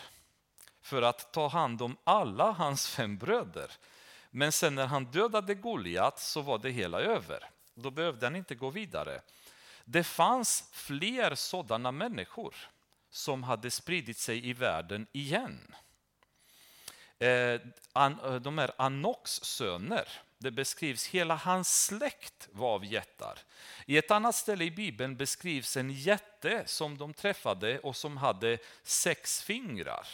för 0.81 1.01
att 1.01 1.33
ta 1.33 1.47
hand 1.47 1.81
om 1.81 1.97
alla 2.03 2.51
hans 2.51 2.87
fem 2.87 3.17
bröder. 3.17 3.71
Men 4.29 4.51
sen 4.51 4.75
när 4.75 4.85
han 4.85 5.05
dödade 5.05 5.55
Goliat 5.55 6.19
så 6.19 6.41
var 6.41 6.57
det 6.57 6.69
hela 6.69 6.99
över. 6.99 7.49
Då 7.73 7.91
behövde 7.91 8.25
han 8.25 8.35
inte 8.35 8.55
gå 8.55 8.69
vidare. 8.69 9.21
Det 9.85 10.03
fanns 10.03 10.69
fler 10.71 11.35
sådana 11.35 11.91
människor 11.91 12.55
som 13.09 13.43
hade 13.43 13.71
spridit 13.71 14.17
sig 14.17 14.49
i 14.49 14.53
världen 14.53 15.07
igen. 15.11 15.75
Eh, 17.19 17.29
eh, 17.29 18.35
de 18.41 18.59
är 18.59 18.71
Anoks 18.77 19.31
söner. 19.31 20.09
Det 20.41 20.51
beskrivs 20.51 21.07
hela 21.07 21.35
hans 21.35 21.85
släkt 21.85 22.47
var 22.51 22.75
av 22.75 22.85
jättar. 22.85 23.39
I 23.85 23.97
ett 23.97 24.11
annat 24.11 24.35
ställe 24.35 24.63
i 24.63 24.71
Bibeln 24.71 25.17
beskrivs 25.17 25.77
en 25.77 25.91
jätte 25.91 26.63
som 26.65 26.97
de 26.97 27.13
träffade 27.13 27.79
och 27.79 27.95
som 27.95 28.17
hade 28.17 28.57
sex 28.83 29.41
fingrar. 29.41 30.07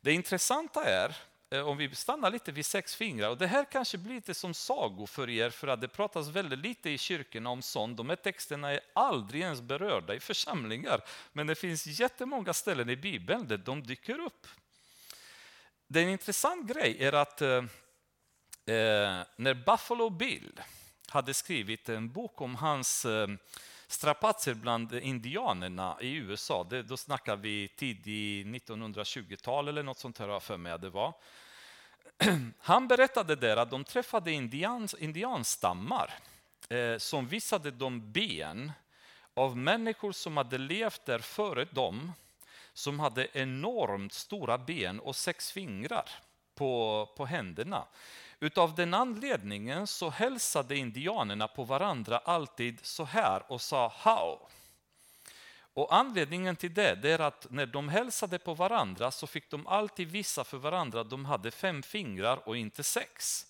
Det 0.00 0.12
intressanta 0.12 0.84
är 0.84 1.16
eh, 1.50 1.68
om 1.68 1.76
vi 1.76 1.94
stannar 1.94 2.30
lite 2.30 2.52
vid 2.52 2.66
sex 2.66 2.94
fingrar, 2.94 3.30
och 3.30 3.38
det 3.38 3.46
här 3.46 3.64
kanske 3.64 3.98
blir 3.98 4.14
lite 4.14 4.34
som 4.34 4.54
sago 4.54 5.06
för 5.06 5.30
er, 5.30 5.50
för 5.50 5.68
att 5.68 5.80
det 5.80 5.88
pratas 5.88 6.28
väldigt 6.28 6.58
lite 6.58 6.90
i 6.90 6.98
kyrkorna 6.98 7.50
om 7.50 7.62
sånt. 7.62 7.96
De 7.96 8.08
här 8.08 8.16
texterna 8.16 8.70
är 8.70 8.80
aldrig 8.92 9.42
ens 9.42 9.60
berörda 9.60 10.14
i 10.14 10.20
församlingar, 10.20 11.00
men 11.32 11.46
det 11.46 11.54
finns 11.54 11.86
jättemånga 11.86 12.52
ställen 12.52 12.90
i 12.90 12.96
Bibeln 12.96 13.48
där 13.48 13.58
de 13.58 13.82
dyker 13.82 14.18
upp. 14.18 14.46
Det 15.86 16.00
är 16.00 16.04
en 16.04 16.10
intressant 16.10 16.68
grej 16.68 16.96
är 17.04 17.12
att 17.12 17.42
eh, 17.42 17.62
eh, 18.66 19.26
när 19.36 19.54
Buffalo 19.54 20.10
Bill 20.10 20.60
hade 21.08 21.34
skrivit 21.34 21.88
en 21.88 22.12
bok 22.12 22.40
om 22.40 22.54
hans 22.54 23.04
eh, 23.04 23.28
strapatser 23.86 24.54
bland 24.54 24.92
indianerna 24.94 25.96
i 26.00 26.14
USA. 26.14 26.66
Det, 26.70 26.82
då 26.82 26.96
snackar 26.96 27.36
vi 27.36 27.68
tidigt 27.68 28.46
1920-tal 28.46 29.68
eller 29.68 29.82
något 29.82 29.98
sånt 29.98 30.18
här 30.18 30.40
för 30.40 30.56
mig 30.56 30.78
det 30.78 30.90
var. 30.90 31.14
Han 32.58 32.88
berättade 32.88 33.36
där 33.36 33.56
att 33.56 33.70
de 33.70 33.84
träffade 33.84 34.32
indians, 34.32 34.94
indianstammar 34.94 36.14
eh, 36.68 36.98
som 36.98 37.26
visade 37.26 37.70
dem 37.70 38.12
ben 38.12 38.72
av 39.34 39.56
människor 39.56 40.12
som 40.12 40.36
hade 40.36 40.58
levt 40.58 41.06
där 41.06 41.18
före 41.18 41.64
dem 41.64 42.12
som 42.72 43.00
hade 43.00 43.38
enormt 43.38 44.12
stora 44.12 44.58
ben 44.58 45.00
och 45.00 45.16
sex 45.16 45.52
fingrar 45.52 46.10
på, 46.54 47.08
på 47.16 47.26
händerna. 47.26 47.84
Utav 48.42 48.74
den 48.74 48.94
anledningen 48.94 49.86
så 49.86 50.10
hälsade 50.10 50.76
indianerna 50.76 51.48
på 51.48 51.64
varandra 51.64 52.18
alltid 52.18 52.78
så 52.82 53.04
här 53.04 53.52
och 53.52 53.60
sa 53.60 53.92
how. 53.96 54.38
Och 55.74 55.94
anledningen 55.94 56.56
till 56.56 56.74
det, 56.74 56.94
det 56.94 57.10
är 57.10 57.18
att 57.18 57.46
när 57.50 57.66
de 57.66 57.88
hälsade 57.88 58.38
på 58.38 58.54
varandra 58.54 59.10
så 59.10 59.26
fick 59.26 59.50
de 59.50 59.66
alltid 59.66 60.10
visa 60.10 60.44
för 60.44 60.58
varandra 60.58 61.00
att 61.00 61.10
de 61.10 61.24
hade 61.24 61.50
fem 61.50 61.82
fingrar 61.82 62.48
och 62.48 62.56
inte 62.56 62.82
sex. 62.82 63.46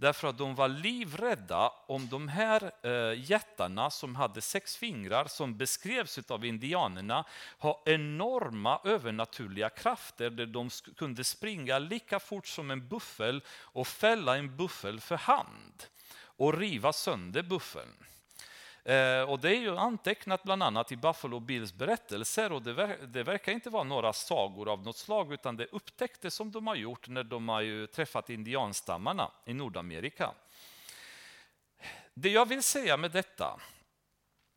Därför 0.00 0.28
att 0.28 0.38
de 0.38 0.54
var 0.54 0.68
livrädda 0.68 1.72
om 1.86 2.08
de 2.08 2.28
här 2.28 2.72
eh, 2.82 3.30
jättarna 3.30 3.90
som 3.90 4.16
hade 4.16 4.40
sex 4.40 4.76
fingrar, 4.76 5.24
som 5.24 5.56
beskrevs 5.56 6.18
av 6.30 6.44
indianerna, 6.44 7.24
har 7.58 7.80
enorma 7.84 8.80
övernaturliga 8.84 9.70
krafter 9.70 10.30
där 10.30 10.46
de 10.46 10.70
kunde 10.96 11.24
springa 11.24 11.78
lika 11.78 12.20
fort 12.20 12.46
som 12.46 12.70
en 12.70 12.88
buffel 12.88 13.42
och 13.48 13.86
fälla 13.86 14.36
en 14.36 14.56
buffel 14.56 15.00
för 15.00 15.16
hand 15.16 15.84
och 16.22 16.58
riva 16.58 16.92
sönder 16.92 17.42
buffeln. 17.42 17.96
Eh, 18.84 19.22
och 19.22 19.40
det 19.40 19.48
är 19.48 19.60
ju 19.60 19.76
antecknat 19.76 20.42
bland 20.42 20.62
annat 20.62 20.92
i 20.92 20.96
Buffalo 20.96 21.40
Bills 21.40 21.72
berättelser 21.72 22.52
och 22.52 22.62
det, 22.62 22.72
ver 22.72 22.98
det, 23.06 23.22
verkar 23.22 23.52
inte 23.52 23.70
vara 23.70 23.84
några 23.84 24.12
sagor 24.12 24.72
av 24.72 24.82
något 24.82 24.96
slag 24.96 25.32
utan 25.32 25.56
det 25.56 25.66
upptäcktes 25.66 26.34
som 26.34 26.50
de 26.50 26.66
har 26.66 26.74
gjort 26.74 27.08
när 27.08 27.24
de 27.24 27.48
har 27.48 27.86
träffat 27.86 28.30
indianstammarna 28.30 29.30
i 29.46 29.54
Nordamerika. 29.54 30.30
Det 32.14 32.30
jag 32.30 32.46
vill 32.46 32.62
säga 32.62 32.96
med 32.96 33.10
detta 33.10 33.60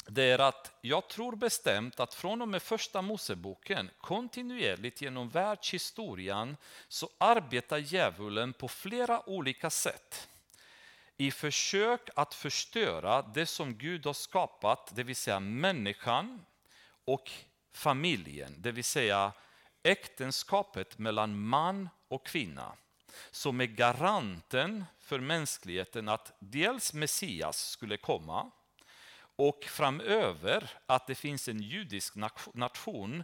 det 0.08 0.24
är 0.24 0.40
att 0.40 0.72
jag 0.82 1.08
tror 1.08 1.36
bestämt 1.36 2.00
att 2.00 2.14
från 2.14 2.42
och 2.42 2.48
med 2.48 2.62
första 2.62 3.02
Moseboken 3.02 3.90
kontinuerligt 3.98 5.02
genom 5.02 5.30
världshistorien 5.30 6.58
så 6.88 7.10
arbetar 7.18 7.78
djävulen 7.78 8.54
på 8.54 8.68
flera 8.68 9.30
olika 9.30 9.70
sätt 9.70 10.30
i 11.24 11.32
försök 11.32 12.10
att 12.16 12.34
förstöra 12.34 13.22
det 13.22 13.46
som 13.46 13.78
Gud 13.78 14.06
har 14.06 14.14
skapat, 14.14 14.92
det 14.96 15.04
vill 15.04 15.16
säga 15.16 15.40
människan 15.40 16.46
och 17.06 17.32
familjen, 17.74 18.56
det 18.58 18.72
vill 18.72 18.84
säga 18.84 19.32
äktenskapet 19.84 20.98
mellan 20.98 21.40
man 21.40 21.90
och 22.08 22.26
kvinna 22.26 22.76
som 23.32 23.62
är 23.62 23.66
garanten 23.66 24.86
för 25.00 25.20
mänskligheten 25.20 26.10
att 26.10 26.34
dels 26.40 26.94
Messias 26.94 27.70
skulle 27.70 27.98
komma 27.98 28.52
och 29.36 29.64
framöver 29.64 30.70
att 30.86 31.08
det 31.08 31.16
finns 31.16 31.48
en 31.48 31.62
judisk 31.62 32.16
nation 32.54 33.24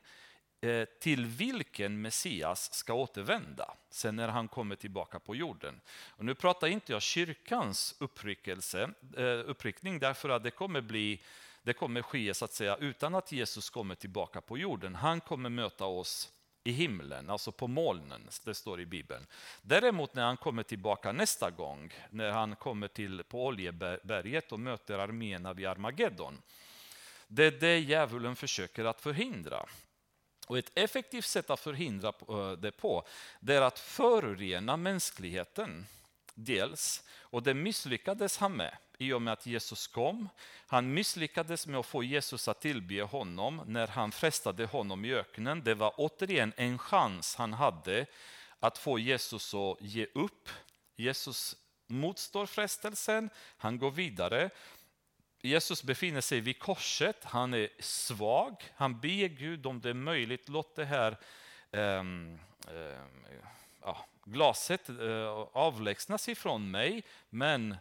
Eh, 0.62 0.86
till 0.86 1.26
vilken 1.26 2.02
Messias 2.02 2.74
ska 2.74 2.94
återvända 2.94 3.74
sen 3.90 4.16
när 4.16 4.28
han 4.28 4.48
kommer 4.48 4.76
tillbaka 4.76 5.20
på 5.20 5.36
jorden. 5.36 5.82
Och 6.08 6.26
nu 6.26 6.36
pratar 6.36 6.68
inte 6.68 6.92
jag 6.92 7.02
kyrkans 7.02 7.96
uppryckelse, 8.00 8.90
eh, 9.18 9.24
uppryckning 9.24 10.00
därför 10.00 10.30
att 10.30 10.44
det 10.44 10.52
kommer, 10.52 10.82
bli, 10.82 11.22
det 11.64 11.74
kommer 11.74 12.02
ske 12.02 12.34
så 12.34 12.46
att 12.46 12.54
säga, 12.54 12.78
utan 12.78 13.16
att 13.16 13.32
Jesus 13.32 13.70
kommer 13.70 13.96
tillbaka 13.96 14.42
på 14.42 14.58
jorden. 14.58 14.96
Han 14.96 15.22
kommer 15.22 15.50
möta 15.50 15.86
oss 15.86 16.32
i 16.64 16.72
himlen, 16.72 17.30
alltså 17.30 17.52
på 17.52 17.68
molnen, 17.68 18.30
det 18.46 18.54
står 18.54 18.82
i 18.82 18.86
Bibeln. 18.86 19.26
Däremot 19.62 20.14
när 20.14 20.26
han 20.26 20.38
kommer 20.38 20.64
tillbaka 20.64 21.12
nästa 21.12 21.52
gång, 21.52 21.94
när 22.10 22.32
han 22.32 22.56
kommer 22.56 22.88
till 22.88 23.24
på 23.24 23.46
Oljeberget 23.46 24.52
och 24.52 24.60
möter 24.60 25.00
arméerna 25.00 25.54
vid 25.54 25.68
Armageddon, 25.68 26.42
det 27.28 27.44
är 27.44 27.52
det 27.52 27.80
djävulen 27.80 28.36
försöker 28.36 28.86
att 28.86 29.02
förhindra. 29.02 29.66
Och 30.50 30.58
Ett 30.58 30.72
effektivt 30.76 31.26
sätt 31.26 31.50
att 31.50 31.60
förhindra 31.60 32.14
eh, 32.30 32.52
det 32.52 32.72
på 32.72 33.08
det 33.40 33.56
är 33.56 33.62
att 33.62 33.80
förorena 33.80 34.78
mänskligheten. 34.78 35.86
Dels, 36.36 37.04
och 37.20 37.44
det 37.44 37.54
misslyckades 37.54 38.38
han 38.38 38.54
med 38.54 38.78
i 38.98 39.14
och 39.14 39.22
med 39.22 39.34
att 39.34 39.46
Jesus 39.46 39.88
kom. 39.88 40.30
Han 40.68 40.94
misslyckades 40.94 41.68
med 41.68 41.80
att 41.80 41.86
få 41.86 42.04
Jesus 42.04 42.48
att 42.48 42.62
tillbe 42.62 43.02
honom 43.02 43.62
när 43.66 43.88
han 43.88 44.12
frestade 44.12 44.66
honom 44.66 45.06
i 45.06 45.14
öknen. 45.14 45.64
Det 45.64 45.74
var 45.74 45.94
återigen 45.98 46.54
en 46.58 46.78
chans 46.78 47.36
han 47.36 47.54
hade 47.54 48.06
att 48.60 48.78
få 48.78 49.00
Jesus 49.00 49.54
att 49.54 49.82
ge 49.82 50.08
upp. 50.14 50.50
Jesus 50.96 51.56
motstår 51.88 52.46
frestelsen, 52.46 53.30
han 53.58 53.80
går 53.80 53.92
vidare. 53.92 54.50
Jesus 55.42 55.84
befinner 55.84 56.22
sig 56.22 56.40
vid 56.40 56.60
korset, 56.60 57.24
han 57.24 57.54
är 57.54 57.70
svag, 57.80 58.56
han 58.76 59.00
ber 59.00 59.28
Gud 59.28 59.66
om 59.66 59.82
det 59.82 59.90
är 59.90 59.94
möjligt, 59.94 60.50
låt 60.50 60.76
det 60.76 60.86
här 60.86 61.18
um, 61.72 62.40
um, 62.68 63.26
ja, 63.82 64.06
glaset 64.24 64.90
uh, 64.90 65.28
avlägsnas 65.54 66.30
ifrån 66.30 66.72
mig, 66.72 67.04
men 67.30 67.76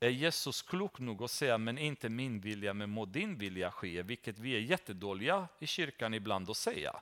är 0.00 0.08
Jesus 0.08 0.62
klok 0.62 0.98
nog 0.98 1.22
att 1.22 1.30
säga, 1.30 1.58
men 1.58 1.78
inte 1.78 2.08
min 2.08 2.40
vilja, 2.40 2.74
men 2.74 2.90
må 2.90 3.04
din 3.04 3.38
vilja 3.38 3.70
ske, 3.70 4.02
vilket 4.02 4.38
vi 4.38 4.56
är 4.56 4.60
jättedåliga 4.60 5.48
i 5.58 5.66
kyrkan 5.66 6.14
ibland 6.14 6.50
att 6.50 6.56
säga. 6.56 7.00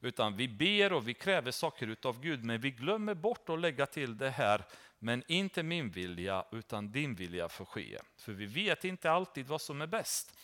Utan 0.00 0.36
vi 0.36 0.48
ber 0.48 0.92
och 0.92 1.08
vi 1.08 1.14
kräver 1.14 1.50
saker 1.50 1.96
av 2.02 2.20
Gud, 2.20 2.44
men 2.44 2.60
vi 2.60 2.70
glömmer 2.70 3.14
bort 3.14 3.48
att 3.48 3.60
lägga 3.60 3.86
till 3.86 4.18
det 4.18 4.30
här, 4.30 4.64
men 4.98 5.22
inte 5.28 5.62
min 5.62 5.90
vilja, 5.90 6.44
utan 6.52 6.92
din 6.92 7.14
vilja 7.14 7.48
får 7.48 7.64
ske. 7.64 7.98
För 8.16 8.32
vi 8.32 8.46
vet 8.46 8.84
inte 8.84 9.10
alltid 9.10 9.46
vad 9.46 9.60
som 9.60 9.80
är 9.80 9.86
bäst. 9.86 10.34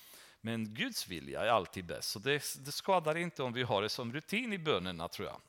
Men 0.41 0.75
Guds 0.75 1.09
vilja 1.09 1.41
är 1.41 1.49
alltid 1.49 1.85
bäst, 1.85 2.11
så 2.11 2.19
det, 2.19 2.43
det 2.65 2.73
skadar 2.73 3.17
inte 3.17 3.43
om 3.43 3.53
vi 3.53 3.63
har 3.63 3.83
det 3.83 3.89
som 3.89 4.13
rutin 4.13 4.53
i 4.53 4.59
bönerna, 4.59 5.09
tror 5.09 5.29
jag. 5.29 5.41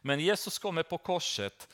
Men 0.00 0.20
Jesus 0.20 0.58
kommer 0.58 0.82
på 0.82 0.98
korset, 0.98 1.68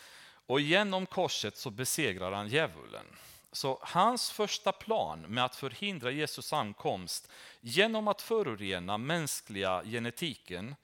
och 0.47 0.61
genom 0.61 1.07
korset 1.07 1.57
så 1.57 1.71
besegrar 1.71 2.33
han 2.33 2.49
djävulen. 2.49 3.07
Så 3.53 3.79
hans 3.83 4.31
första 4.31 4.73
plan 4.73 5.21
med 5.21 5.45
att 5.45 5.57
förhindra 5.57 6.11
Jesus 6.11 6.53
ankomst 6.53 7.31
genom 7.61 8.09
att 8.09 8.23
förorena 8.23 8.99
mänskliga 8.99 9.83
genetiken 9.85 10.75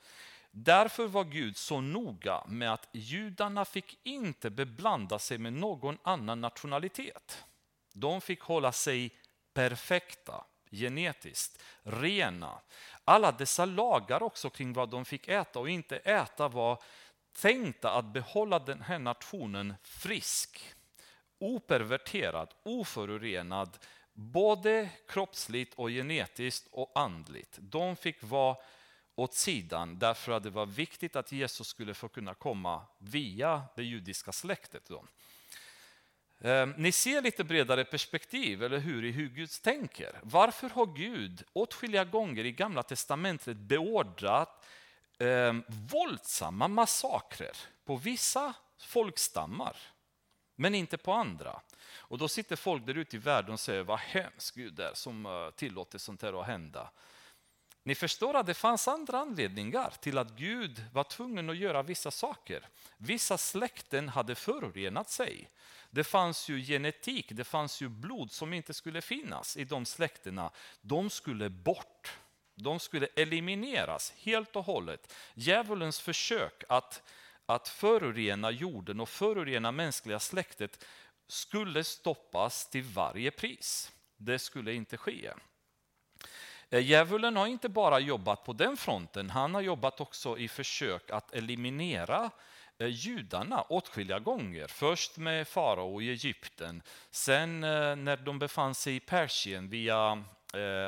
Därför 0.58 1.06
var 1.06 1.24
Gud 1.24 1.56
så 1.56 1.80
noga 1.80 2.44
med 2.46 2.72
att 2.72 2.88
judarna 2.92 3.64
fick 3.64 3.98
inte 4.02 4.50
beblanda 4.50 5.18
sig 5.18 5.38
med 5.38 5.52
någon 5.52 5.98
annan 6.02 6.40
nationalitet. 6.40 7.44
De 7.92 8.20
fick 8.20 8.40
hålla 8.40 8.72
sig 8.72 9.10
perfekta, 9.54 10.44
genetiskt, 10.70 11.62
rena. 11.82 12.60
Alla 13.04 13.32
dessa 13.32 13.64
lagar 13.64 14.22
också 14.22 14.50
kring 14.50 14.72
vad 14.72 14.90
de 14.90 15.04
fick 15.04 15.28
äta 15.28 15.58
och 15.58 15.70
inte 15.70 15.96
äta 15.96 16.48
var 16.48 16.82
tänkta 17.32 17.90
att 17.90 18.12
behålla 18.12 18.58
den 18.58 18.80
här 18.80 18.98
nationen 18.98 19.74
frisk 19.82 20.74
operverterad, 21.38 22.54
oförorenad, 22.62 23.78
både 24.12 24.88
kroppsligt 25.08 25.74
och 25.74 25.88
genetiskt 25.88 26.68
och 26.72 26.92
andligt. 26.94 27.58
De 27.58 27.96
fick 27.96 28.22
vara 28.22 28.56
åt 29.16 29.34
sidan 29.34 29.98
därför 29.98 30.32
att 30.32 30.42
det 30.42 30.50
var 30.50 30.66
viktigt 30.66 31.16
att 31.16 31.32
Jesus 31.32 31.68
skulle 31.68 31.94
få 31.94 32.08
kunna 32.08 32.34
komma 32.34 32.82
via 32.98 33.62
det 33.76 33.82
judiska 33.82 34.32
släktet. 34.32 34.82
Då. 34.88 35.04
Ehm, 36.40 36.74
ni 36.76 36.92
ser 36.92 37.22
lite 37.22 37.44
bredare 37.44 37.84
perspektiv, 37.84 38.62
eller 38.62 38.78
hur, 38.78 39.04
i 39.04 39.10
hur 39.10 39.28
Gud 39.28 39.50
tänker. 39.62 40.20
Varför 40.22 40.68
har 40.68 40.86
Gud 40.86 41.42
åtskilliga 41.52 42.04
gånger 42.04 42.44
i 42.44 42.52
Gamla 42.52 42.82
Testamentet 42.82 43.56
beordrat 43.56 44.66
eh, 45.18 45.54
våldsamma 45.66 46.68
massakrer 46.68 47.56
på 47.84 47.96
vissa 47.96 48.54
folkstammar? 48.78 49.76
men 50.56 50.74
inte 50.74 50.98
på 50.98 51.12
andra. 51.12 51.60
Och 51.96 52.18
då 52.18 52.28
sitter 52.28 52.56
folk 52.56 52.86
där 52.86 52.94
ute 52.94 53.16
i 53.16 53.18
världen 53.18 53.52
och 53.52 53.60
säger 53.60 53.82
vad 53.82 53.98
hemskt 53.98 54.54
Gud 54.54 54.80
är 54.80 54.94
som 54.94 55.26
eh, 55.26 55.50
tillåter 55.50 55.98
sånt 55.98 56.22
här 56.22 56.40
att 56.40 56.46
hända. 56.46 56.90
Ni 57.86 57.94
förstår 57.94 58.36
att 58.36 58.46
det 58.46 58.54
fanns 58.54 58.88
andra 58.88 59.18
anledningar 59.18 59.92
till 60.00 60.18
att 60.18 60.30
Gud 60.30 60.84
var 60.92 61.04
tvungen 61.04 61.50
att 61.50 61.56
göra 61.56 61.82
vissa 61.82 62.10
saker. 62.10 62.68
Vissa 62.96 63.38
släkten 63.38 64.08
hade 64.08 64.34
förorenat 64.34 65.10
sig. 65.10 65.50
Det 65.90 66.04
fanns 66.04 66.48
ju 66.48 66.60
genetik, 66.60 67.26
det 67.30 67.44
fanns 67.44 67.80
ju 67.80 67.88
blod 67.88 68.32
som 68.32 68.52
inte 68.52 68.74
skulle 68.74 69.00
finnas 69.00 69.56
i 69.56 69.64
de 69.64 69.84
släktena. 69.84 70.50
De 70.80 71.10
skulle 71.10 71.50
bort. 71.50 72.18
De 72.54 72.80
skulle 72.80 73.06
elimineras 73.16 74.12
helt 74.16 74.56
och 74.56 74.64
hållet. 74.64 75.14
Djävulens 75.34 76.00
försök 76.00 76.64
att 76.68 77.02
att 77.46 77.68
förorena 77.68 78.50
jorden 78.50 79.00
och 79.00 79.08
förorena 79.08 79.72
mänskliga 79.72 80.20
släktet 80.20 80.84
skulle 81.28 81.84
stoppas 81.84 82.70
till 82.70 82.82
varje 82.82 83.30
pris. 83.30 83.92
Det 84.16 84.38
skulle 84.38 84.72
inte 84.74 84.96
ske. 84.96 85.32
Eh, 86.70 86.80
djävulen 86.80 87.36
har 87.36 87.46
inte 87.46 87.68
bara 87.68 87.98
jobbat 88.00 88.44
på 88.44 88.52
den 88.52 88.76
fronten, 88.76 89.30
han 89.30 89.54
har 89.54 89.60
jobbat 89.60 90.00
också 90.00 90.38
i 90.38 90.48
försök 90.48 91.10
att 91.10 91.34
eliminera 91.34 92.30
eh, 92.78 92.86
judarna 92.86 93.62
åtskilliga 93.62 94.18
gånger. 94.18 94.66
Först 94.66 95.16
med 95.16 95.48
farao 95.48 96.02
i 96.02 96.10
Egypten, 96.10 96.82
sen 97.10 97.64
eh, 97.64 97.96
när 97.96 98.16
de 98.16 98.38
befann 98.38 98.74
sig 98.74 98.96
i 98.96 99.00
Persien 99.00 99.68
via 99.68 100.24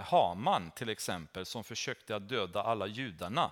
Haman 0.04 0.70
till 0.70 0.88
exempel, 0.88 1.46
som 1.46 1.64
försökte 1.64 2.16
att 2.16 2.28
döda 2.28 2.62
alla 2.62 2.86
judarna. 2.86 3.50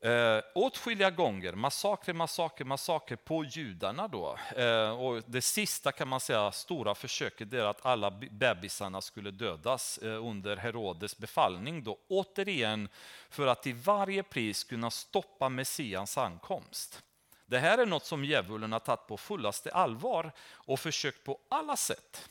Eh, 0.00 0.40
åtskilliga 0.54 1.10
gånger, 1.10 1.52
massaker, 1.52 2.12
massaker, 2.12 2.64
massaker 2.64 3.16
på 3.16 3.44
judarna. 3.44 4.08
Då. 4.08 4.38
Eh, 4.56 4.90
och 4.90 5.22
det 5.26 5.42
sista 5.42 5.92
kan 5.92 6.08
man 6.08 6.20
säga, 6.20 6.52
stora 6.52 6.94
försöket 6.94 7.52
är 7.52 7.64
att 7.64 7.86
alla 7.86 8.10
bebisarna 8.10 9.00
skulle 9.00 9.30
dödas 9.30 9.98
eh, 9.98 10.26
under 10.26 10.56
Herodes 10.56 11.18
befallning. 11.18 11.84
Då. 11.84 11.98
Återigen 12.08 12.88
för 13.30 13.46
att 13.46 13.62
till 13.62 13.74
varje 13.74 14.22
pris 14.22 14.64
kunna 14.64 14.90
stoppa 14.90 15.48
Messians 15.48 16.18
ankomst. 16.18 17.02
Det 17.46 17.58
här 17.58 17.78
är 17.78 17.86
något 17.86 18.04
som 18.04 18.24
djävulen 18.24 18.72
har 18.72 18.80
tagit 18.80 19.06
på 19.06 19.16
fullaste 19.16 19.70
allvar 19.70 20.32
och 20.52 20.80
försökt 20.80 21.24
på 21.24 21.38
alla 21.48 21.76
sätt 21.76 22.28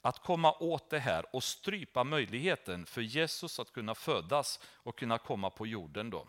att 0.00 0.18
komma 0.18 0.52
åt 0.52 0.90
det 0.90 0.98
här 0.98 1.24
och 1.32 1.44
strypa 1.44 2.04
möjligheten 2.04 2.86
för 2.86 3.00
Jesus 3.00 3.60
att 3.60 3.72
kunna 3.72 3.94
födas 3.94 4.60
och 4.64 4.98
kunna 4.98 5.18
komma 5.18 5.50
på 5.50 5.66
jorden. 5.66 6.10
Då. 6.10 6.26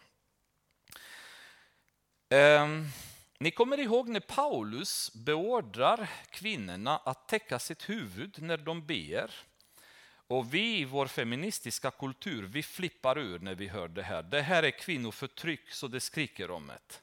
Eh, 2.30 2.68
ni 3.38 3.52
kommer 3.52 3.80
ihåg 3.80 4.10
när 4.10 4.20
Paulus 4.20 5.14
beordrar 5.14 6.10
kvinnorna 6.30 6.98
att 6.98 7.28
täcka 7.28 7.60
sitt 7.60 7.90
huvud 7.90 8.42
när 8.42 8.58
de 8.58 8.86
ber. 8.86 9.32
Och 10.28 10.54
vi 10.54 10.80
i 10.80 10.86
vår 10.86 11.08
feministiska 11.08 11.92
kultur, 11.92 12.44
vi 12.44 12.64
flippar 12.64 13.18
ur 13.18 13.40
när 13.40 13.56
vi 13.56 13.68
hör 13.68 13.88
det 13.88 14.04
här. 14.04 14.24
Det 14.24 14.42
här 14.42 14.64
är 14.64 14.72
kvinnoförtryck 14.72 15.72
så 15.72 15.88
det 15.88 16.00
skriker 16.00 16.52
om 16.52 16.68
det. 16.68 17.02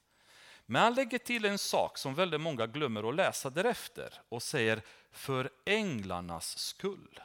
Men 0.66 0.82
han 0.82 0.94
lägger 0.94 1.18
till 1.18 1.44
en 1.44 1.58
sak 1.58 1.98
som 1.98 2.14
väldigt 2.14 2.40
många 2.40 2.66
glömmer 2.66 3.08
att 3.08 3.14
läsa 3.14 3.50
därefter 3.50 4.20
och 4.28 4.42
säger 4.42 4.82
för 5.12 5.50
änglarnas 5.64 6.58
skull. 6.58 7.20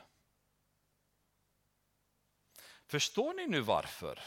Förstår 2.88 3.34
ni 3.34 3.48
nu 3.48 3.62
varför? 3.62 4.20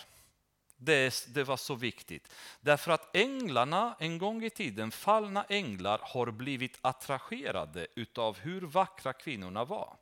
Det, 0.84 1.26
det 1.34 1.44
var 1.44 1.56
så 1.56 1.74
viktigt. 1.74 2.34
Därför 2.60 2.92
att 2.92 3.16
änglarna, 3.16 3.96
en 3.98 4.18
gång 4.18 4.44
i 4.44 4.50
tiden, 4.50 4.90
fallna 4.90 5.44
änglar 5.48 6.00
har 6.02 6.30
blivit 6.30 6.78
attraherade 6.80 7.86
utav 7.94 8.38
hur 8.38 8.60
vackra 8.60 9.12
kvinnorna 9.12 9.64
var 9.64 9.96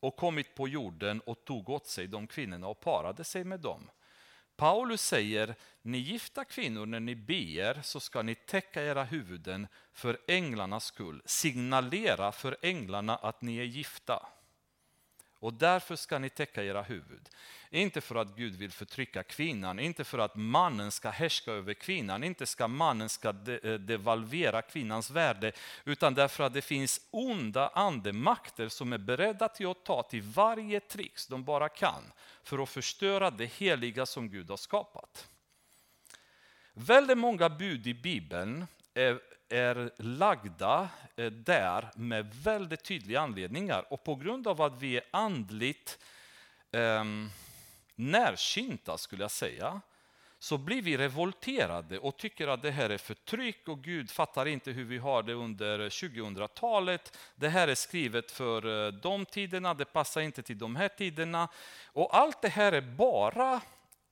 och 0.00 0.16
kommit 0.16 0.54
på 0.54 0.68
jorden 0.68 1.20
och 1.20 1.44
tog 1.44 1.68
åt 1.68 1.86
sig 1.86 2.06
de 2.06 2.26
kvinnorna 2.26 2.66
och 2.66 2.80
parade 2.80 3.24
sig 3.24 3.44
med 3.44 3.60
dem. 3.60 3.90
Paulus 4.56 5.02
säger, 5.02 5.54
ni 5.82 5.98
gifta 5.98 6.44
kvinnor, 6.44 6.86
när 6.86 7.00
ni 7.00 7.14
ber 7.14 7.82
så 7.82 8.00
ska 8.00 8.22
ni 8.22 8.34
täcka 8.34 8.82
era 8.82 9.04
huvuden 9.04 9.66
för 9.92 10.18
änglarnas 10.28 10.84
skull. 10.84 11.22
Signalera 11.24 12.32
för 12.32 12.56
änglarna 12.62 13.16
att 13.16 13.42
ni 13.42 13.58
är 13.58 13.64
gifta. 13.64 14.26
Och 15.44 15.52
därför 15.52 15.96
ska 15.96 16.18
ni 16.18 16.30
täcka 16.30 16.64
era 16.64 16.82
huvud. 16.82 17.28
Inte 17.70 18.00
för 18.00 18.14
att 18.14 18.36
Gud 18.36 18.56
vill 18.56 18.72
förtrycka 18.72 19.22
kvinnan, 19.22 19.78
inte 19.78 20.04
för 20.04 20.18
att 20.18 20.36
mannen 20.36 20.90
ska 20.90 21.10
härska 21.10 21.52
över 21.52 21.74
kvinnan, 21.74 22.24
inte 22.24 22.46
ska 22.46 22.68
mannen 22.68 23.08
ska 23.08 23.32
de 23.32 23.58
eh, 23.58 23.74
devalvera 23.74 24.62
kvinnans 24.62 25.10
värde, 25.10 25.52
utan 25.84 26.14
därför 26.14 26.44
att 26.44 26.54
det 26.54 26.62
finns 26.62 27.00
onda 27.10 27.68
andemakter 27.68 28.68
som 28.68 28.92
är 28.92 28.98
beredda 28.98 29.48
till 29.48 29.66
att 29.66 29.84
ta 29.84 30.02
till 30.02 30.22
varje 30.22 30.80
tricks 30.80 31.26
de 31.26 31.44
bara 31.44 31.68
kan 31.68 32.02
för 32.42 32.62
att 32.62 32.68
förstöra 32.68 33.30
det 33.30 33.46
heliga 33.46 34.06
som 34.06 34.28
Gud 34.28 34.50
har 34.50 34.56
skapat. 34.56 35.28
Väldigt 36.72 37.18
många 37.18 37.48
bud 37.48 37.86
i 37.86 37.94
Bibeln 37.94 38.66
är, 38.94 39.20
är 39.54 39.90
lagda 39.96 40.88
eh, 41.16 41.26
där 41.26 41.90
med 41.96 42.34
väldigt 42.34 42.84
tydliga 42.84 43.20
anledningar. 43.20 43.84
Och 43.90 44.04
på 44.04 44.14
grund 44.14 44.48
av 44.48 44.62
att 44.62 44.82
vi 44.82 44.96
är 44.96 45.04
andligt 45.10 45.98
eh, 46.72 47.04
närsynta, 47.94 48.98
skulle 48.98 49.24
jag 49.24 49.30
säga, 49.30 49.80
så 50.38 50.58
blir 50.58 50.82
vi 50.82 50.96
revolterade 50.96 51.98
och 51.98 52.16
tycker 52.16 52.48
att 52.48 52.62
det 52.62 52.70
här 52.70 52.90
är 52.90 52.98
förtryck 52.98 53.68
och 53.68 53.82
Gud 53.82 54.10
fattar 54.10 54.46
inte 54.46 54.70
hur 54.70 54.84
vi 54.84 54.98
har 54.98 55.22
det 55.22 55.32
under 55.32 55.78
2000-talet. 55.88 57.18
Det 57.34 57.48
här 57.48 57.68
är 57.68 57.74
skrivet 57.74 58.30
för 58.30 58.86
eh, 58.86 58.92
de 58.92 59.26
tiderna, 59.26 59.74
det 59.74 59.84
passar 59.84 60.20
inte 60.20 60.42
till 60.42 60.58
de 60.58 60.76
här 60.76 60.88
tiderna. 60.88 61.48
Och 61.86 62.16
allt 62.16 62.42
det 62.42 62.48
här 62.48 62.72
är 62.72 62.80
bara 62.80 63.60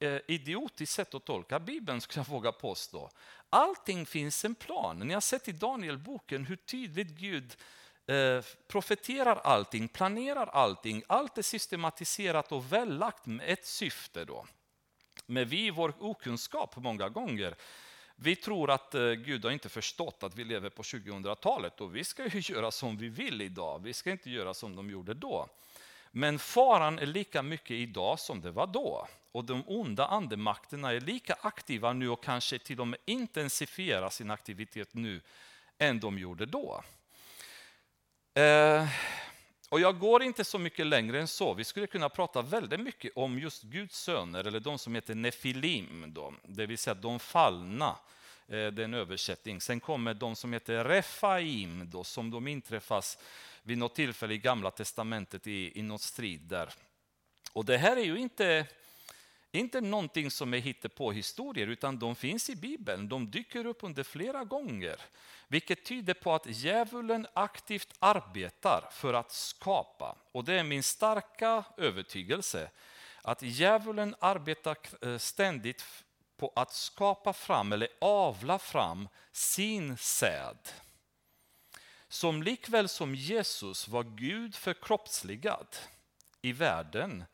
Eh, 0.03 0.21
idiotiskt 0.29 0.95
sätt 0.95 1.15
att 1.15 1.25
tolka 1.25 1.61
Bibeln, 1.61 2.01
skulle 2.01 2.25
jag 2.27 2.33
våga 2.33 2.53
påstå. 2.53 3.11
Allting 3.51 4.07
finns 4.07 4.45
en 4.45 4.55
plan. 4.55 4.99
Ni 4.99 5.15
har 5.15 5.21
sett 5.21 5.49
i 5.49 5.53
Danielboken 5.53 6.47
hur 6.47 6.57
tydligt 6.57 7.09
Gud 7.09 7.57
eh, 8.07 8.45
profeterar 8.69 9.37
allting, 9.37 9.89
planerar 9.89 10.47
allting. 10.47 11.03
Allt 11.07 11.39
är 11.39 11.43
systematiserat 11.43 12.53
och 12.53 12.73
vällagt 12.73 13.27
med 13.27 13.51
ett 13.51 13.67
syfte. 13.67 14.25
då. 14.25 14.47
Men 15.27 15.49
vi 15.49 15.67
i 15.67 15.71
vår 15.71 15.95
okunskap 15.99 16.77
många 16.77 17.09
gånger, 17.09 17.55
vi 18.17 18.37
tror 18.37 18.71
att 18.71 18.95
eh, 18.95 19.11
Gud 19.11 19.45
har 19.45 19.53
inte 19.53 19.69
förstått 19.69 20.23
att 20.23 20.35
vi 20.35 20.45
lever 20.45 20.71
på 20.71 20.83
2000-talet 20.83 21.81
och 21.81 21.97
vi 21.97 22.05
ska 22.05 22.27
ju 22.27 22.41
göra 22.55 22.71
som 22.71 22.97
vi 22.97 23.09
vill 23.09 23.43
idag. 23.43 23.83
Vi 23.83 23.93
ska 23.93 24.11
inte 24.11 24.31
göra 24.31 24.55
som 24.55 24.77
de 24.77 24.91
gjorde 24.91 25.15
då. 25.15 25.49
Men 26.11 26.39
faran 26.39 26.99
är 26.99 27.07
lika 27.07 27.43
mycket 27.43 27.71
idag 27.71 28.21
som 28.21 28.41
det 28.41 28.51
var 28.51 28.67
då. 28.67 29.07
Och 29.33 29.45
de 29.45 29.65
onda 29.67 30.07
andemakterna 30.07 30.93
är 30.93 31.01
lika 31.01 31.37
aktiva 31.41 31.93
nu 31.93 32.09
och 32.09 32.25
kanske 32.25 32.59
till 32.59 32.81
och 32.81 32.89
med 32.89 32.99
intensifierar 33.05 34.11
sin 34.11 34.31
aktivitet 34.31 34.95
nu 34.95 35.21
än 35.79 36.01
de 36.01 36.19
gjorde 36.19 36.47
då. 36.47 36.85
Eh, 38.35 38.89
och 39.69 39.81
jag 39.81 39.99
går 39.99 40.23
inte 40.23 40.45
så 40.45 40.59
mycket 40.59 40.87
längre 40.87 41.21
än 41.21 41.29
så. 41.29 41.55
Vi 41.55 41.65
skulle 41.65 41.87
kunna 41.87 42.09
prata 42.09 42.43
väldigt 42.43 42.81
mycket 42.81 43.13
om 43.17 43.39
just 43.39 43.63
Guds 43.63 43.99
söner, 43.99 44.47
eller 44.47 44.61
de 44.61 44.79
som 44.79 44.95
heter 44.95 45.15
Nefilim, 45.15 46.05
då, 46.15 46.35
det 46.43 46.67
vill 46.67 46.79
säga 46.79 46.95
de 46.95 47.19
fallna. 47.19 47.97
Eh, 48.49 48.67
det 48.67 48.83
är 48.83 48.85
en 48.85 48.95
översättning. 48.95 49.61
Sen 49.61 49.81
kommer 49.81 50.15
de 50.15 50.37
som 50.37 50.53
heter 50.53 50.85
Refaim, 50.85 51.91
då, 51.91 52.05
som 52.05 52.31
de 52.31 52.49
inträffas 52.49 53.19
vid 53.63 53.79
något 53.79 53.95
tillfälle 53.95 54.35
i 54.35 54.39
Gamla 54.39 54.71
Testamentet 54.71 55.47
i, 55.47 55.79
i 55.79 55.83
något 55.83 56.03
strid 56.03 56.41
där. 56.41 56.69
Och 57.53 57.65
det 57.65 57.79
här 57.79 57.97
är 57.97 58.05
ju 58.05 58.19
inte, 58.19 58.67
inte 59.59 59.81
någonting 59.81 60.31
som 60.31 60.55
är 60.55 60.89
på 60.89 61.13
historier 61.13 61.67
utan 61.67 61.99
de 61.99 62.17
finns 62.17 62.51
i 62.51 62.57
Bibeln. 62.57 63.09
De 63.09 63.31
dyker 63.31 63.67
upp 63.67 63.79
under 63.85 64.03
flera 64.03 64.45
gånger. 64.45 65.01
Vilket 65.49 65.85
tyder 65.85 66.15
på 66.15 66.35
att 66.35 66.47
djävulen 66.47 67.27
aktivt 67.35 67.95
arbetar 67.99 68.89
för 68.93 69.15
att 69.15 69.33
skapa. 69.33 70.17
Och 70.33 70.45
det 70.45 70.55
är 70.55 70.65
min 70.65 70.83
starka 70.83 71.65
övertygelse 71.77 72.71
att 73.23 73.43
djävulen 73.43 74.15
arbetar 74.19 74.77
eh, 75.03 75.19
ständigt 75.19 75.85
på 76.37 76.53
att 76.57 76.73
skapa 76.73 77.33
fram 77.33 77.73
eller 77.73 77.89
avla 78.01 78.59
fram 78.59 79.09
sin 79.33 79.97
säd. 79.97 80.59
Som 82.09 82.43
likväl 82.43 82.89
som 82.89 83.15
Jesus 83.15 83.89
var 83.89 84.03
Gud 84.03 84.55
förkroppsligad 84.55 85.67
i 86.43 86.53
världen 86.53 87.25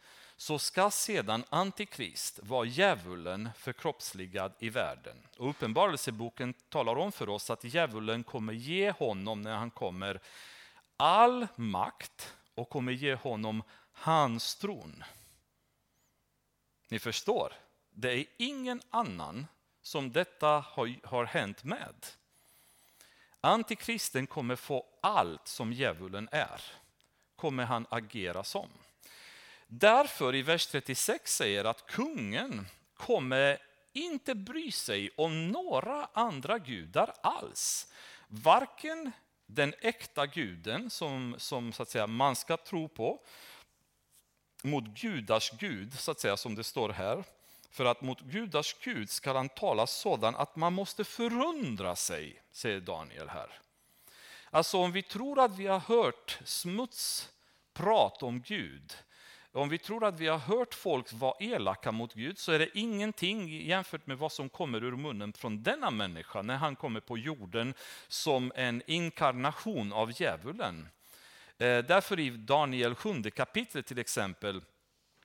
så 0.40 0.58
ska 0.58 0.90
sedan 0.90 1.44
Antikrist 1.48 2.40
vara 2.42 2.64
djävulen 2.64 3.48
förkroppsligad 3.56 4.52
i 4.58 4.70
världen. 4.70 5.16
Och 5.36 5.50
Uppenbarelseboken 5.50 6.52
talar 6.52 6.96
om 6.96 7.12
för 7.12 7.28
oss 7.28 7.50
att 7.50 7.64
djävulen 7.64 8.24
kommer 8.24 8.52
ge 8.52 8.90
honom, 8.90 9.42
när 9.42 9.56
han 9.56 9.70
kommer, 9.70 10.20
all 10.96 11.46
makt 11.56 12.34
och 12.54 12.68
kommer 12.68 12.92
ge 12.92 13.14
honom 13.14 13.62
hans 13.92 14.56
tron. 14.56 15.04
Ni 16.88 16.98
förstår, 16.98 17.52
det 17.90 18.12
är 18.12 18.26
ingen 18.36 18.82
annan 18.90 19.46
som 19.82 20.12
detta 20.12 20.48
har, 20.48 21.06
har 21.06 21.24
hänt 21.24 21.64
med. 21.64 22.06
Antikristen 23.40 24.26
kommer 24.26 24.56
få 24.56 24.86
allt 25.00 25.48
som 25.48 25.72
djävulen 25.72 26.28
är, 26.32 26.60
kommer 27.36 27.64
han 27.64 27.86
agera 27.90 28.44
som. 28.44 28.68
Därför 29.70 30.34
i 30.34 30.42
vers 30.42 30.66
36 30.66 31.36
säger 31.36 31.64
att 31.64 31.86
kungen 31.86 32.66
kommer 32.94 33.58
inte 33.92 34.34
bry 34.34 34.72
sig 34.72 35.10
om 35.16 35.48
några 35.48 36.08
andra 36.12 36.58
gudar 36.58 37.14
alls. 37.20 37.92
Varken 38.28 39.12
den 39.46 39.74
äkta 39.80 40.26
guden 40.26 40.90
som, 40.90 41.34
som 41.38 41.72
så 41.72 41.82
att 41.82 41.88
säga, 41.88 42.06
man 42.06 42.36
ska 42.36 42.56
tro 42.56 42.88
på, 42.88 43.20
mot 44.62 44.84
gudars 44.84 45.50
gud, 45.50 45.98
så 45.98 46.10
att 46.10 46.20
säga, 46.20 46.36
som 46.36 46.54
det 46.54 46.64
står 46.64 46.88
här. 46.88 47.24
För 47.70 47.84
att 47.84 48.00
mot 48.00 48.20
gudars 48.20 48.76
gud 48.84 49.10
ska 49.10 49.32
han 49.32 49.48
tala 49.48 49.86
sådan 49.86 50.36
att 50.36 50.56
man 50.56 50.72
måste 50.72 51.04
förundra 51.04 51.96
sig, 51.96 52.42
säger 52.52 52.80
Daniel 52.80 53.28
här. 53.28 53.60
Alltså 54.50 54.78
om 54.78 54.92
vi 54.92 55.02
tror 55.02 55.40
att 55.40 55.58
vi 55.58 55.66
har 55.66 55.78
hört 55.78 56.38
smutsprat 56.44 58.22
om 58.22 58.40
Gud, 58.40 58.92
om 59.52 59.68
vi 59.68 59.78
tror 59.78 60.04
att 60.04 60.20
vi 60.20 60.26
har 60.26 60.38
hört 60.38 60.74
folk 60.74 61.12
vara 61.12 61.34
elaka 61.40 61.92
mot 61.92 62.14
Gud 62.14 62.38
så 62.38 62.52
är 62.52 62.58
det 62.58 62.78
ingenting 62.78 63.66
jämfört 63.66 64.06
med 64.06 64.18
vad 64.18 64.32
som 64.32 64.48
kommer 64.48 64.84
ur 64.84 64.96
munnen 64.96 65.32
från 65.32 65.62
denna 65.62 65.90
människa 65.90 66.42
när 66.42 66.56
han 66.56 66.76
kommer 66.76 67.00
på 67.00 67.18
jorden 67.18 67.74
som 68.08 68.52
en 68.54 68.82
inkarnation 68.86 69.92
av 69.92 70.20
djävulen. 70.20 70.88
Eh, 71.58 71.78
därför 71.78 72.20
i 72.20 72.30
Daniel 72.30 72.94
7 72.94 73.22
kapitel 73.22 73.82
till 73.82 73.98
exempel 73.98 74.60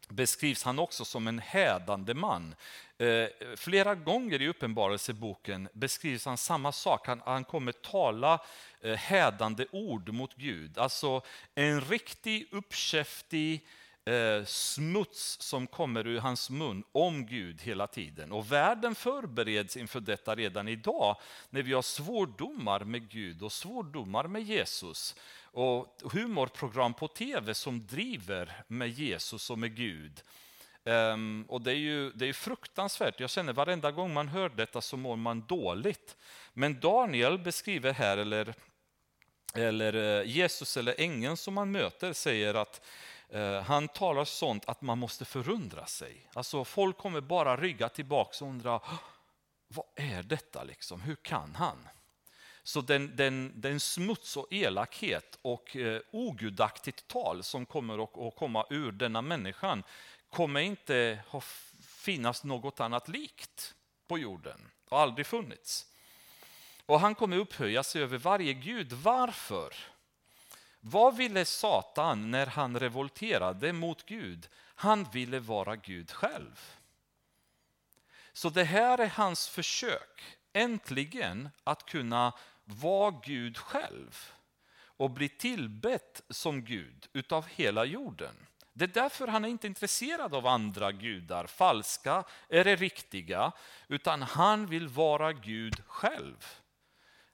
beskrivs 0.10 0.64
han 0.64 0.80
också 0.80 1.06
som 1.06 1.28
en 1.28 1.40
hädande 1.40 2.14
man. 2.14 2.56
Eh, 2.98 3.28
flera 3.56 3.96
gånger 3.96 4.42
i 4.42 4.48
Uppenbarelseboken 4.48 5.70
beskrivs 5.74 6.26
han 6.26 6.38
samma 6.38 6.72
sak. 6.72 7.08
Han, 7.08 7.22
han 7.26 7.44
kommer 7.44 7.72
tala 7.72 8.40
eh, 8.82 8.96
hädande 8.96 9.66
ord 9.72 10.10
mot 10.10 10.36
Gud. 10.36 10.78
Alltså 10.78 11.22
en 11.56 11.82
riktig 11.82 12.48
uppkäftig 12.52 13.68
eh, 14.06 14.46
smuts 14.46 15.42
som 15.42 15.68
kommer 15.68 16.08
ur 16.08 16.20
hans 16.20 16.50
mun 16.50 16.84
om 16.92 17.26
Gud 17.26 17.62
hela 17.62 17.88
tiden. 17.88 18.32
Och 18.32 18.52
världen 18.52 18.96
förbereds 18.96 19.78
inför 19.78 20.00
detta 20.00 20.36
redan 20.36 20.68
idag 20.68 21.18
när 21.50 21.64
vi 21.64 21.74
har 21.74 21.82
svordomar 21.82 22.80
med 22.80 23.10
Gud 23.10 23.44
och 23.44 23.52
svordomar 23.52 24.28
med 24.28 24.44
Jesus. 24.44 25.16
Och 25.44 26.02
humorprogram 26.12 26.94
på 26.94 27.08
tv 27.08 27.54
som 27.54 27.88
driver 27.88 28.64
med 28.68 28.90
Jesus 28.90 29.50
och 29.50 29.60
med 29.60 29.76
Gud. 29.76 30.22
Um, 30.86 31.46
och 31.48 31.62
det 31.62 31.72
är 31.72 31.76
ju 31.76 32.12
det 32.12 32.26
är 32.26 32.34
fruktansvärt. 32.34 33.20
Jag 33.20 33.30
känner 33.30 33.54
varenda 33.54 33.92
gång 33.92 34.14
man 34.14 34.28
hör 34.28 34.50
detta 34.50 34.82
så 34.82 34.98
mår 34.98 35.16
man 35.16 35.42
dåligt. 35.48 36.18
Men 36.54 36.80
Daniel 36.80 37.40
beskriver 37.40 37.94
här, 37.94 38.18
eller, 38.18 38.54
eller 39.56 39.94
eh, 39.94 40.28
Jesus 40.28 40.78
eller 40.78 40.96
ängeln 40.98 41.38
som 41.38 41.54
man 41.54 41.72
möter 41.72 42.14
säger 42.14 42.54
att 42.54 42.82
Eh, 43.34 43.62
han 43.62 43.88
talar 43.88 44.26
sånt 44.26 44.66
att 44.70 44.82
man 44.82 44.98
måste 44.98 45.26
förundra 45.26 45.86
sig. 45.86 46.30
Alltså 46.34 46.66
folk 46.66 46.98
kommer 46.98 47.22
bara 47.22 47.58
rygga 47.58 47.90
tillbaka 47.90 48.46
och 48.46 48.52
undra, 48.52 48.82
vad 49.68 49.86
är 49.96 50.24
detta 50.24 50.64
liksom? 50.64 51.02
Hur 51.02 51.16
kan 51.16 51.56
han? 51.56 51.88
Så 52.64 52.82
den, 52.82 53.16
den, 53.16 53.52
den 53.56 53.80
smuts 53.80 54.38
och 54.38 54.48
elakhet 54.54 55.40
och 55.42 55.76
eh, 55.76 56.02
ogudaktigt 56.12 57.08
tal 57.08 57.44
som 57.44 57.66
kommer 57.66 58.04
att, 58.04 58.18
att 58.18 58.36
komma 58.36 58.66
ur 58.70 58.92
denna 58.92 59.22
människan 59.22 59.84
kommer 60.30 60.60
inte 60.60 61.20
att 61.32 61.44
finnas 61.82 62.44
något 62.44 62.80
annat 62.80 63.08
likt 63.08 63.76
på 64.08 64.18
jorden. 64.18 64.70
Det 64.90 64.96
har 64.96 65.02
aldrig 65.02 65.26
funnits. 65.26 65.86
Och 66.86 67.00
han 67.00 67.16
kommer 67.16 67.38
upphöja 67.38 67.84
sig 67.84 68.02
över 68.02 68.18
varje 68.18 68.54
gud. 68.54 68.94
Varför? 68.94 69.74
Vad 70.86 71.18
ville 71.18 71.46
Satan 71.46 72.32
när 72.32 72.46
han 72.46 72.80
revolterade 72.80 73.74
mot 73.74 74.06
Gud? 74.06 74.48
Han 74.76 75.04
ville 75.04 75.40
vara 75.40 75.76
Gud 75.76 76.12
själv. 76.12 76.72
Så 78.34 78.50
det 78.50 78.64
här 78.64 78.98
är 78.98 79.08
hans 79.08 79.48
försök, 79.48 80.38
äntligen 80.54 81.50
att 81.64 81.86
kunna 81.86 82.34
vara 82.64 83.22
Gud 83.24 83.58
själv 83.58 84.32
och 84.76 85.10
bli 85.10 85.30
tillbett 85.30 86.22
som 86.30 86.66
Gud 86.66 87.08
utav 87.14 87.46
hela 87.48 87.86
jorden. 87.86 88.36
Det 88.74 88.86
är 88.86 89.02
därför 89.02 89.28
han 89.28 89.46
är 89.46 89.50
inte 89.50 89.68
intresserad 89.68 90.36
av 90.36 90.48
andra 90.48 90.92
gudar, 90.92 91.48
falska 91.48 92.24
eller 92.50 92.78
riktiga, 92.78 93.52
utan 93.88 94.22
han 94.22 94.66
vill 94.66 94.88
vara 94.88 95.34
Gud 95.34 95.84
själv. 95.88 96.46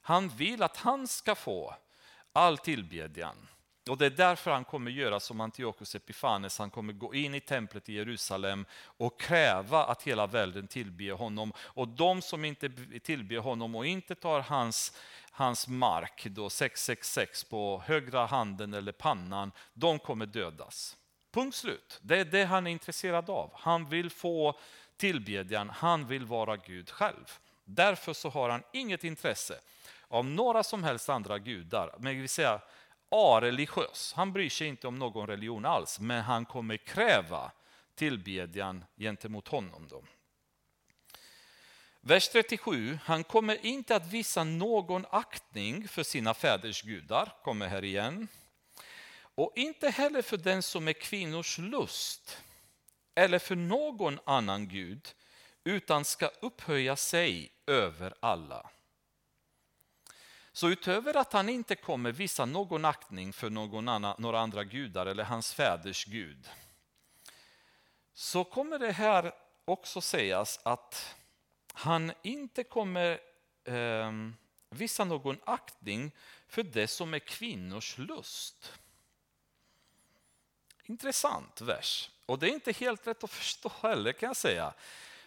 Han 0.01 0.29
vill 0.29 0.63
att 0.63 0.77
han 0.77 1.07
ska 1.07 1.35
få 1.35 1.75
all 2.33 2.57
tillbedjan. 2.57 3.48
Och 3.89 3.97
det 3.97 4.05
är 4.05 4.09
därför 4.09 4.51
han 4.51 4.65
kommer 4.65 4.91
göra 4.91 5.19
som 5.19 5.41
Antiochus 5.41 5.95
Epifanes, 5.95 6.59
han 6.59 6.69
kommer 6.69 6.93
gå 6.93 7.15
in 7.15 7.35
i 7.35 7.39
templet 7.39 7.89
i 7.89 7.93
Jerusalem 7.93 8.65
och 8.83 9.19
kräva 9.19 9.85
att 9.85 10.03
hela 10.03 10.27
världen 10.27 10.67
tillber 10.67 11.11
honom. 11.11 11.53
Och 11.57 11.87
de 11.87 12.21
som 12.21 12.45
inte 12.45 12.69
tillber 13.03 13.37
honom 13.37 13.75
och 13.75 13.85
inte 13.85 14.15
tar 14.15 14.39
hans, 14.39 14.97
hans 15.31 15.67
mark, 15.67 16.25
då 16.29 16.49
666 16.49 17.43
på 17.43 17.83
högra 17.85 18.25
handen 18.25 18.73
eller 18.73 18.91
pannan, 18.91 19.51
de 19.73 19.99
kommer 19.99 20.25
dödas. 20.25 20.97
Punkt 21.31 21.55
slut. 21.55 21.99
Det 22.01 22.19
är 22.19 22.25
det 22.25 22.43
han 22.43 22.67
är 22.67 22.71
intresserad 22.71 23.29
av. 23.29 23.51
Han 23.53 23.89
vill 23.89 24.09
få 24.09 24.59
tillbedjan, 24.97 25.69
han 25.69 26.07
vill 26.07 26.25
vara 26.25 26.57
Gud 26.57 26.89
själv. 26.89 27.31
Därför 27.65 28.13
så 28.13 28.29
har 28.29 28.49
han 28.49 28.63
inget 28.73 29.03
intresse 29.03 29.59
av 30.07 30.25
några 30.25 30.63
som 30.63 30.83
helst 30.83 31.09
andra 31.09 31.39
gudar. 31.39 31.95
Men 31.99 32.19
vill 32.19 32.29
säga 32.29 32.61
areligiös. 33.11 34.13
Han 34.15 34.33
bryr 34.33 34.49
sig 34.49 34.67
inte 34.67 34.87
om 34.87 34.99
någon 34.99 35.27
religion 35.27 35.65
alls, 35.65 35.99
men 35.99 36.23
han 36.23 36.45
kommer 36.45 36.77
kräva 36.77 37.51
tillbedjan 37.95 38.85
gentemot 38.97 39.47
honom. 39.47 39.87
Då. 39.87 40.03
Vers 42.01 42.29
37, 42.29 42.99
han 43.03 43.23
kommer 43.23 43.65
inte 43.65 43.95
att 43.95 44.07
visa 44.07 44.43
någon 44.43 45.05
aktning 45.09 45.87
för 45.87 46.03
sina 46.03 46.33
fäders 46.33 46.81
gudar, 46.81 47.33
kommer 47.43 47.67
här 47.67 47.83
igen. 47.83 48.27
Och 49.35 49.53
inte 49.55 49.89
heller 49.89 50.21
för 50.21 50.37
den 50.37 50.63
som 50.63 50.87
är 50.87 50.93
kvinnors 50.93 51.57
lust 51.57 52.43
eller 53.15 53.39
för 53.39 53.55
någon 53.55 54.19
annan 54.25 54.67
gud, 54.67 55.07
utan 55.63 56.05
ska 56.05 56.27
upphöja 56.27 56.95
sig 56.95 57.51
över 57.67 58.13
alla. 58.19 58.69
Så 60.51 60.69
utöver 60.69 61.17
att 61.17 61.33
han 61.33 61.49
inte 61.49 61.75
kommer 61.75 62.11
visa 62.11 62.45
någon 62.45 62.85
aktning 62.85 63.33
för 63.33 63.49
någon 63.49 63.87
annan, 63.87 64.15
några 64.17 64.39
andra 64.39 64.63
gudar 64.63 65.05
eller 65.05 65.23
hans 65.23 65.53
fäders 65.53 66.05
gud, 66.05 66.49
så 68.13 68.43
kommer 68.43 68.79
det 68.79 68.91
här 68.91 69.31
också 69.65 70.01
sägas 70.01 70.59
att 70.63 71.15
han 71.73 72.11
inte 72.21 72.63
kommer 72.63 73.19
eh, 73.63 74.11
visa 74.69 75.03
någon 75.03 75.39
aktning 75.45 76.11
för 76.47 76.63
det 76.63 76.87
som 76.87 77.13
är 77.13 77.19
kvinnors 77.19 77.97
lust. 77.97 78.73
Intressant 80.83 81.61
vers. 81.61 82.09
Och 82.25 82.39
det 82.39 82.49
är 82.49 82.53
inte 82.53 82.71
helt 82.71 83.07
rätt 83.07 83.23
att 83.23 83.31
förstå 83.31 83.71
heller 83.81 84.11
kan 84.11 84.27
jag 84.27 84.37
säga. 84.37 84.73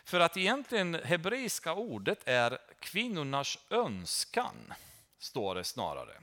För 0.04 0.20
att 0.20 0.36
egentligen 0.36 0.94
hebreiska 0.94 1.74
ordet 1.74 2.18
är 2.24 2.58
kvinnornas 2.80 3.58
önskan, 3.70 4.74
står 5.22 5.54
det 5.54 5.64
snarare. 5.64 6.20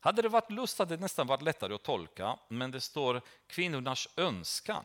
Hade 0.00 0.22
det 0.22 0.28
varit 0.28 0.50
lust 0.50 0.78
hade 0.78 0.96
det 0.96 1.00
nästan 1.00 1.26
varit 1.26 1.42
lättare 1.42 1.74
att 1.74 1.82
tolka, 1.82 2.38
men 2.48 2.70
det 2.70 2.80
står 2.80 3.20
kvinnornas 3.46 4.08
önskan. 4.16 4.84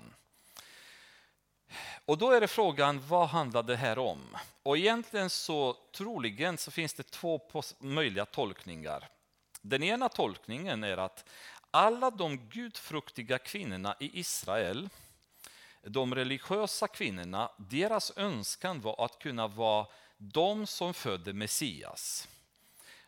Och 2.06 2.18
då 2.18 2.32
är 2.32 2.42
det 2.42 2.48
frågan, 2.48 3.08
vad 3.08 3.28
handlar 3.28 3.64
det 3.64 3.76
här 3.76 4.00
om? 4.00 4.38
Och 4.64 4.78
egentligen 4.78 5.30
så 5.30 5.78
troligen 5.92 6.58
så 6.58 6.72
finns 6.72 6.94
det 6.94 7.04
två 7.04 7.42
möjliga 7.80 8.26
tolkningar. 8.26 9.10
Den 9.62 9.84
ena 9.84 10.10
tolkningen 10.10 10.84
är 10.84 10.98
att 10.98 11.30
alla 11.72 12.12
de 12.12 12.38
gudfruktiga 12.38 13.38
kvinnorna 13.38 13.96
i 14.00 14.20
Israel, 14.20 14.90
de 15.82 16.16
religiösa 16.16 16.88
kvinnorna, 16.88 17.52
deras 17.58 18.18
önskan 18.18 18.82
var 18.82 19.06
att 19.06 19.20
kunna 19.20 19.48
vara 19.48 19.88
de 20.18 20.68
som 20.68 20.94
födde 20.94 21.34
Messias. 21.34 22.28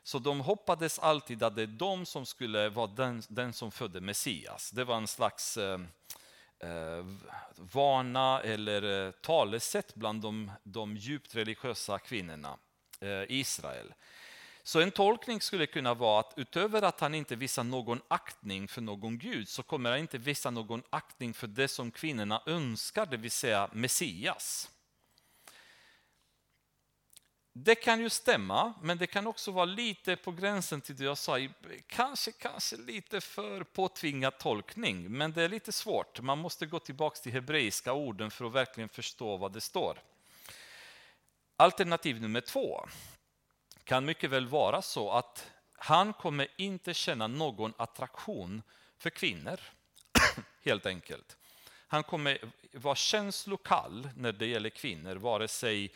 Så 0.04 0.20
de 0.20 0.40
hoppades 0.40 1.00
alltid 1.00 1.44
att 1.44 1.56
det 1.56 1.62
är 1.62 1.68
de 1.68 2.06
som 2.06 2.26
skulle 2.26 2.70
vara 2.70 2.88
den, 2.88 3.24
den 3.28 3.54
som 3.54 3.72
födde 3.72 4.02
Messias. 4.02 4.72
Det 4.72 4.84
var 4.84 4.98
en 4.98 5.08
slags 5.08 5.58
eh, 5.58 5.80
eh, 6.60 7.06
vana 7.56 8.42
eller 8.42 9.08
eh, 9.08 9.12
talesätt 9.12 9.96
bland 9.96 10.22
de, 10.22 10.52
de 10.64 10.98
djupt 10.98 11.36
religiösa 11.36 12.00
kvinnorna 12.00 12.58
eh, 13.00 13.10
i 13.10 13.26
Israel. 13.40 13.94
Så 14.64 14.80
en 14.80 14.92
tolkning 14.92 15.42
skulle 15.42 15.68
kunna 15.68 15.94
vara 15.94 16.20
att 16.20 16.34
utöver 16.38 16.82
att 16.82 17.00
han 17.00 17.16
inte 17.16 17.36
visar 17.36 17.64
någon 17.64 18.02
aktning 18.08 18.68
för 18.68 18.82
någon 18.82 19.18
gud 19.18 19.50
så 19.50 19.64
kommer 19.64 19.90
han 19.90 20.00
inte 20.00 20.18
visa 20.18 20.50
någon 20.52 20.84
aktning 20.90 21.34
för 21.34 21.48
det 21.48 21.68
som 21.68 21.92
kvinnorna 21.92 22.42
önskar, 22.46 23.06
det 23.06 23.18
vill 23.18 23.32
säga 23.32 23.70
Messias. 23.74 24.70
Det 27.54 27.76
kan 27.76 28.00
ju 28.00 28.10
stämma, 28.10 28.74
men 28.82 28.98
det 28.98 29.08
kan 29.08 29.28
också 29.28 29.52
vara 29.52 29.66
lite 29.66 30.16
på 30.16 30.32
gränsen 30.32 30.82
till 30.82 30.96
det 30.96 31.04
jag 31.04 31.18
sa, 31.18 31.38
kanske, 31.88 32.32
kanske 32.32 32.78
lite 32.78 33.22
för 33.22 33.64
påtvingad 33.64 34.38
tolkning, 34.38 35.12
men 35.12 35.32
det 35.32 35.44
är 35.44 35.50
lite 35.50 35.72
svårt. 35.72 36.22
Man 36.22 36.38
måste 36.38 36.66
gå 36.66 36.80
tillbaka 36.80 37.16
till 37.16 37.32
hebreiska 37.32 37.94
orden 37.94 38.32
för 38.32 38.46
att 38.46 38.54
verkligen 38.54 38.90
förstå 38.90 39.38
vad 39.38 39.54
det 39.54 39.62
står. 39.62 40.02
Alternativ 41.58 42.22
nummer 42.22 42.42
två 42.42 42.88
kan 43.84 44.06
mycket 44.06 44.30
väl 44.30 44.48
vara 44.48 44.82
så 44.82 45.12
att 45.12 45.52
han 45.74 46.14
kommer 46.14 46.48
inte 46.58 46.94
känna 46.94 47.28
någon 47.28 47.74
attraktion 47.78 48.62
för 48.98 49.10
kvinnor, 49.10 49.60
helt 50.66 50.86
enkelt. 50.86 51.38
Han 51.88 52.04
kommer 52.04 52.40
vara 52.74 52.96
känslokall 52.96 54.10
när 54.16 54.32
det 54.32 54.46
gäller 54.46 54.70
kvinnor, 54.70 55.16
vare 55.16 55.48
sig 55.48 55.92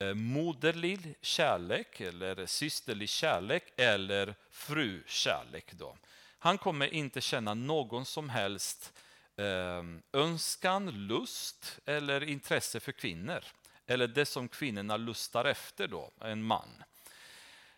Eh, 0.00 0.14
moderlig 0.14 1.14
kärlek 1.20 2.00
eller 2.00 2.46
systerlig 2.46 3.08
kärlek 3.08 3.64
eller 3.76 4.34
frukärlek. 4.50 5.72
Då. 5.72 5.96
Han 6.38 6.58
kommer 6.58 6.94
inte 6.94 7.20
känna 7.20 7.54
någon 7.54 8.04
som 8.04 8.28
helst 8.28 8.92
eh, 9.36 9.82
önskan, 10.12 11.06
lust 11.06 11.78
eller 11.84 12.24
intresse 12.24 12.80
för 12.80 12.92
kvinnor. 12.92 13.44
Eller 13.86 14.08
det 14.08 14.26
som 14.26 14.48
kvinnorna 14.48 14.96
lustar 14.96 15.44
efter, 15.44 15.88
då, 15.88 16.10
en 16.20 16.42
man. 16.42 16.82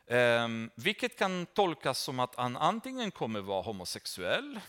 Um, 0.06 0.70
vilket 0.74 1.18
kan 1.18 1.46
tolkas 1.46 1.98
som 1.98 2.20
att 2.20 2.34
han 2.34 2.56
antingen 2.56 3.10
kommer 3.10 3.40
vara 3.40 3.62
homosexuell 3.62 4.60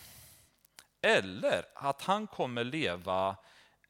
eller 1.00 1.64
att 1.74 2.02
han 2.02 2.26
kommer 2.26 2.64
leva 2.64 3.36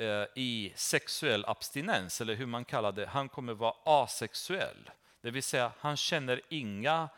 Eh, 0.02 0.26
i 0.34 0.72
sexuell 0.76 1.44
abstinens, 1.44 2.20
eller 2.20 2.34
hur 2.34 2.46
man 2.46 2.64
kallar 2.64 2.92
det, 2.92 3.06
han 3.06 3.28
kommer 3.28 3.54
vara 3.54 3.74
asexuell. 3.84 4.90
Det 5.20 5.30
vill 5.30 5.42
säga, 5.42 5.72
han 5.78 5.96
känner 5.96 6.40
inga 6.48 7.08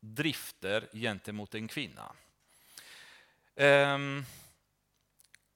drifter 0.00 0.88
gentemot 0.92 1.54
en 1.54 1.68
kvinna. 1.68 2.12
Ehm, 3.56 4.24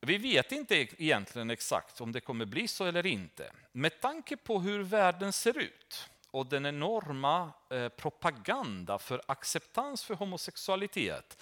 vi 0.00 0.18
vet 0.18 0.52
inte 0.52 0.76
e-, 0.76 0.88
egentligen 0.98 1.50
exakt 1.50 2.00
om 2.00 2.12
det 2.12 2.20
kommer 2.20 2.44
bli 2.44 2.68
så 2.68 2.84
eller 2.84 3.06
inte. 3.06 3.52
Med 3.72 4.00
tanke 4.00 4.36
på 4.36 4.60
hur 4.60 4.82
världen 4.82 5.32
ser 5.32 5.58
ut 5.58 6.10
och 6.30 6.46
den 6.46 6.66
enorma 6.66 7.52
eh, 7.70 7.88
propaganda 7.88 8.98
för 8.98 9.22
acceptans 9.26 10.04
för 10.04 10.14
homosexualitet. 10.14 11.38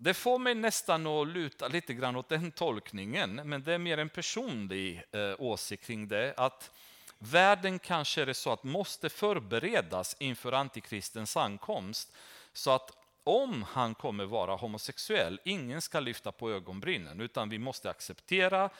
Det 0.00 0.14
får 0.14 0.38
mig 0.38 0.54
nästan 0.54 1.06
att 1.06 1.28
luta 1.28 1.68
lite 1.68 1.94
grann 1.94 2.16
åt 2.16 2.28
den 2.28 2.52
tolkningen, 2.52 3.40
men 3.44 3.62
det 3.62 3.74
är 3.74 3.78
mer 3.78 3.98
en 3.98 4.08
personlig 4.08 5.02
eh, 5.12 5.34
åsikt 5.38 5.84
kring 5.84 6.08
det. 6.08 6.34
Att 6.36 6.70
världen 7.18 7.78
kanske 7.78 8.22
är 8.22 8.26
det 8.26 8.34
så 8.34 8.52
att 8.52 8.64
måste 8.64 9.08
förberedas 9.08 10.16
inför 10.18 10.52
antikristens 10.52 11.36
ankomst. 11.36 12.12
Så 12.52 12.70
att 12.70 12.92
om 13.24 13.62
han 13.62 13.94
kommer 13.94 14.24
vara 14.24 14.56
homosexuell, 14.56 15.40
ingen 15.44 15.82
ska 15.82 16.00
lyfta 16.00 16.32
på 16.32 16.50
ögonbrynen, 16.50 17.20
utan 17.20 17.48
vi 17.48 17.58
måste 17.58 17.90
acceptera 17.90 18.70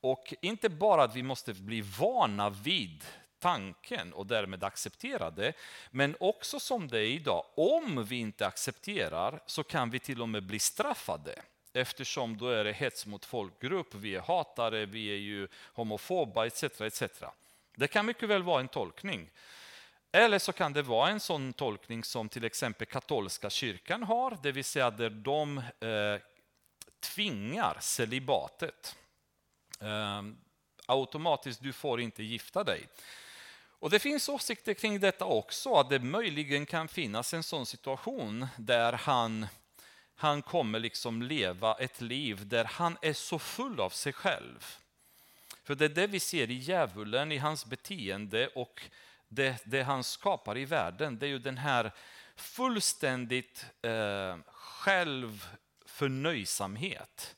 och 0.00 0.34
inte 0.40 0.68
bara 0.68 1.02
att 1.02 1.16
vi 1.16 1.22
måste 1.22 1.54
bli 1.54 1.80
vana 1.80 2.50
vid 2.50 3.04
tanken 3.38 4.12
och 4.12 4.26
därmed 4.26 4.64
acceptera 4.64 5.30
det. 5.30 5.52
Men 5.90 6.16
också 6.20 6.60
som 6.60 6.88
det 6.88 6.98
är 6.98 7.06
idag, 7.06 7.44
om 7.54 8.04
vi 8.04 8.16
inte 8.16 8.46
accepterar 8.46 9.40
så 9.46 9.62
kan 9.62 9.90
vi 9.90 9.98
till 9.98 10.22
och 10.22 10.28
med 10.28 10.42
bli 10.42 10.58
straffade. 10.58 11.42
Eftersom 11.72 12.38
då 12.38 12.48
är 12.48 12.64
det 12.64 12.72
hets 12.72 13.06
mot 13.06 13.24
folkgrupp, 13.24 13.94
vi 13.94 14.14
är 14.14 14.20
hatare, 14.20 14.86
vi 14.86 15.06
är 15.06 15.18
ju 15.18 15.48
homofoba 15.72 16.46
etc. 16.46 16.62
etc. 16.62 17.02
Det 17.76 17.88
kan 17.88 18.06
mycket 18.06 18.28
väl 18.28 18.42
vara 18.42 18.60
en 18.60 18.68
tolkning. 18.68 19.30
Eller 20.12 20.38
så 20.38 20.52
kan 20.52 20.72
det 20.72 20.82
vara 20.82 21.10
en 21.10 21.20
sån 21.20 21.52
tolkning 21.52 22.04
som 22.04 22.28
till 22.28 22.44
exempel 22.44 22.86
katolska 22.86 23.50
kyrkan 23.50 24.02
har, 24.02 24.38
det 24.42 24.52
vill 24.52 24.64
säga 24.64 24.90
där 24.90 25.10
de 25.10 25.58
eh, 25.58 26.20
tvingar 27.00 27.76
celibatet. 27.80 28.96
Eh, 29.80 30.22
automatiskt, 30.86 31.62
du 31.62 31.72
får 31.72 32.00
inte 32.00 32.22
gifta 32.22 32.64
dig. 32.64 32.88
Och 33.80 33.90
Det 33.90 33.98
finns 33.98 34.28
åsikter 34.28 34.74
kring 34.74 35.00
detta 35.00 35.24
också, 35.24 35.74
att 35.74 35.90
det 35.90 35.98
möjligen 35.98 36.66
kan 36.66 36.88
finnas 36.88 37.34
en 37.34 37.42
sån 37.42 37.66
situation 37.66 38.46
där 38.56 38.92
han, 38.92 39.46
han 40.14 40.42
kommer 40.42 40.78
liksom 40.78 41.22
leva 41.22 41.74
ett 41.74 42.00
liv 42.00 42.46
där 42.48 42.64
han 42.64 42.96
är 43.02 43.12
så 43.12 43.38
full 43.38 43.80
av 43.80 43.90
sig 43.90 44.12
själv. 44.12 44.74
För 45.64 45.74
det 45.74 45.84
är 45.84 45.88
det 45.88 46.06
vi 46.06 46.20
ser 46.20 46.50
i 46.50 46.54
djävulen, 46.54 47.32
i 47.32 47.38
hans 47.38 47.66
beteende 47.66 48.48
och 48.48 48.82
det, 49.28 49.62
det 49.64 49.82
han 49.82 50.04
skapar 50.04 50.58
i 50.58 50.64
världen. 50.64 51.18
Det 51.18 51.26
är 51.26 51.30
ju 51.30 51.38
den 51.38 51.58
här 51.58 51.92
fullständigt 52.36 53.66
eh, 53.82 54.36
själv 54.52 55.48
förnöjsamhet. 55.86 57.36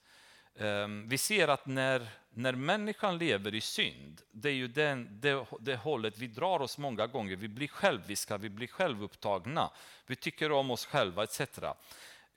Ehm, 0.59 1.09
vi 1.09 1.19
ser 1.19 1.49
att 1.49 1.67
när, 1.67 2.09
när 2.35 2.53
människan 2.53 3.19
lever 3.19 3.55
i 3.55 3.61
synd, 3.61 4.21
det 4.33 4.49
är 4.49 4.55
ju 4.55 4.69
den, 4.69 5.21
det, 5.21 5.47
det 5.61 5.77
hållet 5.77 6.19
vi 6.19 6.27
drar 6.27 6.63
oss 6.63 6.79
många 6.79 7.07
gånger. 7.07 7.37
Vi 7.37 7.49
blir 7.49 7.69
själviska, 7.69 8.39
vi 8.39 8.49
blir 8.51 8.67
självupptagna, 8.67 9.71
vi 10.07 10.17
tycker 10.17 10.53
om 10.53 10.71
oss 10.71 10.87
själva 10.87 11.25
etc. 11.25 11.41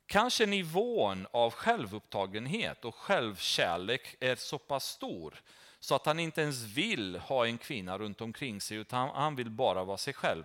Kanske 0.05 0.45
nivån 0.45 1.27
av 1.31 1.51
självupptagenhet 1.51 2.85
och 2.85 2.95
självkärlek 2.95 4.15
är 4.19 4.35
så 4.35 4.57
pass 4.57 4.85
stor 4.85 5.41
så 5.79 5.95
att 5.95 6.05
han 6.05 6.19
inte 6.19 6.41
ens 6.41 6.61
vill 6.61 7.15
ha 7.15 7.47
en 7.47 7.57
kvinna 7.57 7.97
runt 7.97 8.21
omkring 8.21 8.61
sig 8.61 8.77
utan 8.77 9.09
han 9.09 9.35
vill 9.35 9.49
bara 9.49 9.83
vara 9.83 9.97
sig 9.97 10.13
själv. 10.13 10.43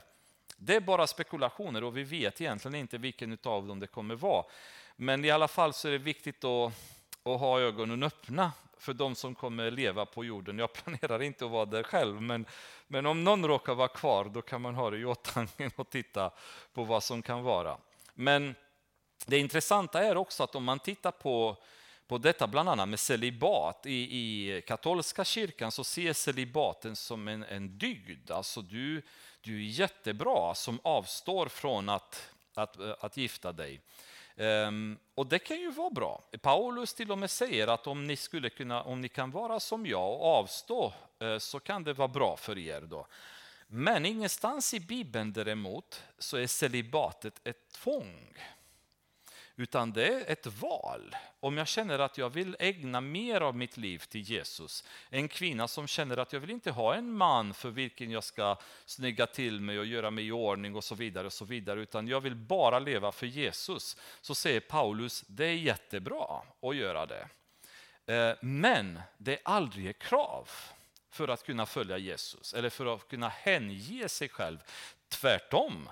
Det 0.56 0.74
är 0.74 0.80
bara 0.80 1.06
spekulationer 1.06 1.84
och 1.84 1.96
vi 1.96 2.02
vet 2.02 2.40
egentligen 2.40 2.74
inte 2.74 2.98
vilken 2.98 3.38
av 3.42 3.66
dem 3.66 3.80
det 3.80 3.86
kommer 3.86 4.14
vara. 4.14 4.44
Men 4.96 5.24
i 5.24 5.30
alla 5.30 5.48
fall 5.48 5.72
så 5.72 5.88
är 5.88 5.92
det 5.92 5.98
viktigt 5.98 6.44
att, 6.44 6.72
och 7.28 7.38
ha 7.38 7.60
ögonen 7.60 8.02
öppna 8.02 8.52
för 8.78 8.94
de 8.94 9.14
som 9.14 9.34
kommer 9.34 9.70
leva 9.70 10.06
på 10.06 10.24
jorden. 10.24 10.58
Jag 10.58 10.72
planerar 10.84 11.22
inte 11.22 11.44
att 11.44 11.50
vara 11.50 11.66
där 11.66 11.82
själv, 11.82 12.22
men, 12.22 12.46
men 12.86 13.06
om 13.06 13.24
någon 13.24 13.46
råkar 13.46 13.74
vara 13.74 13.88
kvar 13.88 14.24
då 14.24 14.42
kan 14.42 14.60
man 14.60 14.74
ha 14.74 14.90
det 14.90 14.98
i 14.98 15.04
åtanke 15.04 15.70
och 15.76 15.90
titta 15.90 16.30
på 16.72 16.84
vad 16.84 17.02
som 17.02 17.22
kan 17.22 17.42
vara. 17.42 17.78
Men 18.14 18.54
det 19.26 19.38
intressanta 19.38 20.04
är 20.04 20.16
också 20.16 20.42
att 20.42 20.54
om 20.54 20.64
man 20.64 20.78
tittar 20.78 21.10
på, 21.10 21.56
på 22.06 22.18
detta 22.18 22.46
bland 22.46 22.68
annat 22.68 22.88
med 22.88 23.00
celibat 23.00 23.86
i, 23.86 23.92
i 23.92 24.62
katolska 24.62 25.24
kyrkan 25.24 25.72
så 25.72 25.82
ses 25.82 26.22
celibaten 26.22 26.96
som 26.96 27.28
en, 27.28 27.42
en 27.42 27.78
dygd. 27.78 28.30
Alltså 28.30 28.62
du, 28.62 29.02
du 29.40 29.56
är 29.56 29.68
jättebra 29.68 30.54
som 30.54 30.80
avstår 30.84 31.46
från 31.48 31.88
att, 31.88 32.30
att, 32.54 32.80
att 32.80 33.16
gifta 33.16 33.52
dig. 33.52 33.80
Um, 34.38 34.98
och 35.14 35.26
det 35.26 35.38
kan 35.38 35.60
ju 35.60 35.70
vara 35.70 35.90
bra. 35.90 36.22
Paulus 36.42 36.94
till 36.94 37.12
och 37.12 37.18
med 37.18 37.30
säger 37.30 37.66
att 37.66 37.86
om 37.86 38.04
ni, 38.04 38.16
skulle 38.16 38.50
kunna, 38.50 38.82
om 38.82 39.00
ni 39.00 39.08
kan 39.08 39.30
vara 39.30 39.60
som 39.60 39.86
jag 39.86 40.12
och 40.12 40.24
avstå 40.24 40.92
uh, 41.22 41.38
så 41.38 41.60
kan 41.60 41.84
det 41.84 41.92
vara 41.92 42.08
bra 42.08 42.36
för 42.36 42.58
er. 42.58 42.80
då. 42.80 43.06
Men 43.66 44.06
ingenstans 44.06 44.74
i 44.74 44.80
Bibeln 44.80 45.32
däremot 45.32 46.02
så 46.18 46.36
är 46.36 46.46
celibatet 46.46 47.40
ett 47.44 47.70
tvång 47.72 48.36
utan 49.58 49.92
det 49.92 50.06
är 50.06 50.32
ett 50.32 50.46
val. 50.46 51.16
Om 51.40 51.56
jag 51.56 51.68
känner 51.68 51.98
att 51.98 52.18
jag 52.18 52.30
vill 52.30 52.56
ägna 52.58 53.00
mer 53.00 53.40
av 53.40 53.56
mitt 53.56 53.76
liv 53.76 53.98
till 53.98 54.20
Jesus, 54.20 54.84
en 55.10 55.28
kvinna 55.28 55.68
som 55.68 55.86
känner 55.86 56.16
att 56.16 56.32
jag 56.32 56.40
vill 56.40 56.50
inte 56.50 56.70
ha 56.70 56.94
en 56.94 57.12
man 57.12 57.54
för 57.54 57.70
vilken 57.70 58.10
jag 58.10 58.24
ska 58.24 58.56
snygga 58.84 59.26
till 59.26 59.60
mig 59.60 59.78
och 59.78 59.86
göra 59.86 60.10
mig 60.10 60.26
i 60.26 60.32
ordning 60.32 60.76
och 60.76 60.84
så 60.84 60.94
vidare, 60.94 61.26
och 61.26 61.32
så 61.32 61.44
vidare 61.44 61.80
utan 61.80 62.08
jag 62.08 62.20
vill 62.20 62.34
bara 62.34 62.78
leva 62.78 63.12
för 63.12 63.26
Jesus, 63.26 63.96
så 64.20 64.34
säger 64.34 64.60
Paulus, 64.60 65.24
det 65.26 65.46
är 65.46 65.54
jättebra 65.54 66.42
att 66.62 66.76
göra 66.76 67.06
det. 67.06 67.28
Eh, 68.14 68.36
men 68.40 69.00
det 69.16 69.32
är 69.32 69.40
aldrig 69.44 69.86
ett 69.86 69.98
krav 69.98 70.50
för 71.10 71.28
att 71.28 71.44
kunna 71.44 71.66
följa 71.66 71.98
Jesus 71.98 72.54
eller 72.54 72.70
för 72.70 72.94
att 72.94 73.08
kunna 73.08 73.28
hänge 73.28 74.08
sig 74.08 74.28
själv. 74.28 74.58
Tvärtom 75.08 75.88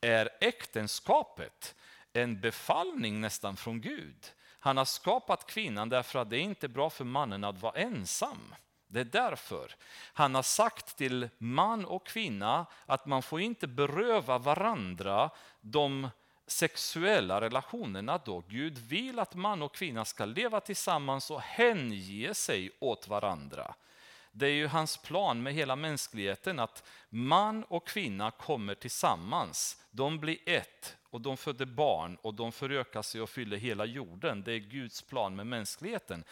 är 0.00 0.28
äktenskapet 0.40 1.74
en 2.22 2.40
befallning 2.40 3.20
nästan 3.20 3.56
från 3.56 3.80
Gud. 3.80 4.32
Han 4.58 4.76
har 4.76 4.84
skapat 4.84 5.46
kvinnan 5.46 5.88
därför 5.88 6.18
att 6.18 6.30
det 6.30 6.36
är 6.36 6.40
inte 6.40 6.68
bra 6.68 6.90
för 6.90 7.04
mannen 7.04 7.44
att 7.44 7.62
vara 7.62 7.72
ensam. 7.72 8.54
Det 8.88 9.00
är 9.00 9.04
därför. 9.04 9.74
Han 10.12 10.34
har 10.34 10.42
sagt 10.42 10.96
till 10.96 11.28
man 11.38 11.84
och 11.84 12.06
kvinna 12.06 12.66
att 12.86 13.06
man 13.06 13.22
får 13.22 13.40
inte 13.40 13.66
beröva 13.66 14.38
varandra 14.38 15.30
de 15.60 16.08
sexuella 16.46 17.40
relationerna 17.40 18.18
då. 18.24 18.44
Gud 18.48 18.78
vill 18.78 19.18
att 19.18 19.34
man 19.34 19.62
och 19.62 19.74
kvinna 19.74 20.04
ska 20.04 20.24
leva 20.24 20.60
tillsammans 20.60 21.30
och 21.30 21.40
hänge 21.40 22.34
sig 22.34 22.70
åt 22.80 23.08
varandra. 23.08 23.74
Det 24.38 24.46
är 24.46 24.52
ju 24.52 24.66
hans 24.66 24.96
plan 24.96 25.42
med 25.42 25.54
hela 25.54 25.76
mänskligheten 25.76 26.58
att 26.58 26.84
man 27.08 27.64
och 27.64 27.88
kvinna 27.88 28.30
kommer 28.30 28.74
tillsammans. 28.74 29.82
De 29.90 30.18
blir 30.18 30.38
ett 30.46 30.96
och 31.10 31.20
de 31.20 31.36
föder 31.36 31.66
barn 31.66 32.16
och 32.22 32.34
de 32.34 32.52
förökar 32.52 33.02
sig 33.02 33.20
och 33.20 33.30
fyller 33.30 33.56
hela 33.56 33.84
jorden. 33.84 34.42
Det 34.42 34.52
är 34.52 34.58
Guds 34.58 35.02
plan 35.02 35.36
med 35.36 35.46
mänskligheten. 35.46 36.24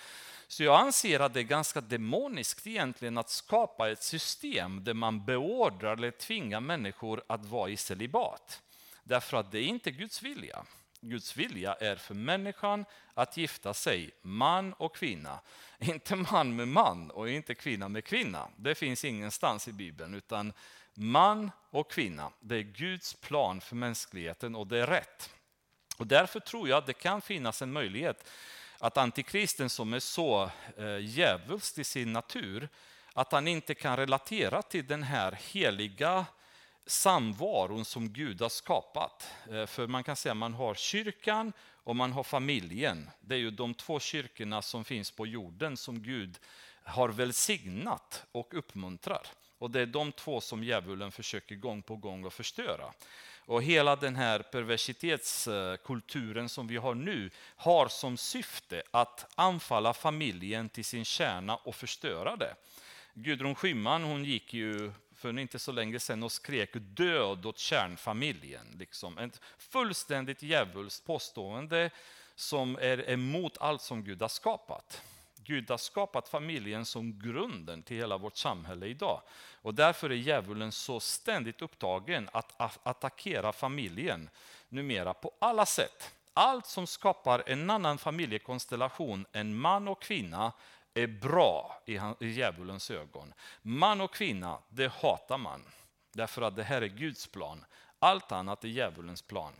Så 0.48 0.62
jag 0.62 0.80
anser 0.80 1.20
att 1.20 1.34
det 1.34 1.40
är 1.40 1.44
ganska 1.44 1.80
demoniskt 1.80 2.66
egentligen 2.66 3.18
att 3.18 3.30
skapa 3.30 3.90
ett 3.90 4.02
system 4.02 4.84
där 4.84 4.94
man 4.94 5.24
beordrar 5.24 5.92
eller 5.96 6.10
tvingar 6.10 6.60
människor 6.60 7.22
att 7.26 7.46
vara 7.46 7.70
i 7.70 7.76
celibat. 7.76 8.62
Därför 9.04 9.36
att 9.36 9.52
det 9.52 9.58
är 9.58 9.66
inte 9.66 9.90
Guds 9.90 10.22
vilja. 10.22 10.64
Guds 11.04 11.36
vilja 11.36 11.74
är 11.74 11.96
för 11.96 12.14
människan 12.14 12.84
att 13.14 13.36
gifta 13.36 13.74
sig, 13.74 14.10
man 14.22 14.72
och 14.72 14.96
kvinna. 14.96 15.40
Inte 15.78 16.16
man 16.16 16.56
med 16.56 16.68
man 16.68 17.10
och 17.10 17.30
inte 17.30 17.54
kvinna 17.54 17.88
med 17.88 18.04
kvinna. 18.04 18.48
Det 18.56 18.74
finns 18.74 19.04
ingenstans 19.04 19.68
i 19.68 19.72
Bibeln. 19.72 20.14
utan 20.14 20.52
man 20.94 21.50
och 21.70 21.90
kvinna, 21.90 22.30
det 22.40 22.56
är 22.56 22.62
Guds 22.62 23.14
plan 23.14 23.60
för 23.60 23.76
mänskligheten 23.76 24.54
och 24.54 24.66
det 24.66 24.78
är 24.78 24.86
rätt. 24.86 25.30
Och 25.96 26.06
därför 26.06 26.40
tror 26.40 26.68
jag 26.68 26.78
att 26.78 26.86
det 26.86 26.92
kan 26.92 27.22
finnas 27.22 27.62
en 27.62 27.72
möjlighet 27.72 28.30
att 28.78 28.96
antikristen 28.96 29.70
som 29.70 29.92
är 29.92 30.00
så 30.00 30.50
eh, 30.76 30.98
djävulsk 30.98 31.78
i 31.78 31.84
sin 31.84 32.12
natur, 32.12 32.68
att 33.12 33.32
han 33.32 33.48
inte 33.48 33.74
kan 33.74 33.96
relatera 33.96 34.62
till 34.62 34.86
den 34.86 35.02
här 35.02 35.38
heliga 35.52 36.26
samvaron 36.86 37.84
som 37.84 38.12
Gud 38.12 38.40
har 38.40 38.48
skapat. 38.48 39.28
Eh, 39.50 39.66
för 39.66 39.86
man 39.86 40.04
kan 40.04 40.16
säga 40.16 40.32
att 40.32 40.38
man 40.38 40.54
har 40.54 40.74
kyrkan 40.74 41.52
och 41.84 41.96
man 41.96 42.12
har 42.12 42.22
familjen. 42.22 43.10
Det 43.20 43.34
är 43.34 43.38
ju 43.38 43.50
de 43.50 43.74
två 43.74 44.00
kyrkorna 44.00 44.62
som 44.62 44.84
finns 44.84 45.10
på 45.10 45.26
jorden 45.26 45.76
som 45.76 46.02
Gud 46.02 46.38
har 46.84 47.08
välsignat 47.08 48.24
och 48.32 48.54
uppmuntrar. 48.54 49.26
Och 49.58 49.70
det 49.70 49.80
är 49.80 49.86
de 49.86 50.12
två 50.12 50.40
som 50.40 50.64
djävulen 50.64 51.12
försöker 51.12 51.54
gång 51.54 51.82
på 51.82 51.96
gång 51.96 52.26
att 52.26 52.32
förstöra. 52.32 52.92
Och 53.46 53.62
hela 53.62 53.96
den 53.96 54.16
här 54.16 54.38
perversitetskulturen 54.38 56.48
som 56.48 56.66
vi 56.66 56.76
har 56.76 56.94
nu 56.94 57.30
har 57.56 57.88
som 57.88 58.16
syfte 58.16 58.82
att 58.90 59.26
anfalla 59.34 59.94
familjen 59.94 60.68
till 60.68 60.84
sin 60.84 61.04
kärna 61.04 61.56
och 61.56 61.74
förstöra 61.74 62.36
det. 62.36 62.54
Gudrun 63.14 63.54
Schyman 63.54 64.02
hon 64.02 64.24
gick 64.24 64.54
ju 64.54 64.92
för 65.24 65.38
inte 65.38 65.58
så 65.58 65.72
länge 65.72 66.00
sedan 66.00 66.22
och 66.22 66.32
skrek 66.32 66.70
död 66.74 67.46
åt 67.46 67.58
kärnfamiljen. 67.58 68.66
Liksom. 68.78 69.18
Ett 69.18 69.40
fullständigt 69.58 70.42
djävulskt 70.42 71.06
påstående 71.06 71.90
som 72.34 72.78
är 72.80 73.10
emot 73.10 73.58
allt 73.58 73.82
som 73.82 74.04
Gud 74.04 74.22
har 74.22 74.28
skapat. 74.28 75.02
Gud 75.36 75.70
har 75.70 75.78
skapat 75.78 76.28
familjen 76.28 76.84
som 76.84 77.18
grunden 77.18 77.82
till 77.82 77.96
hela 77.96 78.18
vårt 78.18 78.36
samhälle 78.36 78.86
idag. 78.86 79.20
Och 79.62 79.74
därför 79.74 80.10
är 80.10 80.14
djävulen 80.14 80.72
så 80.72 81.00
ständigt 81.00 81.62
upptagen 81.62 82.28
att 82.32 82.86
attackera 82.86 83.52
familjen 83.52 84.30
numera 84.68 85.14
på 85.14 85.32
alla 85.38 85.66
sätt. 85.66 86.14
Allt 86.34 86.66
som 86.66 86.86
skapar 86.86 87.42
en 87.46 87.70
annan 87.70 87.98
familjekonstellation 87.98 89.26
än 89.32 89.56
man 89.56 89.88
och 89.88 90.02
kvinna 90.02 90.52
är 90.94 91.06
bra 91.06 91.82
i 92.20 92.26
djävulens 92.26 92.90
ögon. 92.90 93.34
Man 93.62 94.00
och 94.00 94.14
kvinna, 94.14 94.58
det 94.68 94.92
hatar 94.92 95.38
man. 95.38 95.64
Därför 96.12 96.42
att 96.42 96.56
det 96.56 96.62
här 96.62 96.82
är 96.82 96.86
Guds 96.86 97.26
plan. 97.26 97.64
Allt 97.98 98.32
annat 98.32 98.64
är 98.64 98.68
djävulens 98.68 99.22
plan. 99.22 99.52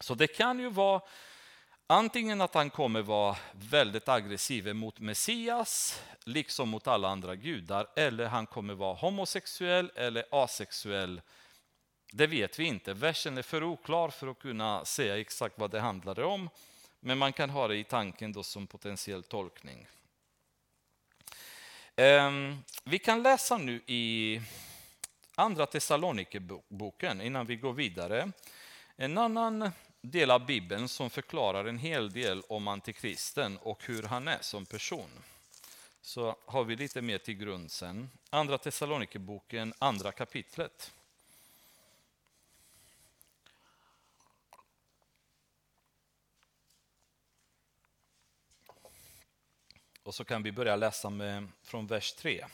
Så 0.00 0.14
det 0.14 0.26
kan 0.26 0.58
ju 0.58 0.70
vara 0.70 1.00
Antingen 1.86 2.40
att 2.40 2.54
han 2.54 2.70
kommer 2.70 3.02
vara 3.02 3.36
väldigt 3.52 4.08
aggressiv 4.08 4.74
mot 4.74 5.00
Messias, 5.00 6.02
liksom 6.24 6.68
mot 6.68 6.86
alla 6.86 7.08
andra 7.08 7.36
gudar, 7.36 7.86
eller 7.96 8.26
han 8.26 8.46
kommer 8.46 8.74
vara 8.74 8.94
homosexuell 8.94 9.90
eller 9.94 10.24
asexuell. 10.30 11.20
Det 12.12 12.26
vet 12.26 12.58
vi 12.58 12.64
inte. 12.64 12.94
Versen 12.94 13.38
är 13.38 13.42
för 13.42 13.64
oklar 13.64 14.08
för 14.08 14.26
att 14.26 14.38
kunna 14.38 14.84
säga 14.84 15.18
exakt 15.18 15.58
vad 15.58 15.70
det 15.70 15.80
handlade 15.80 16.24
om, 16.24 16.50
men 17.00 17.18
man 17.18 17.32
kan 17.32 17.50
ha 17.50 17.68
det 17.68 17.76
i 17.76 17.84
tanken 17.84 18.32
då 18.32 18.42
som 18.42 18.66
potentiell 18.66 19.22
tolkning. 19.22 19.86
Ehm, 21.96 22.56
vi 22.84 22.98
kan 22.98 23.22
läsa 23.22 23.56
nu 23.56 23.80
i 23.86 24.40
Andra 25.34 25.66
Thessalonikerboken 25.66 27.20
innan 27.20 27.46
vi 27.46 27.56
går 27.56 27.72
vidare. 27.72 28.32
En 28.96 29.18
annan 29.18 29.70
del 30.00 30.30
av 30.30 30.46
Bibeln 30.46 30.88
som 30.88 31.10
förklarar 31.10 31.64
en 31.64 31.78
hel 31.78 32.10
del 32.10 32.42
om 32.48 32.68
antikristen 32.68 33.58
och 33.58 33.84
hur 33.84 34.02
han 34.02 34.28
är 34.28 34.38
som 34.40 34.66
person. 34.66 35.10
Så 36.02 36.36
har 36.46 36.64
vi 36.64 36.76
lite 36.76 37.02
mer 37.02 37.18
till 37.18 37.34
grund 37.34 37.70
sen. 37.70 38.10
Andra 38.30 38.58
Thessalonikerboken, 38.58 39.74
andra 39.78 40.12
kapitlet. 40.12 40.92
Och 50.04 50.14
så 50.14 50.24
kan 50.24 50.42
vi 50.42 50.52
börja 50.52 50.76
läsa 50.76 51.10
med, 51.10 51.48
från 51.62 51.86
vers 51.86 52.12
3. 52.12 52.44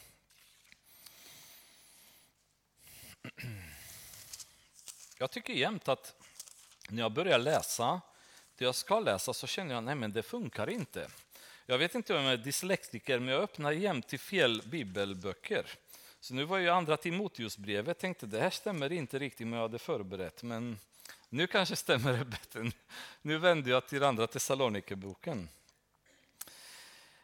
Jag 5.18 5.30
tycker 5.30 5.52
jämt 5.52 5.88
att 5.88 6.14
när 6.88 7.02
jag 7.02 7.12
börjar 7.12 7.38
läsa 7.38 8.00
det 8.56 8.64
jag 8.64 8.74
ska 8.74 9.00
läsa 9.00 9.32
så 9.32 9.46
känner 9.46 9.74
jag, 9.74 9.84
nej 9.84 9.94
men 9.94 10.12
det 10.12 10.22
funkar 10.22 10.70
inte. 10.70 11.10
Jag 11.66 11.78
vet 11.78 11.94
inte 11.94 12.16
om 12.16 12.24
jag 12.24 12.32
är 12.32 12.36
dyslektiker, 12.36 13.18
men 13.18 13.34
jag 13.34 13.42
öppnar 13.42 13.72
jämt 13.72 14.08
till 14.08 14.20
fel 14.20 14.62
bibelböcker. 14.64 15.66
Så 16.20 16.34
nu 16.34 16.44
var 16.44 16.58
ju 16.58 16.68
andra 16.68 16.96
Timoteusbrevet, 16.96 17.98
tänkte 17.98 18.26
det 18.26 18.40
här 18.40 18.50
stämmer 18.50 18.92
inte 18.92 19.18
riktigt 19.18 19.46
med 19.46 19.56
jag 19.56 19.62
hade 19.62 19.78
förberett, 19.78 20.42
men 20.42 20.78
nu 21.28 21.46
kanske 21.46 21.76
stämmer 21.76 22.18
det 22.18 22.24
bättre. 22.24 22.70
Nu 23.22 23.38
vänder 23.38 23.70
jag 23.70 23.86
till 23.86 24.02
andra 24.02 24.26
Thessalonikerboken. 24.26 25.48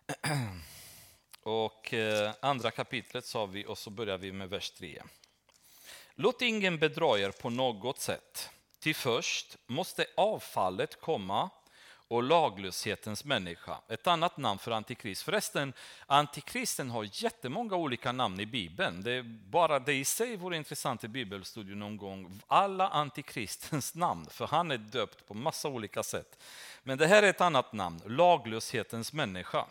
Och 1.43 1.95
eh, 1.95 2.35
andra 2.41 2.71
kapitlet 2.71 3.25
sa 3.25 3.47
vi 3.47 3.67
och 3.67 3.79
så 3.79 3.91
börjar 3.91 4.19
vi 4.19 4.33
med 4.33 4.49
vers 4.49 4.71
3. 4.71 5.03
Låt 6.15 6.43
ingen 6.43 6.79
bedra 6.79 7.19
er 7.19 7.31
på 7.31 7.51
något 7.51 7.99
sätt. 7.99 8.51
Till 8.79 8.95
först 8.95 9.57
måste 9.67 10.07
avfallet 10.17 11.01
komma 11.01 11.51
och 12.09 12.23
laglöshetens 12.23 13.25
människa. 13.25 13.79
Ett 13.89 14.07
annat 14.07 14.37
namn 14.37 14.59
för 14.59 14.71
antikrist. 14.71 15.23
Förresten, 15.23 15.73
antikristen 16.07 16.91
har 16.91 17.09
jättemånga 17.13 17.77
olika 17.77 18.13
namn 18.13 18.41
i 18.41 18.47
Bibeln. 18.47 19.03
Det 19.03 19.13
är 19.13 19.23
bara 19.23 19.79
det 19.79 19.95
i 19.95 20.05
sig 20.05 20.37
vore 20.37 20.57
intressant 20.57 21.05
i 21.05 21.09
bibelstudion 21.09 21.79
någon 21.79 21.97
gång. 21.97 22.41
Alla 22.47 22.89
antikristens 22.89 23.95
namn, 23.95 24.27
för 24.31 24.47
han 24.47 24.71
är 24.71 24.79
döpt 24.79 25.27
på 25.29 25.35
massa 25.35 25.69
olika 25.69 26.03
sätt. 26.03 26.43
Men 26.83 26.99
det 26.99 27.07
här 27.07 27.23
är 27.23 27.31
ett 27.31 27.41
annat 27.41 27.73
namn, 27.73 28.01
laglöshetens 28.07 29.13
människa. 29.13 29.67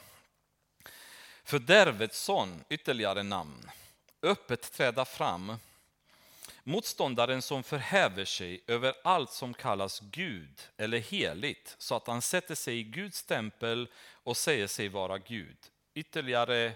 Fördärvets 1.46 2.24
son, 2.24 2.64
ytterligare 2.70 3.24
namn. 3.24 3.72
Öppet 4.22 4.72
träda 4.72 5.06
fram 5.06 5.58
Motståndaren 6.64 7.42
som 7.42 7.64
förhäver 7.64 8.26
sig 8.26 8.64
över 8.68 8.94
allt 9.04 9.32
som 9.32 9.54
kallas 9.54 10.00
Gud 10.00 10.62
eller 10.78 10.98
heligt 10.98 11.76
så 11.78 11.96
att 11.96 12.08
han 12.08 12.22
sätter 12.22 12.56
sig 12.56 12.80
i 12.80 12.84
Guds 12.84 13.24
tempel 13.24 13.88
och 14.14 14.38
säger 14.38 14.68
sig 14.68 14.90
vara 14.90 15.18
Gud. 15.18 15.58
Ytterligare 15.94 16.74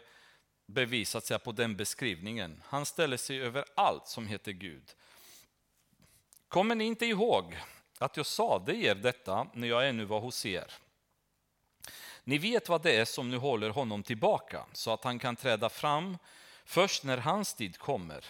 bevis 0.66 1.16
att 1.16 1.26
säga, 1.26 1.40
på 1.40 1.52
den 1.52 1.76
beskrivningen. 1.76 2.64
Han 2.66 2.86
ställer 2.86 3.18
sig 3.18 3.42
över 3.42 3.66
allt 3.76 4.08
som 4.08 4.28
heter 4.28 4.52
Gud. 4.52 4.94
Kommer 6.48 6.76
ni 6.76 6.84
inte 6.84 7.06
ihåg 7.06 7.58
att 7.98 8.18
jag 8.18 8.26
sade 8.26 8.76
er 8.76 8.96
detta 8.96 9.48
när 9.54 9.68
jag 9.68 9.90
ännu 9.90 10.06
var 10.06 10.20
hos 10.20 10.46
er? 10.46 10.74
Ni 12.24 12.38
vet 12.38 12.70
vad 12.70 12.82
det 12.82 12.96
är 12.96 13.06
som 13.06 13.30
nu 13.30 13.38
håller 13.38 13.70
honom 13.70 14.04
tillbaka 14.04 14.66
så 14.74 14.92
att 14.92 15.04
han 15.04 15.20
kan 15.20 15.36
träda 15.36 15.70
fram 15.70 16.18
först 16.66 17.04
när 17.04 17.18
hans 17.18 17.54
tid 17.54 17.78
kommer. 17.78 18.26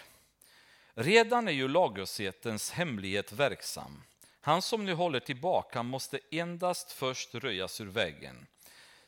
Redan 0.94 1.48
är 1.48 1.52
ju 1.52 1.68
laglöshetens 1.68 2.72
hemlighet 2.72 3.32
verksam. 3.32 4.04
Han 4.42 4.62
som 4.62 4.86
nu 4.86 4.94
håller 4.94 5.20
tillbaka 5.20 5.84
måste 5.84 6.20
endast 6.32 6.92
först 6.92 7.36
röjas 7.36 7.82
ur 7.82 7.86
vägen. 7.86 8.48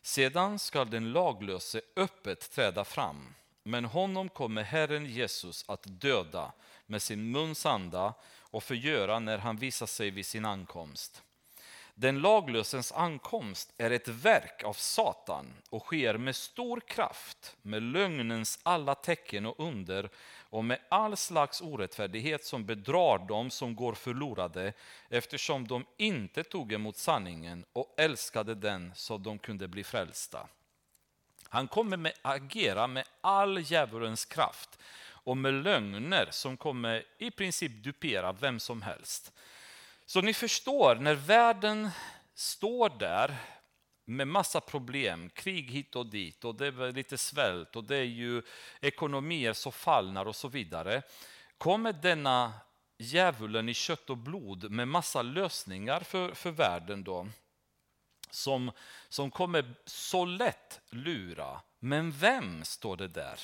Sedan 0.01 0.59
skall 0.59 0.89
den 0.89 1.11
laglöse 1.11 1.81
öppet 1.95 2.51
träda 2.51 2.83
fram, 2.83 3.35
men 3.63 3.85
honom 3.85 4.29
kommer 4.29 4.63
Herren 4.63 5.05
Jesus 5.05 5.65
att 5.67 5.83
döda 5.85 6.51
med 6.85 7.01
sin 7.01 7.31
muns 7.31 7.65
anda 7.65 8.13
och 8.39 8.63
förgöra 8.63 9.19
när 9.19 9.37
han 9.37 9.57
visar 9.57 9.85
sig 9.85 10.09
vid 10.09 10.25
sin 10.25 10.45
ankomst. 10.45 11.21
Den 11.95 12.19
laglösens 12.19 12.91
ankomst 12.91 13.73
är 13.77 13.91
ett 13.91 14.07
verk 14.07 14.63
av 14.63 14.73
Satan 14.73 15.53
och 15.69 15.83
sker 15.83 16.17
med 16.17 16.35
stor 16.35 16.79
kraft, 16.79 17.55
med 17.61 17.83
lögnens 17.83 18.59
alla 18.63 18.95
tecken 18.95 19.45
och 19.45 19.59
under 19.59 20.09
och 20.49 20.65
med 20.65 20.79
all 20.89 21.17
slags 21.17 21.61
orättfärdighet 21.61 22.45
som 22.45 22.65
bedrar 22.65 23.27
dem 23.27 23.49
som 23.49 23.75
går 23.75 23.93
förlorade 23.93 24.73
eftersom 25.09 25.67
de 25.67 25.85
inte 25.97 26.43
tog 26.43 26.73
emot 26.73 26.97
sanningen 26.97 27.65
och 27.73 27.93
älskade 27.97 28.55
den 28.55 28.91
så 28.95 29.17
de 29.17 29.39
kunde 29.39 29.67
bli 29.67 29.83
frälsta. 29.83 30.47
Han 31.49 31.67
kommer 31.67 31.97
med, 31.97 32.13
agera 32.21 32.87
med 32.87 33.05
all 33.21 33.59
djävulens 33.59 34.25
kraft 34.25 34.79
och 35.23 35.37
med 35.37 35.53
lögner 35.53 36.27
som 36.31 36.57
kommer 36.57 37.03
i 37.17 37.31
princip 37.31 37.83
dupera 37.83 38.31
vem 38.31 38.59
som 38.59 38.81
helst. 38.81 39.33
Så 40.11 40.21
ni 40.21 40.33
förstår, 40.33 40.95
när 40.95 41.13
världen 41.15 41.89
står 42.33 42.89
där 42.89 43.35
med 44.05 44.27
massa 44.27 44.61
problem, 44.61 45.29
krig 45.29 45.71
hit 45.71 45.95
och 45.95 46.05
dit 46.05 46.45
och 46.45 46.55
det 46.55 46.67
är 46.67 46.91
lite 46.91 47.17
svält 47.17 47.75
och 47.75 47.83
det 47.83 47.95
är 47.95 48.03
ju 48.03 48.41
ekonomier 48.81 49.53
som 49.53 49.71
fallnar 49.71 50.25
och 50.25 50.35
så 50.35 50.47
vidare. 50.47 51.01
Kommer 51.57 51.93
denna 51.93 52.53
djävulen 52.97 53.69
i 53.69 53.73
kött 53.73 54.09
och 54.09 54.17
blod 54.17 54.71
med 54.71 54.87
massa 54.87 55.21
lösningar 55.21 55.99
för, 55.99 56.33
för 56.33 56.51
världen 56.51 57.03
då 57.03 57.27
som, 58.29 58.71
som 59.09 59.31
kommer 59.31 59.75
så 59.85 60.25
lätt 60.25 60.81
lura. 60.89 61.61
Men 61.79 62.11
vem, 62.11 62.63
står 62.63 62.97
det 62.97 63.07
där, 63.07 63.39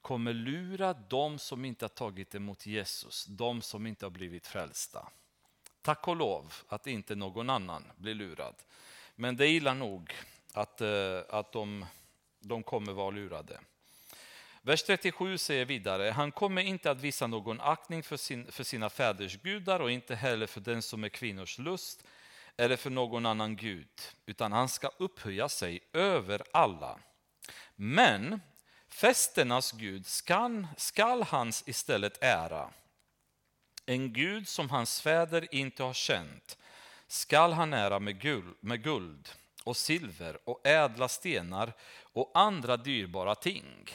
kommer 0.00 0.32
lura 0.32 0.92
de 0.92 1.38
som 1.38 1.64
inte 1.64 1.84
har 1.84 1.90
tagit 1.90 2.34
emot 2.34 2.66
Jesus, 2.66 3.26
de 3.26 3.62
som 3.62 3.86
inte 3.86 4.06
har 4.06 4.10
blivit 4.10 4.46
frälsta. 4.46 5.08
Tack 5.82 6.08
och 6.08 6.16
lov 6.16 6.54
att 6.68 6.86
inte 6.86 7.14
någon 7.14 7.50
annan 7.50 7.84
blir 7.96 8.14
lurad. 8.14 8.54
Men 9.14 9.36
det 9.36 9.46
är 9.46 9.48
illa 9.48 9.74
nog 9.74 10.12
att, 10.52 10.80
eh, 10.80 11.20
att 11.28 11.52
de, 11.52 11.86
de 12.40 12.62
kommer 12.62 12.92
vara 12.92 13.10
lurade. 13.10 13.60
Vers 14.62 14.82
37 14.82 15.38
säger 15.38 15.64
vidare, 15.64 16.10
han 16.10 16.32
kommer 16.32 16.62
inte 16.62 16.90
att 16.90 17.00
visa 17.00 17.26
någon 17.26 17.60
aktning 17.60 18.02
för, 18.02 18.16
sin, 18.16 18.52
för 18.52 18.64
sina 18.64 18.90
fäders 18.90 19.36
gudar 19.42 19.80
och 19.80 19.90
inte 19.90 20.14
heller 20.14 20.46
för 20.46 20.60
den 20.60 20.82
som 20.82 21.04
är 21.04 21.08
kvinnors 21.08 21.58
lust 21.58 22.04
eller 22.56 22.76
för 22.76 22.90
någon 22.90 23.26
annan 23.26 23.56
gud, 23.56 23.88
utan 24.26 24.52
han 24.52 24.68
ska 24.68 24.90
upphöja 24.98 25.48
sig 25.48 25.80
över 25.92 26.42
alla. 26.52 26.98
Men 27.76 28.40
festernas 28.88 29.72
Gud 29.72 30.06
skall, 30.06 30.66
skall 30.76 31.22
hans 31.22 31.62
istället 31.66 32.22
ära. 32.22 32.70
En 33.90 34.12
Gud 34.12 34.48
som 34.48 34.70
hans 34.70 35.00
fäder 35.00 35.54
inte 35.54 35.82
har 35.82 35.92
känt 35.92 36.58
skall 37.06 37.52
han 37.52 37.72
ära 37.72 37.98
med 38.00 38.20
guld, 38.20 38.56
med 38.60 38.82
guld 38.82 39.28
och 39.64 39.76
silver 39.76 40.38
och 40.44 40.66
ädla 40.66 41.08
stenar 41.08 41.72
och 42.12 42.30
andra 42.34 42.76
dyrbara 42.76 43.34
ting. 43.34 43.90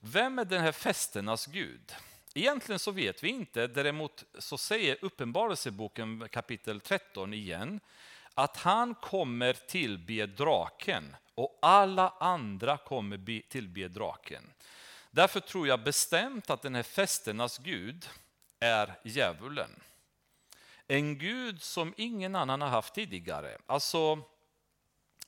Vem 0.00 0.38
är 0.38 0.44
den 0.44 0.60
här 0.60 0.72
festernas 0.72 1.46
Gud? 1.46 1.94
Egentligen 2.34 2.78
så 2.78 2.90
vet 2.90 3.24
vi 3.24 3.28
inte, 3.28 3.66
däremot 3.66 4.24
så 4.38 4.58
säger 4.58 4.96
Uppenbarelseboken 5.00 6.28
kapitel 6.30 6.80
13 6.80 7.34
igen 7.34 7.80
att 8.34 8.56
han 8.56 8.94
kommer 8.94 9.52
tillbe 9.52 10.26
draken 10.26 11.16
och 11.34 11.58
alla 11.62 12.14
andra 12.20 12.76
kommer 12.76 13.42
tillbe 13.48 13.88
draken. 13.88 14.42
Därför 15.10 15.40
tror 15.40 15.68
jag 15.68 15.82
bestämt 15.82 16.50
att 16.50 16.62
den 16.62 16.74
här 16.74 16.82
festernas 16.82 17.58
Gud 17.58 18.08
är 18.62 18.94
djävulen. 19.02 19.70
En 20.86 21.18
gud 21.18 21.62
som 21.62 21.94
ingen 21.96 22.36
annan 22.36 22.60
har 22.60 22.68
haft 22.68 22.94
tidigare. 22.94 23.58
Alltså, 23.66 24.18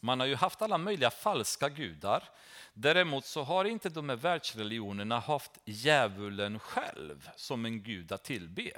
man 0.00 0.20
har 0.20 0.26
ju 0.26 0.34
haft 0.34 0.62
alla 0.62 0.78
möjliga 0.78 1.10
falska 1.10 1.68
gudar. 1.68 2.28
Däremot 2.72 3.24
så 3.24 3.42
har 3.42 3.64
inte 3.64 3.88
de 3.88 4.08
här 4.08 4.16
världsreligionerna 4.16 5.18
haft 5.18 5.58
djävulen 5.64 6.58
själv 6.58 7.30
som 7.36 7.64
en 7.64 7.82
gud 7.82 8.12
att 8.12 8.24
tillbe. 8.24 8.70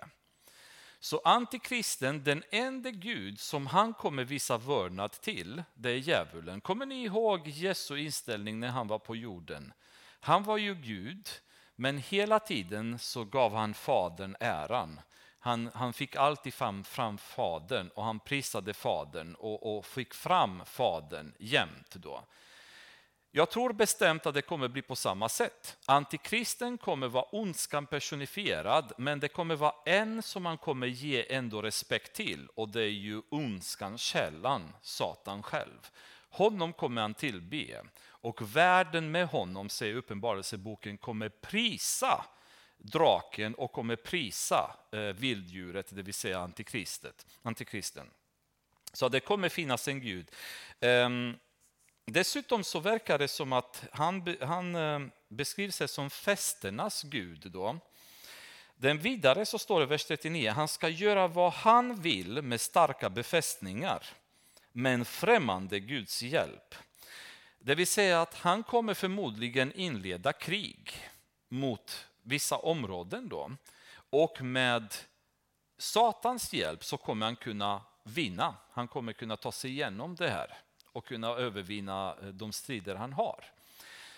Så 1.01 1.21
antikristen, 1.25 2.25
den 2.25 2.43
enda 2.51 2.91
gud 2.91 3.41
som 3.41 3.67
han 3.67 3.95
kommer 3.95 4.25
visa 4.25 4.59
vördnad 4.59 5.13
till, 5.13 5.63
det 5.75 5.91
är 5.91 5.97
djävulen. 5.97 6.61
Kommer 6.61 6.87
ni 6.87 7.05
ihåg 7.05 7.49
Jesu 7.49 7.97
inställning 7.97 8.61
när 8.61 8.69
han 8.69 8.89
var 8.89 8.99
på 8.99 9.17
jorden? 9.17 9.73
Han 10.21 10.43
var 10.43 10.57
ju 10.57 10.75
Gud, 10.75 11.29
men 11.77 11.99
hela 11.99 12.41
tiden 12.41 12.99
så 12.99 13.25
gav 13.25 13.55
han 13.55 13.75
Fadern 13.75 14.37
äran. 14.41 15.01
Han, 15.39 15.71
han 15.75 15.93
fick 15.93 16.17
alltid 16.17 16.55
fram, 16.55 16.85
fram 16.85 17.19
Fadern 17.19 17.89
och 17.89 18.05
han 18.05 18.21
prisade 18.21 18.75
Fadern 18.75 19.35
och, 19.35 19.77
och 19.77 19.87
fick 19.87 20.15
fram 20.15 20.63
Fadern 20.65 21.35
jämt. 21.39 21.95
Då. 21.95 22.23
Jag 23.31 23.51
tror 23.51 23.73
bestämt 23.73 24.27
att 24.27 24.35
det 24.35 24.43
kommer 24.43 24.69
bli 24.69 24.83
på 24.83 24.97
samma 24.97 25.29
sätt. 25.29 25.77
Antikristen 25.87 26.79
kommer 26.79 27.09
vara 27.09 27.25
ondskan 27.25 27.87
personifierad, 27.87 28.93
men 28.99 29.21
det 29.21 29.29
kommer 29.29 29.57
vara 29.57 29.75
en 29.85 30.23
som 30.23 30.43
man 30.43 30.59
kommer 30.59 30.87
ge 30.87 31.35
ändå 31.35 31.63
respekt 31.63 32.17
till 32.17 32.49
och 32.55 32.69
det 32.69 32.83
är 32.83 32.89
ju 32.89 33.23
ondskan 33.31 33.99
källan, 33.99 34.73
Satan 34.83 35.43
själv. 35.43 35.91
Honom 36.31 36.73
kommer 36.73 37.03
han 37.03 37.15
tillbe 37.15 37.83
och 38.27 38.57
världen 38.57 39.11
med 39.11 39.27
honom, 39.27 39.69
säger 39.69 39.95
Uppenbarelseboken, 39.95 40.99
kommer 40.99 41.29
prisa 41.29 42.25
draken 42.79 43.55
och 43.55 43.73
kommer 43.73 43.97
prisa 43.97 44.77
eh, 44.93 45.01
vilddjuret, 45.01 45.97
det 45.97 46.03
vill 46.03 46.15
säga 46.15 46.39
antikristet, 46.39 47.27
antikristen. 47.43 48.11
Så 48.93 49.09
det 49.09 49.21
kommer 49.21 49.49
finnas 49.49 49.89
en 49.89 50.01
gud. 50.01 50.31
Ehm, 50.81 51.37
dessutom 52.05 52.65
så 52.65 52.81
verkar 52.81 53.19
det 53.19 53.29
som 53.29 53.53
att 53.53 53.85
han, 53.93 54.37
han 54.41 54.75
eh, 54.75 55.01
beskriver 55.29 55.73
sig 55.73 55.89
som 55.89 56.11
festernas 56.11 57.03
gud. 57.03 57.51
Då. 57.53 57.79
Den 58.77 58.99
vidare 58.99 59.47
så 59.47 59.59
står 59.59 59.81
det 59.81 59.85
i 59.85 59.89
vers 59.89 60.05
39, 60.05 60.51
han 60.51 60.69
ska 60.69 60.89
göra 60.89 61.29
vad 61.29 61.53
han 61.53 62.01
vill 62.01 62.43
med 62.43 62.61
starka 62.61 63.11
befästningar, 63.11 64.07
men 64.73 65.05
främmande 65.05 65.81
Guds 65.81 66.23
hjälp. 66.23 66.75
Det 67.67 67.75
vill 67.75 67.87
säga 67.87 68.23
att 68.23 68.35
han 68.35 68.63
kommer 68.63 68.95
förmodligen 68.95 69.73
inleda 69.73 70.33
krig 70.33 70.93
mot 71.49 72.07
vissa 72.23 72.57
områden 72.57 73.29
då. 73.29 73.51
Och 74.11 74.43
med 74.43 74.95
Satans 75.79 76.53
hjälp 76.53 76.85
så 76.85 76.97
kommer 76.97 77.27
han 77.27 77.37
kunna 77.37 77.83
vinna. 78.03 78.55
Han 78.71 78.89
kommer 78.89 79.13
kunna 79.13 79.37
ta 79.37 79.53
sig 79.53 79.71
igenom 79.71 80.15
det 80.15 80.31
här 80.31 80.55
och 80.93 81.07
kunna 81.07 81.29
övervinna 81.29 82.17
eh, 82.23 82.29
de 82.29 82.53
strider 82.53 82.95
han 82.95 83.13
har. 83.13 83.45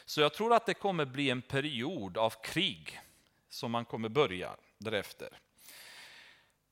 Så 0.05 0.20
jag 0.20 0.34
tror 0.34 0.55
att 0.55 0.66
det 0.66 0.74
kommer 0.74 1.05
bli 1.05 1.30
en 1.30 1.42
period 1.42 2.18
av 2.18 2.30
krig 2.42 3.01
som 3.49 3.70
man 3.70 3.84
kommer 3.84 4.09
börja 4.09 4.57
därefter. 4.78 5.28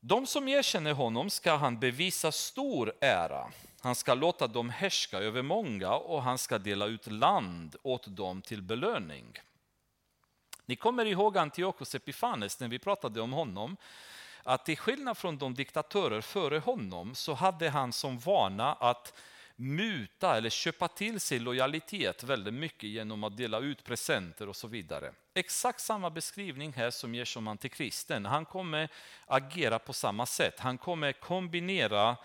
De 0.01 0.27
som 0.27 0.49
erkänner 0.49 0.93
honom 0.93 1.31
ska 1.31 1.57
han 1.57 1.81
bevisa 1.81 2.33
stor 2.33 2.93
ära. 3.01 3.53
Han 3.87 3.95
ska 3.95 4.15
låta 4.15 4.47
dem 4.47 4.71
härska 4.71 5.19
över 5.19 5.43
många 5.43 5.95
och 5.95 6.23
han 6.23 6.39
ska 6.39 6.59
dela 6.59 6.87
ut 6.87 7.07
land 7.07 7.77
åt 7.83 8.17
dem 8.17 8.43
till 8.43 8.63
belöning. 8.63 9.39
Ni 10.65 10.77
kommer 10.77 11.05
ihåg 11.05 11.39
Antiochus 11.39 11.95
Epifanes 11.95 12.61
när 12.61 12.69
vi 12.69 12.79
pratade 12.79 13.21
om 13.21 13.33
honom 13.33 13.77
att 14.43 14.65
till 14.65 14.79
skillnad 14.79 15.19
från 15.19 15.39
de 15.39 15.55
diktatörer 15.55 16.21
före 16.21 16.59
honom 16.59 17.15
så 17.15 17.35
hade 17.35 17.69
han 17.69 17.93
som 17.93 18.19
vana 18.19 18.73
att 18.73 19.15
muta 19.57 20.37
eller 20.37 20.51
köpa 20.51 20.89
till 20.89 21.21
sig 21.21 21.39
lojalitet 21.39 22.23
väldigt 22.23 22.55
mycket 22.55 22.91
genom 22.91 23.25
att 23.25 23.37
dela 23.37 23.59
ut 23.59 23.85
presenter 23.85 24.49
och 24.49 24.57
så 24.57 24.69
vidare. 24.69 25.13
Exakt 25.35 25.81
samma 25.81 26.11
beskrivning 26.11 26.73
här 26.73 26.91
som 26.91 27.15
ges 27.15 27.37
om 27.37 27.49
antikristen. 27.49 28.25
Han 28.25 28.45
kommer 28.45 28.89
agera 29.27 29.79
på 29.79 29.93
samma 29.93 30.27
sätt. 30.27 30.61
Han 30.61 30.79
kommer 30.79 31.13
kombinera 31.13 32.17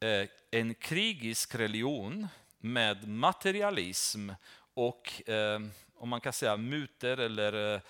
Eh, 0.00 0.28
en 0.50 0.74
krigisk 0.74 1.54
religion 1.54 2.28
med 2.58 3.08
materialism 3.08 4.30
och 4.74 5.28
eh, 5.28 5.60
om 5.94 6.08
man 6.08 6.20
kan 6.20 6.32
säga 6.32 6.56
muter 6.56 7.16
eller 7.16 7.74
eh, 7.74 7.80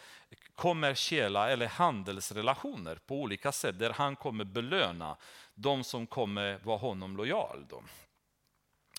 kommersiella 0.54 1.50
eller 1.50 1.66
handelsrelationer 1.66 2.96
på 2.96 3.14
olika 3.14 3.52
sätt 3.52 3.78
där 3.78 3.90
han 3.90 4.16
kommer 4.16 4.44
belöna 4.44 5.16
de 5.54 5.84
som 5.84 6.06
kommer 6.06 6.58
vara 6.58 6.78
honom 6.78 7.16
lojal. 7.16 7.66
Då. 7.68 7.82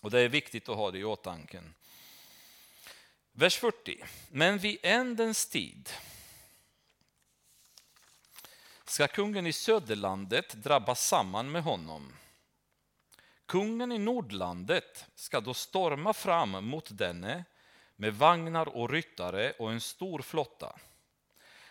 Och 0.02 0.10
Det 0.10 0.20
är 0.20 0.28
viktigt 0.28 0.68
att 0.68 0.76
ha 0.76 0.90
det 0.90 0.98
i 0.98 1.04
åtanke. 1.04 1.62
Vers 3.32 3.58
40. 3.58 4.04
Men 4.30 4.58
vid 4.58 4.78
ändens 4.82 5.46
tid 5.46 5.90
ska 8.84 9.08
kungen 9.08 9.46
i 9.46 9.52
söderlandet 9.52 10.52
drabbas 10.52 11.06
samman 11.06 11.50
med 11.50 11.62
honom. 11.62 12.12
Kungen 13.48 13.92
i 13.92 13.98
nordlandet 13.98 15.06
ska 15.14 15.40
då 15.40 15.54
storma 15.54 16.12
fram 16.12 16.50
mot 16.50 16.98
denne 16.98 17.44
med 17.96 18.14
vagnar 18.14 18.68
och 18.68 18.90
ryttare 18.90 19.52
och 19.58 19.72
en 19.72 19.80
stor 19.80 20.22
flotta. 20.22 20.76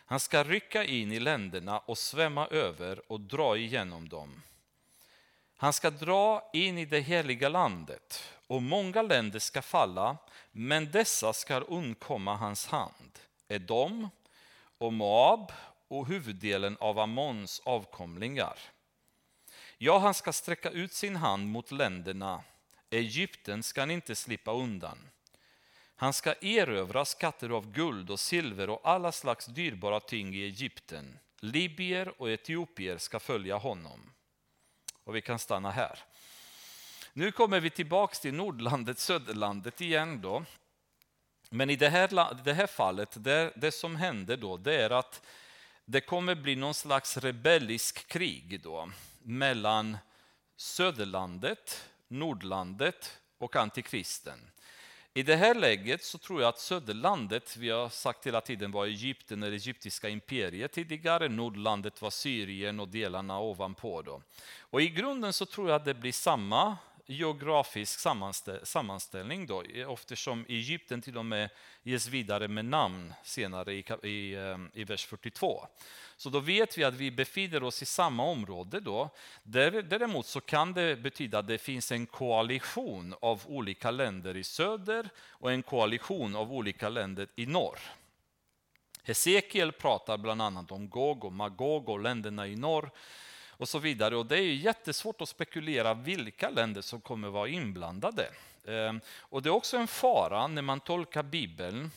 Han 0.06 0.20
ska 0.20 0.44
rycka 0.44 0.84
in 0.84 1.12
i 1.12 1.20
länderna 1.20 1.80
och 1.80 1.98
svämma 1.98 2.48
över 2.48 3.12
och 3.12 3.20
dra 3.20 3.58
igenom 3.58 4.10
dem. 4.10 4.42
Han 5.58 5.74
ska 5.74 5.90
dra 5.90 6.50
in 6.54 6.78
i 6.78 6.86
det 6.86 7.00
heliga 7.00 7.50
landet 7.50 8.24
och 8.48 8.62
många 8.62 9.02
länder 9.02 9.40
ska 9.40 9.62
falla, 9.62 10.18
men 10.52 10.92
dessa 10.92 11.34
ska 11.34 11.60
undkomma 11.60 12.36
hans 12.36 12.68
hand. 12.68 13.20
Edom 13.48 14.10
och 14.78 14.94
Moab 14.94 15.52
och 15.88 16.08
huvuddelen 16.08 16.78
av 16.80 17.00
Ammons 17.00 17.62
avkomlingar. 17.66 18.60
Ja, 19.78 19.98
han 19.98 20.14
ska 20.14 20.34
sträcka 20.34 20.70
ut 20.70 20.94
sin 20.94 21.16
hand 21.16 21.48
mot 21.48 21.72
länderna. 21.72 22.44
Egypten 22.90 23.64
ska 23.64 23.82
han 23.82 23.92
inte 23.92 24.16
slippa 24.16 24.54
undan. 24.54 24.98
Han 25.96 26.14
ska 26.14 26.34
erövra 26.42 27.06
skatter 27.06 27.50
av 27.50 27.72
guld 27.72 28.10
och 28.10 28.20
silver 28.20 28.70
och 28.70 28.82
alla 28.84 29.12
slags 29.12 29.46
dyrbara 29.46 30.00
ting 30.00 30.36
i 30.36 30.44
Egypten. 30.44 31.20
Libyer 31.40 32.22
och 32.22 32.30
etiopier 32.30 32.98
ska 32.98 33.20
följa 33.20 33.58
honom. 33.58 34.14
Och 35.04 35.16
vi 35.16 35.22
kan 35.22 35.40
stanna 35.40 35.72
här. 35.72 36.00
Nu 37.14 37.32
kommer 37.32 37.60
vi 37.60 37.70
tillbaka 37.70 38.16
till 38.16 38.34
Nordlandet, 38.34 39.00
Söderlandet 39.00 39.82
igen. 39.82 40.22
Då. 40.22 40.46
Men 41.50 41.70
i 41.70 41.76
det 41.76 41.90
här, 41.90 42.44
det 42.44 42.54
här 42.54 42.68
fallet, 42.68 43.24
det, 43.24 43.52
det 43.56 43.72
som 43.72 43.96
händer 43.96 44.38
då, 44.38 44.58
det 44.58 44.82
är 44.82 44.90
att 44.90 45.22
det 45.86 46.02
kommer 46.02 46.36
bli 46.36 46.56
någon 46.56 46.74
slags 46.74 47.18
rebellisk 47.18 48.08
krig 48.08 48.62
då, 48.64 48.90
mellan 49.28 49.98
Söderlandet, 50.56 51.90
Nordlandet 52.08 53.20
och 53.38 53.56
antikristen. 53.56 54.52
I 55.14 55.24
det 55.24 55.36
här 55.36 55.56
läget 55.56 56.04
så 56.04 56.18
tror 56.18 56.42
jag 56.42 56.50
att 56.50 56.60
söderlandet, 56.60 57.58
vi 57.58 57.70
har 57.70 57.90
sagt 57.90 58.28
hela 58.28 58.42
tiden, 58.42 58.72
var 58.72 58.86
Egypten, 58.86 59.44
eller 59.44 59.54
egyptiska 59.54 60.10
imperiet 60.10 60.72
tidigare. 60.72 61.30
Nordlandet 61.30 62.02
var 62.02 62.10
Syrien 62.10 62.80
och 62.80 62.88
delarna 62.88 63.40
ovanpå. 63.40 64.02
Då. 64.02 64.22
Och 64.60 64.82
I 64.82 64.90
grunden 64.90 65.34
så 65.34 65.46
tror 65.46 65.70
jag 65.70 65.76
att 65.76 65.86
det 65.86 65.94
blir 65.94 66.12
samma 66.12 66.78
geografisk 67.08 68.00
sammanställning 68.64 69.46
då, 69.46 69.64
eftersom 69.94 70.46
Egypten 70.50 71.02
till 71.02 71.18
och 71.18 71.26
med 71.26 71.50
ges 71.84 72.08
vidare 72.08 72.48
med 72.48 72.66
namn 72.66 73.14
senare 73.24 73.74
i, 73.74 73.84
i, 74.04 74.36
ehm, 74.36 74.72
i 74.74 74.84
vers 74.84 75.06
42. 75.06 75.68
Så 76.18 76.30
då 76.30 76.40
vet 76.40 76.78
vi 76.78 76.84
att 76.84 76.94
vi 76.94 77.12
befinner 77.12 77.64
oss 77.64 77.82
i 77.82 77.86
samma 77.86 78.24
område. 78.24 78.80
Då. 78.80 79.10
Däremot 79.44 80.26
så 80.26 80.42
kan 80.42 80.74
det 80.74 80.96
betyda 80.96 81.40
att 81.40 81.48
det 81.48 81.58
finns 81.58 81.92
en 81.92 82.06
koalition 82.06 83.16
av 83.22 83.42
olika 83.46 83.92
länder 83.92 84.38
i 84.38 84.44
söder 84.44 85.10
och 85.30 85.52
en 85.52 85.64
koalition 85.64 86.36
av 86.36 86.54
olika 86.54 86.90
länder 86.90 87.28
i 87.36 87.46
norr. 87.46 87.80
Hesekiel 89.04 89.72
pratar 89.72 90.18
bland 90.18 90.42
annat 90.42 90.72
om 90.72 90.90
Gog 90.90 91.26
och 91.26 91.34
Magog 91.34 91.90
och 91.90 92.00
länderna 92.00 92.48
i 92.48 92.56
norr 92.56 92.92
och 93.58 93.70
så 93.70 93.80
vidare. 93.80 94.16
Och 94.16 94.26
det 94.26 94.38
är 94.38 94.54
jättesvårt 94.54 95.22
att 95.22 95.30
spekulera 95.30 95.94
vilka 95.94 96.50
länder 96.50 96.82
som 96.82 97.02
kommer 97.02 97.30
vara 97.30 97.48
inblandade. 97.48 98.30
Ehm, 98.68 99.02
och 99.20 99.42
det 99.42 99.50
är 99.50 99.54
också 99.54 99.78
en 99.78 99.88
fara 99.88 100.48
när 100.48 100.62
man 100.62 100.80
tolkar 100.80 101.24
Bibeln 101.24 101.92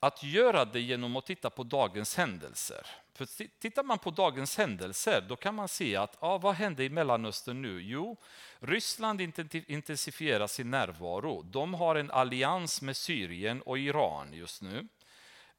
att 0.00 0.22
göra 0.22 0.64
det 0.64 0.80
genom 0.80 1.16
att 1.16 1.26
titta 1.26 1.50
på 1.50 1.62
dagens 1.62 2.16
händelser. 2.16 2.86
För 3.14 3.26
tittar 3.60 3.82
man 3.82 3.98
på 3.98 4.10
dagens 4.10 4.58
händelser 4.58 5.24
då 5.28 5.36
kan 5.36 5.54
man 5.54 5.68
se 5.68 5.96
att 5.96 6.16
ja, 6.20 6.38
vad 6.38 6.54
händer 6.54 6.84
i 6.84 6.88
Mellanöstern 6.88 7.62
nu? 7.62 7.80
Jo, 7.82 8.16
Ryssland 8.58 9.20
intensifierar 9.66 10.46
sin 10.46 10.70
närvaro. 10.70 11.42
De 11.42 11.74
har 11.74 11.94
en 11.96 12.10
allians 12.10 12.82
med 12.82 12.96
Syrien 12.96 13.62
och 13.62 13.78
Iran 13.78 14.32
just 14.32 14.62
nu. 14.62 14.88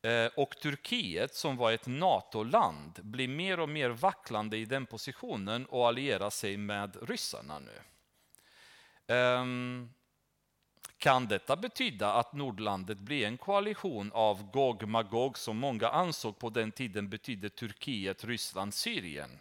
Eh, 0.01 0.25
och 0.35 0.57
Turkiet, 0.57 1.35
som 1.35 1.57
var 1.57 1.71
ett 1.71 1.87
NATO-land, 1.87 2.99
blir 3.03 3.27
mer 3.27 3.59
och 3.59 3.69
mer 3.69 3.89
vacklande 3.89 4.57
i 4.57 4.65
den 4.65 4.85
positionen 4.85 5.65
och 5.65 5.87
allierar 5.87 6.29
sig 6.29 6.57
med 6.57 7.09
ryssarna 7.09 7.59
nu. 7.59 7.81
Ehm, 9.15 9.89
kan 10.97 11.27
detta 11.27 11.55
betyda 11.55 12.13
att 12.13 12.33
Nordlandet 12.33 12.99
blir 12.99 13.25
en 13.25 13.37
koalition 13.37 14.11
av 14.13 14.51
Gog-Magog 14.51 15.37
som 15.37 15.57
många 15.57 15.89
ansåg 15.89 16.39
på 16.39 16.49
den 16.49 16.71
tiden 16.71 17.09
betydde 17.09 17.49
Turkiet, 17.49 18.23
Ryssland, 18.23 18.73
Syrien? 18.73 19.39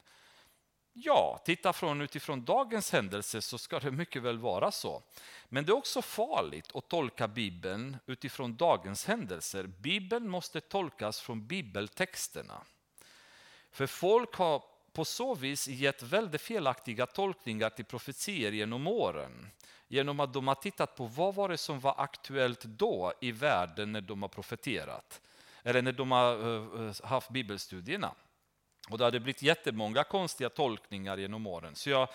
Ja, 1.01 1.40
titta 1.44 1.72
från 1.72 2.01
utifrån 2.01 2.44
dagens 2.44 2.92
händelse 2.92 3.42
så 3.42 3.59
ska 3.59 3.78
det 3.80 3.90
mycket 3.90 4.22
väl 4.22 4.38
vara 4.38 4.70
så. 4.70 5.03
Men 5.49 5.64
det 5.64 5.72
är 5.72 5.76
också 5.76 6.03
farligt 6.03 6.70
att 6.74 6.88
tolka 6.88 7.28
Bibeln 7.28 7.96
utifrån 8.07 8.57
dagens 8.57 9.07
händelser. 9.07 9.66
Bibeln 9.66 10.28
måste 10.28 10.61
tolkas 10.61 11.20
från 11.20 11.46
bibeltexterna. 11.46 12.62
För 13.70 13.86
folk 13.86 14.34
har 14.34 14.62
på 14.92 15.05
så 15.05 15.34
vis 15.34 15.68
gett 15.68 16.03
väldigt 16.03 16.40
felaktiga 16.40 17.07
tolkningar 17.07 17.70
till 17.70 17.84
profetier 17.84 18.53
genom 18.53 18.86
åren. 18.86 19.51
Genom 19.88 20.20
att 20.20 20.32
de 20.32 20.49
har 20.49 20.55
tittat 20.55 20.96
på 20.96 21.07
vad 21.07 21.34
var 21.34 21.49
det 21.49 21.59
som 21.59 21.80
var 21.80 21.94
aktuellt 21.99 22.64
då 22.64 23.12
i 23.20 23.32
världen 23.32 23.92
när 23.92 24.01
de 24.01 24.22
har 24.22 24.28
profeterat. 24.28 25.20
Eller 25.62 25.82
när 25.82 25.92
de 25.92 26.11
har 26.11 26.32
eh, 26.32 26.88
eh, 26.88 26.94
haft 27.05 27.30
bibelstudierna. 27.30 28.14
Och 28.91 28.99
det 28.99 29.05
hade 29.05 29.20
blivit 29.20 29.43
jättemånga 29.43 30.05
konstiga 30.05 30.51
tolkningar 30.51 31.16
genom 31.18 31.47
åren. 31.47 31.74
Så 31.74 31.91
jag, 31.91 32.09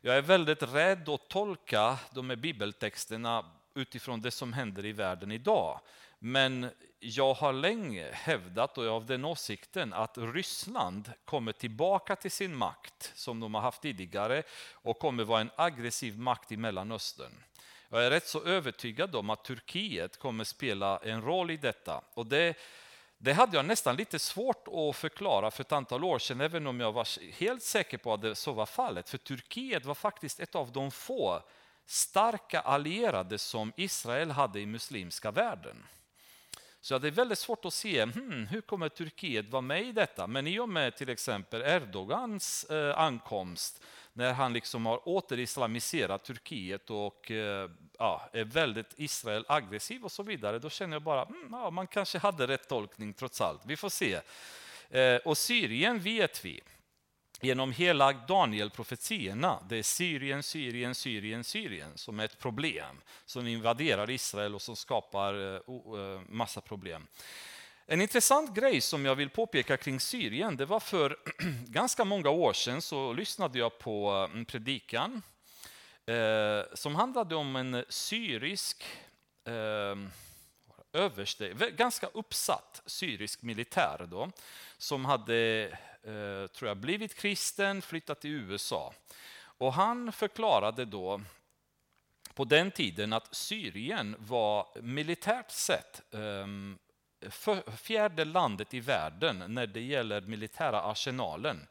jag 0.00 0.16
är 0.16 0.22
väldigt 0.22 0.62
rädd 0.62 1.08
att 1.08 1.28
tolka 1.28 1.98
de 2.10 2.30
här 2.30 2.36
bibeltexterna 2.36 3.44
utifrån 3.74 4.20
det 4.20 4.30
som 4.30 4.52
händer 4.52 4.84
i 4.84 4.92
världen 4.92 5.32
idag. 5.32 5.80
Men 6.18 6.70
jag 7.00 7.34
har 7.34 7.52
länge 7.52 8.10
hävdat 8.12 8.78
och 8.78 8.84
är 8.84 8.88
av 8.88 9.06
den 9.06 9.24
åsikten 9.24 9.92
att 9.92 10.18
Ryssland 10.18 11.12
kommer 11.24 11.52
tillbaka 11.52 12.16
till 12.16 12.30
sin 12.30 12.56
makt 12.56 13.12
som 13.14 13.40
de 13.40 13.54
har 13.54 13.60
haft 13.60 13.82
tidigare 13.82 14.42
och 14.72 14.98
kommer 14.98 15.24
vara 15.24 15.40
en 15.40 15.50
aggressiv 15.56 16.18
makt 16.18 16.52
i 16.52 16.56
Mellanöstern. 16.56 17.32
Jag 17.88 18.06
är 18.06 18.10
rätt 18.10 18.26
så 18.26 18.44
övertygad 18.44 19.16
om 19.16 19.30
att 19.30 19.44
Turkiet 19.44 20.18
kommer 20.18 20.44
spela 20.44 20.98
en 20.98 21.22
roll 21.22 21.50
i 21.50 21.56
detta. 21.56 22.00
Och 22.14 22.26
det 22.26 22.56
det 23.18 23.32
hade 23.32 23.56
jag 23.56 23.64
nästan 23.64 23.96
lite 23.96 24.18
svårt 24.18 24.68
att 24.68 24.96
förklara 24.96 25.50
för 25.50 25.62
ett 25.62 25.72
antal 25.72 26.04
år 26.04 26.18
sedan, 26.18 26.40
även 26.40 26.66
om 26.66 26.80
jag 26.80 26.92
var 26.92 27.32
helt 27.32 27.62
säker 27.62 27.98
på 27.98 28.14
att 28.14 28.22
det 28.22 28.34
så 28.34 28.52
var 28.52 28.66
fallet. 28.66 29.08
För 29.08 29.18
Turkiet 29.18 29.84
var 29.84 29.94
faktiskt 29.94 30.40
ett 30.40 30.54
av 30.54 30.72
de 30.72 30.90
få 30.90 31.42
starka 31.86 32.60
allierade 32.60 33.38
som 33.38 33.72
Israel 33.76 34.30
hade 34.30 34.60
i 34.60 34.66
muslimska 34.66 35.30
världen. 35.30 35.76
Så 36.80 36.98
det 36.98 37.08
är 37.08 37.12
väldigt 37.12 37.38
svårt 37.38 37.64
att 37.64 37.74
se 37.74 38.02
hmm, 38.02 38.46
hur 38.46 38.60
kommer 38.60 38.88
Turkiet 38.88 39.50
vara 39.50 39.62
med 39.62 39.82
i 39.82 39.92
detta. 39.92 40.26
Men 40.26 40.46
i 40.46 40.58
och 40.58 40.68
med 40.68 40.96
till 40.96 41.08
exempel 41.08 41.62
Erdogans 41.62 42.64
eh, 42.64 42.98
ankomst, 42.98 43.82
när 44.16 44.32
han 44.32 44.52
liksom 44.52 44.86
har 44.86 45.00
återislamiserat 45.04 46.24
Turkiet 46.24 46.90
och 46.90 47.30
eh, 47.30 47.70
ja, 47.98 48.28
är 48.32 48.44
väldigt 48.44 48.94
Israel 48.96 49.44
aggressiv 49.48 50.04
och 50.04 50.12
så 50.12 50.22
vidare, 50.22 50.58
då 50.58 50.70
känner 50.70 50.94
jag 50.94 51.02
bara 51.02 51.24
hmm, 51.24 51.48
ja, 51.50 51.70
man 51.70 51.86
kanske 51.86 52.18
hade 52.18 52.46
rätt 52.46 52.68
tolkning 52.68 53.14
trots 53.14 53.40
allt. 53.40 53.60
Vi 53.66 53.76
får 53.76 53.88
se. 53.88 54.20
Eh, 54.90 55.16
och 55.16 55.38
Syrien 55.38 56.00
vet 56.00 56.44
vi 56.44 56.60
genom 57.40 57.72
hela 57.72 58.12
Daniel-profetierna. 58.12 59.62
Det 59.68 59.76
är 59.76 59.82
Syrien, 59.82 60.42
Syrien, 60.42 60.94
Syrien, 60.94 61.44
Syrien 61.44 61.92
som 61.94 62.20
är 62.20 62.24
ett 62.24 62.38
problem 62.38 63.00
som 63.24 63.46
invaderar 63.46 64.10
Israel 64.10 64.54
och 64.54 64.62
som 64.62 64.76
skapar 64.76 65.56
eh, 65.56 66.20
massa 66.28 66.60
problem. 66.60 67.06
En 67.88 68.00
intressant 68.00 68.54
grej 68.54 68.80
som 68.80 69.04
jag 69.04 69.14
vill 69.14 69.30
påpeka 69.30 69.76
kring 69.76 70.00
Syrien, 70.00 70.56
det 70.56 70.66
var 70.66 70.80
för 70.80 71.16
ganska 71.66 72.04
många 72.04 72.30
år 72.30 72.52
sedan 72.52 72.82
så 72.82 73.12
lyssnade 73.12 73.58
jag 73.58 73.78
på 73.78 74.28
en 74.34 74.44
predikan 74.44 75.22
eh, 76.06 76.74
som 76.74 76.94
handlade 76.94 77.34
om 77.34 77.56
en 77.56 77.84
syrisk 77.88 78.84
eh, 79.44 79.96
överste, 80.92 81.48
ganska 81.76 82.06
uppsatt 82.06 82.82
syrisk 82.86 83.42
militär 83.42 84.06
då, 84.10 84.30
som 84.78 85.04
hade 85.04 85.64
eh, 86.02 86.46
tror 86.46 86.68
jag, 86.68 86.76
blivit 86.76 87.14
kristen, 87.14 87.82
flyttat 87.82 88.20
till 88.20 88.30
USA. 88.30 88.94
Och 89.38 89.72
han 89.72 90.12
förklarade 90.12 90.84
då 90.84 91.20
på 92.34 92.44
den 92.44 92.70
tiden 92.70 93.12
att 93.12 93.34
Syrien 93.34 94.16
var 94.18 94.82
militärt 94.82 95.50
sett 95.50 96.14
eh, 96.14 96.46
fjärde 97.76 98.24
landet 98.24 98.74
i 98.74 98.80
världen 98.80 99.44
när 99.48 99.66
det 99.66 99.80
gäller 99.80 100.20
militära 100.20 100.82
arsenalen. 100.82 101.66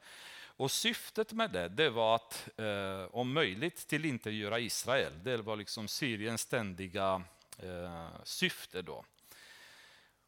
Och 0.58 0.72
syftet 0.72 1.34
med 1.34 1.51
det, 1.51 1.70
det 1.70 1.89
var 1.89 2.16
att 2.16 2.49
eh, 2.58 3.16
om 3.16 3.34
möjligt 3.34 3.88
tillintetgöra 3.88 4.60
Israel. 4.60 5.24
Det 5.24 5.38
var 5.38 5.56
liksom 5.56 5.88
Syriens 5.88 6.41
ständiga 6.41 7.24
eh, 7.58 8.08
syfte 8.24 8.82
då. 8.82 9.06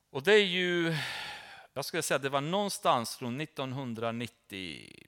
Och 0.10 0.24
det 0.24 0.34
är 0.34 0.46
ju 0.46 0.96
jag 1.78 1.86
skulle 1.86 2.04
säga 2.04 2.18
det 2.18 2.30
var 2.30 2.42
någonstans 2.42 3.16
från 3.16 3.42
1990, 3.42 5.08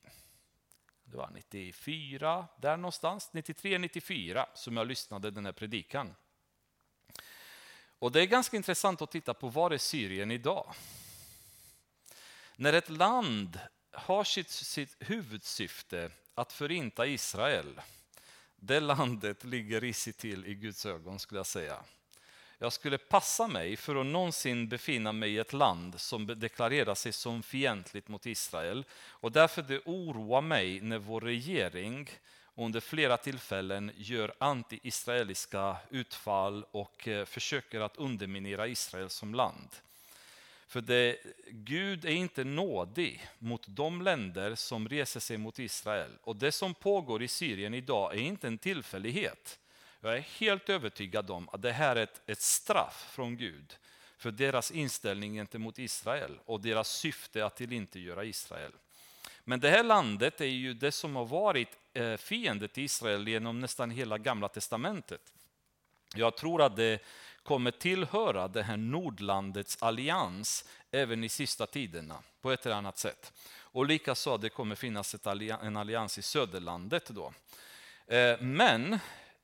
det 1.04 1.18
var 1.18 1.30
94, 1.34 2.48
där 2.62 2.78
någonstans, 2.78 3.30
93, 3.34 3.78
94 3.78 4.46
som 4.54 4.78
jag 4.78 4.88
lyssnade 4.88 5.32
den 5.32 5.46
här 5.46 5.52
predikan. 5.52 6.16
Och 8.00 8.12
det 8.12 8.22
är 8.22 8.26
ganska 8.26 8.58
intressant 8.58 9.02
att 9.02 9.12
titta 9.12 9.34
på 9.34 9.50
var 9.50 9.72
är 9.72 9.78
Syrien 9.78 10.32
idag? 10.32 10.74
När 12.56 12.74
ett 12.74 12.90
land 12.90 13.60
har 13.92 14.24
sitt, 14.24 14.50
sitt 14.50 14.96
huvudsyfte 15.00 16.12
att 16.36 16.54
förinta 16.54 17.06
Israel, 17.06 17.82
det 18.56 18.80
landet 18.80 19.44
ligger 19.44 19.82
risigt 19.82 20.18
till 20.18 20.46
i 20.46 20.56
Guds 20.56 20.86
ögon 20.86 21.20
skulle 21.20 21.40
jag 21.40 21.46
säga. 21.46 21.84
Jag 22.58 22.74
skulle 22.74 22.98
passa 22.98 23.48
mig 23.48 23.78
för 23.78 23.96
att 23.96 24.06
någonsin 24.06 24.70
befinna 24.70 25.12
mig 25.12 25.34
i 25.34 25.40
ett 25.40 25.54
land 25.54 26.00
som 26.00 26.28
deklarerar 26.28 26.96
sig 26.96 27.14
som 27.14 27.44
fientligt 27.44 28.08
mot 28.08 28.26
Israel. 28.26 28.86
Och 28.94 29.32
därför 29.32 29.62
det 29.62 29.82
oroar 29.86 30.42
mig 30.42 30.82
när 30.82 30.98
vår 30.98 31.22
regering 31.22 32.10
under 32.60 32.80
flera 32.80 33.18
tillfällen 33.18 33.92
gör 33.98 34.34
anti-israeliska 34.40 35.78
utfall 35.90 36.66
och 36.72 37.08
eh, 37.08 37.26
försöker 37.26 37.82
att 37.82 37.98
underminera 37.98 38.68
Israel 38.68 39.10
som 39.10 39.36
land. 39.36 39.70
För 40.68 40.82
det, 40.82 41.18
Gud 41.48 42.06
är 42.06 42.10
inte 42.10 42.44
nådig 42.44 43.28
mot 43.40 43.64
de 43.68 44.02
länder 44.02 44.56
som 44.56 44.90
reser 44.90 45.20
sig 45.20 45.38
mot 45.38 45.60
Israel. 45.60 46.12
Och 46.22 46.36
det 46.36 46.52
som 46.52 46.74
pågår 46.74 47.24
i 47.24 47.28
Syrien 47.28 47.74
idag 47.74 48.14
är 48.14 48.20
inte 48.20 48.48
en 48.48 48.58
tillfällighet. 48.58 49.60
Jag 50.02 50.18
är 50.18 50.26
helt 50.40 50.70
övertygad 50.70 51.32
om 51.32 51.50
att 51.50 51.62
det 51.62 51.72
här 51.72 51.96
är 51.96 52.04
ett, 52.04 52.22
ett 52.26 52.42
straff 52.42 53.10
från 53.12 53.38
Gud 53.38 53.76
för 54.18 54.32
deras 54.32 54.72
inställning 54.72 55.34
gentemot 55.34 55.80
Israel 55.80 56.40
och 56.46 56.62
deras 56.62 56.90
syfte 56.90 57.46
att 57.46 57.56
tillintetgöra 57.56 58.24
Israel. 58.24 58.72
Men 59.44 59.60
det 59.60 59.70
här 59.70 59.84
landet 59.84 60.42
är 60.42 60.46
ju 60.46 60.74
det 60.74 60.92
som 60.92 61.16
har 61.16 61.26
varit 61.26 61.78
Eh, 61.94 62.18
fiende 62.18 62.68
till 62.68 62.84
Israel 62.84 63.28
genom 63.28 63.60
nästan 63.60 63.92
hela 63.92 64.18
gamla 64.18 64.48
testamentet. 64.48 65.34
Jag 66.16 66.38
tror 66.38 66.62
att 66.62 66.76
det 66.76 67.04
kommer 67.44 67.72
tillhöra 67.72 68.48
det 68.48 68.64
här 68.64 68.78
Nordlandets 68.78 69.84
allians 69.84 70.66
även 70.92 71.24
i 71.24 71.30
sista 71.30 71.66
tiderna 71.66 72.24
på 72.42 72.52
ett 72.52 72.66
eller 72.66 72.76
annat 72.76 72.98
sätt. 72.98 73.34
Och 73.58 73.86
likaså 73.86 74.34
att 74.34 74.42
det 74.42 74.50
kommer 74.50 74.76
finnas 74.76 75.16
en 75.62 75.78
allians 75.78 76.18
i 76.18 76.22
Söderlandet 76.22 77.08
då. 77.08 77.34
Eh, 78.08 78.42
men 78.42 79.00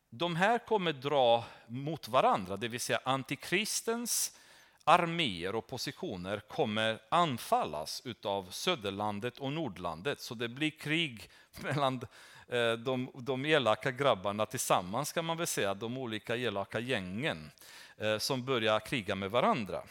de 0.09 0.35
här 0.35 0.57
kommer 0.57 0.93
dra 0.93 1.45
mot 1.67 2.07
varandra, 2.07 2.57
det 2.57 2.67
vill 2.67 2.79
säga 2.79 2.99
antikristens 3.03 4.37
arméer 4.83 5.55
och 5.55 5.67
positioner 5.67 6.39
kommer 6.39 6.99
anfallas 7.09 8.01
utav 8.05 8.49
Söderlandet 8.51 9.37
och 9.37 9.51
Nordlandet. 9.51 10.21
Så 10.21 10.35
det 10.35 10.47
blir 10.47 10.71
krig 10.71 11.29
mellan 11.61 12.01
Eh, 12.47 12.73
de, 12.73 13.11
de 13.13 13.45
elaka 13.45 13.91
grabbarna 13.91 14.45
tillsammans 14.45 15.13
kan 15.13 15.25
man 15.25 15.37
väl 15.37 15.47
säga, 15.47 15.73
de 15.73 15.97
olika 15.97 16.35
elaka 16.35 16.79
gängen 16.79 17.51
eh, 17.97 18.17
som 18.17 18.45
börjar 18.45 18.79
kriga 18.79 19.15
med 19.15 19.31
varandra. 19.31 19.83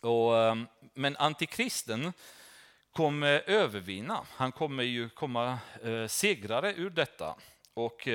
Och, 0.00 0.38
eh, 0.38 0.56
men 0.94 1.16
antikristen 1.16 2.12
kommer 2.92 3.42
övervinna, 3.46 4.26
han 4.30 4.52
kommer 4.52 4.82
ju 4.82 5.08
komma 5.08 5.58
segrare 6.08 6.74
ur 6.74 6.90
detta. 6.90 7.34
Och 7.74 8.08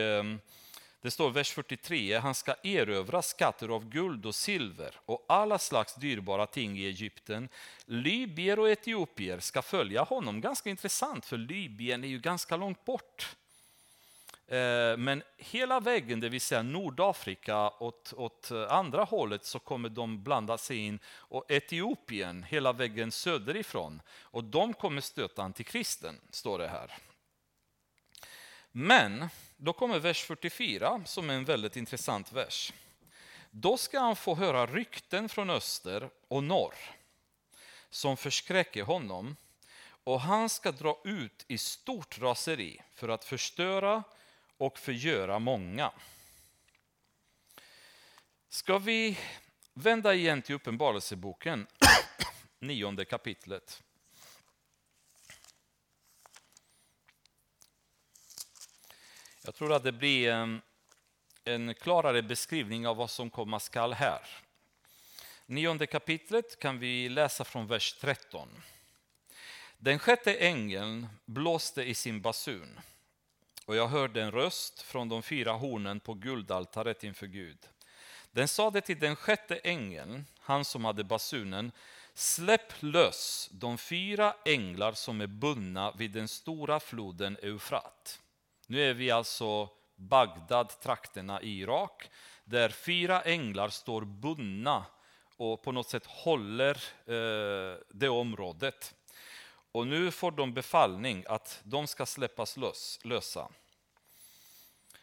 det 1.02 1.12
står 1.12 1.30
vers 1.30 1.52
43, 1.52 2.18
han 2.18 2.36
ska 2.36 2.56
erövra 2.64 3.22
skatter 3.22 3.70
av 3.70 3.90
guld 3.90 4.26
och 4.26 4.36
silver 4.36 4.96
och 5.06 5.26
alla 5.30 5.60
slags 5.60 5.96
dyrbara 5.96 6.46
ting 6.46 6.78
i 6.78 6.86
Egypten. 6.86 7.50
Libyer 7.86 8.60
och 8.60 8.70
etiopier 8.70 9.40
ska 9.40 9.62
följa 9.62 10.04
honom. 10.04 10.42
Ganska 10.42 10.70
intressant, 10.70 11.26
för 11.26 11.38
Libyen 11.38 12.04
är 12.04 12.08
ju 12.08 12.20
ganska 12.20 12.58
långt 12.58 12.86
bort. 12.86 13.36
Eh, 14.52 14.98
men 14.98 15.24
hela 15.38 15.80
vägen, 15.80 16.20
det 16.20 16.30
vill 16.30 16.42
säga 16.42 16.64
Nordafrika 16.64 17.70
åt, 17.70 18.14
åt 18.18 18.52
eh, 18.52 18.72
andra 18.72 19.04
hållet, 19.04 19.46
så 19.46 19.60
kommer 19.60 19.90
de 19.90 20.24
blanda 20.24 20.58
sig 20.58 20.78
in. 20.78 21.00
Och 21.06 21.52
Etiopien, 21.52 22.44
hela 22.44 22.74
vägen 22.74 23.12
söderifrån. 23.12 24.02
Och 24.22 24.44
de 24.44 24.74
kommer 24.74 25.02
stöta 25.02 25.44
antikristen, 25.44 26.20
står 26.32 26.60
det 26.60 26.68
här. 26.68 26.92
Men 28.72 29.28
då 29.58 29.74
kommer 29.74 30.00
vers 30.00 30.24
44 30.24 31.02
som 31.06 31.30
är 31.30 31.34
en 31.34 31.46
väldigt 31.46 31.76
intressant 31.76 32.32
vers. 32.32 32.74
Då 33.52 33.78
ska 33.78 34.00
han 34.00 34.16
få 34.16 34.36
höra 34.36 34.66
rykten 34.66 35.30
från 35.30 35.50
öster 35.50 36.10
och 36.28 36.44
norr 36.44 36.76
som 37.90 38.18
förskräcker 38.18 38.84
honom 38.84 39.36
och 40.04 40.22
han 40.22 40.50
ska 40.50 40.72
dra 40.72 41.02
ut 41.04 41.46
i 41.48 41.58
stort 41.58 42.20
raseri 42.20 42.82
för 42.94 43.10
att 43.10 43.26
förstöra 43.26 44.04
och 44.58 44.80
förgöra 44.80 45.40
många. 45.40 45.92
Ska 48.50 48.78
vi 48.78 49.18
vända 49.74 50.14
igen 50.14 50.42
till 50.42 50.56
Uppenbarelseboken, 50.56 51.68
nionde 52.60 53.06
kapitlet. 53.06 53.84
Jag 59.46 59.56
tror 59.56 59.74
att 59.74 59.84
det 59.84 59.92
blir 59.92 60.30
en, 60.30 60.62
en 61.44 61.74
klarare 61.74 62.22
beskrivning 62.22 62.88
av 62.88 62.98
vad 62.98 63.10
som 63.10 63.30
komma 63.30 63.60
skall 63.60 63.94
här. 63.94 64.22
Nionde 65.46 65.88
kapitlet 65.88 66.60
kan 66.60 66.80
vi 66.80 67.10
läsa 67.10 67.44
från 67.44 67.68
vers 67.68 67.94
13. 67.94 68.50
Den 69.78 70.00
sjätte 70.00 70.34
ängeln 70.34 71.08
blåste 71.26 71.84
i 71.84 71.94
sin 71.94 72.22
basun 72.22 72.80
och 73.66 73.76
jag 73.76 73.88
hörde 73.88 74.22
en 74.22 74.32
röst 74.32 74.82
från 74.82 75.10
de 75.10 75.24
fyra 75.24 75.52
hornen 75.52 76.00
på 76.00 76.14
guldaltaret 76.14 77.04
inför 77.04 77.28
Gud. 77.28 77.58
Den 78.32 78.48
sade 78.48 78.82
till 78.82 79.00
den 79.00 79.16
sjätte 79.16 79.56
ängeln, 79.56 80.26
han 80.40 80.66
som 80.66 80.86
hade 80.86 81.04
basunen, 81.04 81.72
släpp 82.14 82.74
lös 82.80 83.50
de 83.52 83.78
fyra 83.78 84.36
änglar 84.46 84.94
som 84.94 85.22
är 85.22 85.28
bundna 85.28 85.92
vid 85.92 86.12
den 86.12 86.28
stora 86.28 86.80
floden 86.80 87.38
Eufrat. 87.42 88.20
Nu 88.72 88.90
är 88.90 88.94
vi 88.94 89.12
alltså 89.12 89.70
Bagdad, 89.96 90.80
trakterna 90.80 91.42
i 91.42 91.60
Irak, 91.60 92.10
där 92.44 92.70
fyra 92.70 93.22
änglar 93.22 93.70
står 93.70 94.02
bundna 94.02 94.86
och 95.38 95.62
på 95.62 95.72
något 95.72 95.90
sätt 95.90 96.06
håller 96.06 96.76
eh, 97.06 97.78
det 97.90 98.10
området. 98.10 98.96
Och 99.72 99.88
nu 99.88 100.12
får 100.12 100.32
de 100.32 100.54
befallning 100.54 101.26
att 101.28 101.62
de 101.64 101.88
ska 101.88 102.06
släppas 102.06 102.58
lös, 102.58 103.00
lösa. 103.04 103.48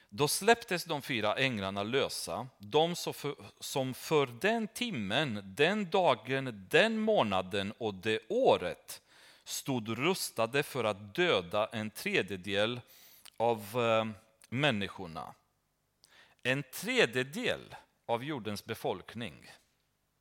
Då 0.09 0.29
släpptes 0.29 0.85
de 0.85 1.03
fyra 1.03 1.37
änglarna 1.37 1.83
lösa, 1.83 2.47
de 2.59 2.95
som 3.61 3.95
för 3.95 4.27
den 4.41 4.69
timmen, 4.69 5.55
den 5.57 5.91
dagen, 5.91 6.66
den 6.71 6.99
månaden 6.99 7.73
och 7.79 7.95
det 7.95 8.21
året 8.29 9.03
stod 9.45 9.99
rustade 9.99 10.62
för 10.62 10.85
att 10.85 11.14
döda 11.14 11.66
en 11.66 11.91
tredjedel 11.91 12.81
av 13.39 13.59
eh, 13.74 14.05
människorna. 14.49 15.34
En 16.43 16.62
tredjedel 16.62 17.76
av 18.07 18.24
jordens 18.24 18.64
befolkning. 18.64 19.51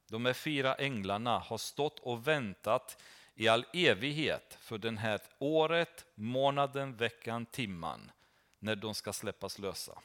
De 0.09 0.25
här 0.25 0.33
fyra 0.33 0.75
änglarna 0.75 1.39
har 1.39 1.57
stått 1.57 1.99
och 1.99 2.27
väntat 2.27 3.03
i 3.35 3.47
all 3.47 3.65
evighet 3.73 4.57
för 4.61 4.77
den 4.77 4.97
här 4.97 5.21
året, 5.39 6.05
månaden, 6.15 6.95
veckan, 6.95 7.45
timman 7.45 8.11
när 8.59 8.75
de 8.75 8.95
ska 8.95 9.13
släppas 9.13 9.59
lösa. 9.59 9.99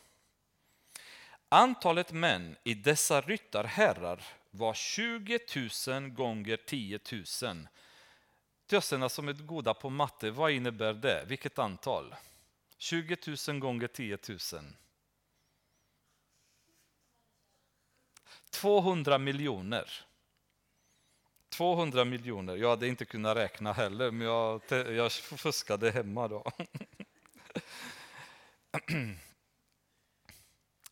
Antalet 1.48 2.12
män 2.12 2.56
i 2.64 2.74
dessa 2.74 3.20
ryttarherrar 3.20 4.24
var 4.50 4.74
20 4.74 5.38
000 5.88 6.08
gånger 6.08 6.56
10 6.56 7.00
000. 7.42 7.68
Töserna 8.66 9.08
som 9.08 9.28
är 9.28 9.32
goda 9.32 9.74
på 9.74 9.90
matte, 9.90 10.30
vad 10.30 10.50
innebär 10.50 10.92
det? 10.94 11.24
Vilket 11.26 11.58
antal? 11.58 12.14
20 12.82 13.16
000 13.48 13.58
gånger 13.58 13.86
10 13.86 14.18
000. 14.28 14.38
200 18.50 19.18
miljoner. 19.18 19.90
200 21.48 22.04
miljoner. 22.04 22.56
Jag 22.56 22.68
hade 22.68 22.88
inte 22.88 23.04
kunnat 23.04 23.36
räkna 23.36 23.72
heller, 23.72 24.10
men 24.10 24.26
jag, 24.26 24.60
jag 24.68 25.12
fuskade 25.12 25.90
hemma 25.90 26.28
då. 26.28 26.52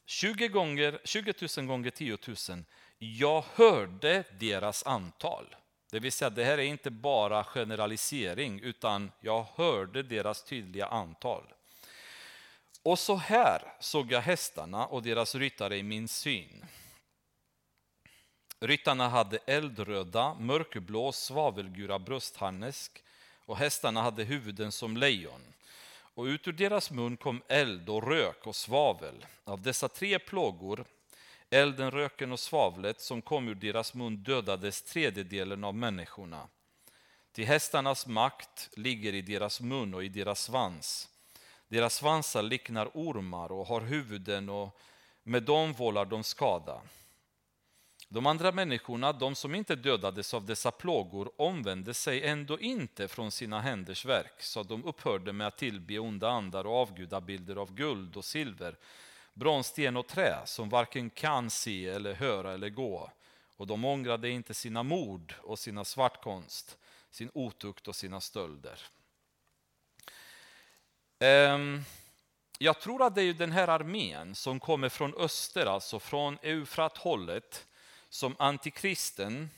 20, 0.05 0.49
gånger, 0.49 1.01
20 1.05 1.35
000 1.57 1.67
gånger 1.67 1.91
10 1.91 2.19
000. 2.27 2.65
Jag 2.99 3.45
hörde 3.55 4.25
deras 4.41 4.87
antal. 4.87 5.57
Det 5.91 6.01
vill 6.01 6.13
säga, 6.13 6.31
det 6.31 6.45
här 6.45 6.59
är 6.59 6.63
inte 6.63 6.91
bara 6.91 7.45
generalisering, 7.45 8.61
utan 8.61 9.13
jag 9.21 9.47
hörde 9.55 10.03
deras 10.03 10.45
tydliga 10.45 10.87
antal. 10.87 11.55
Och 12.83 12.99
så 12.99 13.17
här 13.17 13.63
såg 13.81 14.13
jag 14.13 14.21
hästarna 14.21 14.87
och 14.87 15.03
deras 15.03 15.35
ryttare 15.35 15.77
i 15.77 15.83
min 15.83 16.09
syn. 16.09 16.65
Ryttarna 18.61 19.09
hade 19.09 19.39
eldröda, 19.47 20.35
mörkblå, 20.35 21.13
svavelgura 21.13 21.99
bröstharnesk 21.99 23.03
och 23.47 23.57
hästarna 23.57 24.03
hade 24.03 24.25
huvuden 24.25 24.73
som 24.73 24.97
lejon. 24.97 25.41
Och 26.15 26.25
ut 26.25 26.49
ur 26.49 26.53
deras 26.53 26.91
mun 26.91 27.17
kom 27.17 27.43
eld 27.49 27.89
och 27.89 28.09
rök 28.09 28.47
och 28.47 28.57
svavel. 28.57 29.27
Av 29.45 29.63
dessa 29.63 29.89
tre 29.89 30.19
plågor, 30.19 30.85
elden, 31.51 31.91
röken 31.91 32.33
och 32.33 32.41
svavlet 32.41 33.01
som 33.01 33.23
kom 33.23 33.49
ur 33.49 33.55
deras 33.55 33.95
mun 33.95 34.17
dödades 34.17 34.83
tredjedelen 34.83 35.65
av 35.65 35.75
människorna. 35.75 36.49
Till 37.33 37.47
hästarnas 37.47 38.07
makt 38.07 38.71
ligger 38.77 39.15
i 39.15 39.23
deras 39.23 39.61
mun 39.61 39.95
och 39.95 40.05
i 40.05 40.09
deras 40.09 40.43
svans. 40.43 41.09
Deras 41.71 41.95
svansar 41.95 42.43
liknar 42.43 42.91
ormar 42.95 43.53
och 43.53 43.67
har 43.67 43.81
huvuden 43.81 44.49
och 44.49 44.79
med 45.23 45.43
dem 45.43 45.73
vållar 45.73 46.05
de 46.05 46.25
skada. 46.25 46.81
De 48.09 48.27
andra 48.27 48.53
människorna, 48.53 49.13
de 49.13 49.35
som 49.35 49.55
inte 49.55 49.77
dödades 49.77 50.35
av 50.35 50.47
dessa 50.47 50.71
plågor, 50.71 51.33
omvände 51.37 51.95
sig 51.95 52.23
ändå 52.27 52.61
inte 52.61 53.09
från 53.09 53.31
sina 53.31 53.61
händers 53.61 54.05
verk, 54.05 54.43
så 54.43 54.63
de 54.63 54.85
upphörde 54.85 55.33
med 55.33 55.47
att 55.47 55.59
tillbe 55.59 55.99
onda 55.99 56.29
andar 56.31 56.67
och 56.67 56.77
avgudabilder 56.77 57.57
av 57.57 57.75
guld 57.75 58.17
och 58.17 58.25
silver, 58.25 58.77
brons, 59.35 59.67
sten 59.67 59.97
och 59.97 60.07
trä, 60.07 60.47
som 60.47 60.69
varken 60.69 61.11
kan 61.11 61.51
se 61.51 61.87
eller 61.87 62.15
höra 62.15 62.53
eller 62.53 62.69
gå. 62.69 63.11
Och 63.57 63.67
de 63.67 63.85
ångrade 63.85 64.31
inte 64.31 64.55
sina 64.55 64.83
mord 64.83 65.35
och 65.43 65.59
sina 65.59 65.85
svartkonst, 65.85 66.79
sin 67.11 67.31
otukt 67.35 67.89
och 67.89 67.97
sina 67.97 68.21
stölder. 68.21 68.81
Ehm, 71.23 71.85
jag 72.59 72.81
tror 72.81 73.03
att 73.03 73.15
det 73.15 73.23
är 73.23 73.35
den 73.35 73.53
här 73.53 73.69
armén 73.69 74.35
som 74.35 74.61
kommer 74.61 74.89
från 74.89 75.15
öster, 75.15 75.67
alltså 75.67 75.99
från 75.99 76.39
Eufrat-hållet, 76.43 77.67
som 78.09 78.37
antikristen 78.39 79.51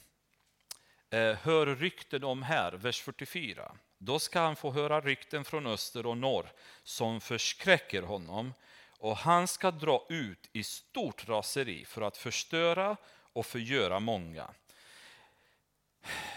eh, 1.10 1.36
hör 1.36 1.66
rykten 1.66 2.24
om 2.24 2.42
här, 2.42 2.72
vers 2.72 3.02
44. 3.02 3.72
Då 3.98 4.18
ska 4.18 4.40
han 4.40 4.56
få 4.56 4.70
höra 4.70 5.00
rykten 5.00 5.44
från 5.44 5.66
öster 5.66 6.06
och 6.06 6.16
norr 6.16 6.52
som 6.82 7.20
förskräcker 7.20 8.02
honom 8.02 8.54
och 8.98 9.16
han 9.16 9.48
ska 9.48 9.70
dra 9.70 10.06
ut 10.08 10.48
i 10.52 10.64
stort 10.64 11.28
raseri 11.28 11.84
för 11.84 12.02
att 12.02 12.16
förstöra 12.16 12.96
och 13.32 13.46
förgöra 13.46 14.00
många. 14.00 14.50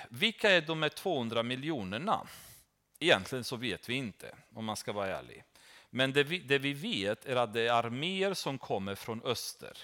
Vilka 0.09 0.51
är 0.51 0.61
de 0.61 0.82
här 0.82 0.89
200 0.89 1.43
miljonerna? 1.43 2.28
Egentligen 3.06 3.43
så 3.43 3.56
vet 3.56 3.89
vi 3.89 3.93
inte, 3.93 4.36
om 4.53 4.66
man 4.66 4.76
ska 4.76 4.91
vara 4.91 5.18
ärlig. 5.18 5.43
Men 5.89 6.14
det 6.14 6.24
vi, 6.24 6.39
det 6.39 6.58
vi 6.58 6.74
vet 6.74 7.26
är 7.26 7.36
att 7.36 7.53
det 7.53 7.68
är 7.68 7.74
arméer 7.74 8.34
som 8.34 8.58
kommer 8.58 8.95
från 8.95 9.22
öster. 9.24 9.78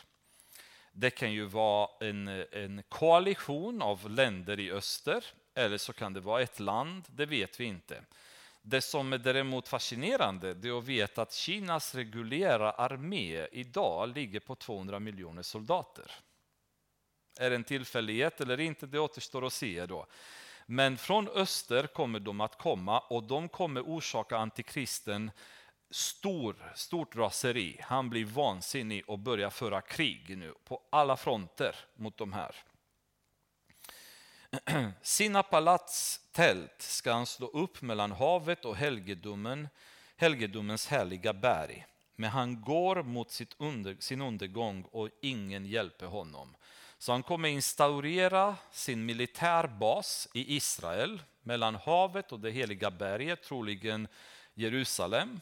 Det 0.91 1.09
kan 1.09 1.33
ju 1.33 1.45
vara 1.45 1.89
en, 1.99 2.27
en 2.51 2.83
koalition 2.89 3.81
av 3.81 4.09
länder 4.09 4.59
i 4.59 4.71
öster, 4.71 5.25
eller 5.53 5.77
så 5.77 5.93
kan 5.93 6.13
det 6.13 6.19
vara 6.19 6.41
ett 6.41 6.59
land, 6.59 7.03
det 7.07 7.25
vet 7.25 7.59
vi 7.59 7.65
inte. 7.65 8.03
Det 8.61 8.81
som 8.81 9.13
är 9.13 9.17
däremot 9.17 9.67
fascinerande 9.67 10.53
det 10.53 10.67
är 10.67 10.77
att 10.77 10.83
veta 10.83 11.21
att 11.21 11.33
Kinas 11.33 11.95
reguljära 11.95 12.71
armé 12.71 13.47
idag 13.51 14.15
ligger 14.15 14.39
på 14.39 14.55
200 14.55 14.99
miljoner 14.99 15.41
soldater. 15.41 16.11
Är 17.39 17.49
det 17.49 17.55
en 17.55 17.63
tillfällighet 17.63 18.41
eller 18.41 18.59
inte, 18.59 18.85
det 18.85 18.99
återstår 18.99 19.45
att 19.45 19.53
se 19.53 19.85
då. 19.85 20.07
Men 20.73 20.97
från 20.97 21.27
öster 21.27 21.87
kommer 21.87 22.19
de 22.19 22.41
att 22.41 22.57
komma 22.57 22.99
och 22.99 23.23
de 23.23 23.49
kommer 23.49 23.81
orsaka 23.81 24.37
antikristen 24.37 25.31
stor, 25.89 26.71
stort 26.75 27.15
raseri. 27.15 27.79
Han 27.83 28.09
blir 28.09 28.25
vansinnig 28.25 29.09
och 29.09 29.19
börjar 29.19 29.49
föra 29.49 29.81
krig 29.81 30.37
nu 30.37 30.53
på 30.63 30.81
alla 30.89 31.17
fronter 31.17 31.75
mot 31.95 32.17
de 32.17 32.33
här. 32.33 32.55
Sina 35.01 35.43
palats 35.43 36.21
tält 36.31 36.81
ska 36.81 37.13
han 37.13 37.25
slå 37.25 37.47
upp 37.47 37.81
mellan 37.81 38.11
havet 38.11 38.65
och 38.65 38.75
helgedomen, 38.75 39.69
helgedomens 40.15 40.87
härliga 40.87 41.33
berg. 41.33 41.85
Men 42.15 42.29
han 42.29 42.61
går 42.61 43.03
mot 43.03 43.31
sitt 43.31 43.55
under, 43.57 43.95
sin 43.99 44.21
undergång 44.21 44.83
och 44.91 45.09
ingen 45.21 45.65
hjälper 45.65 46.05
honom. 46.05 46.55
Så 47.01 47.11
han 47.11 47.23
kommer 47.23 47.49
instaurera 47.49 48.55
sin 48.71 49.05
militärbas 49.05 50.27
i 50.33 50.55
Israel 50.55 51.21
mellan 51.43 51.75
havet 51.75 52.31
och 52.31 52.39
det 52.39 52.51
heliga 52.51 52.91
berget, 52.91 53.43
troligen 53.43 54.07
Jerusalem. 54.53 55.39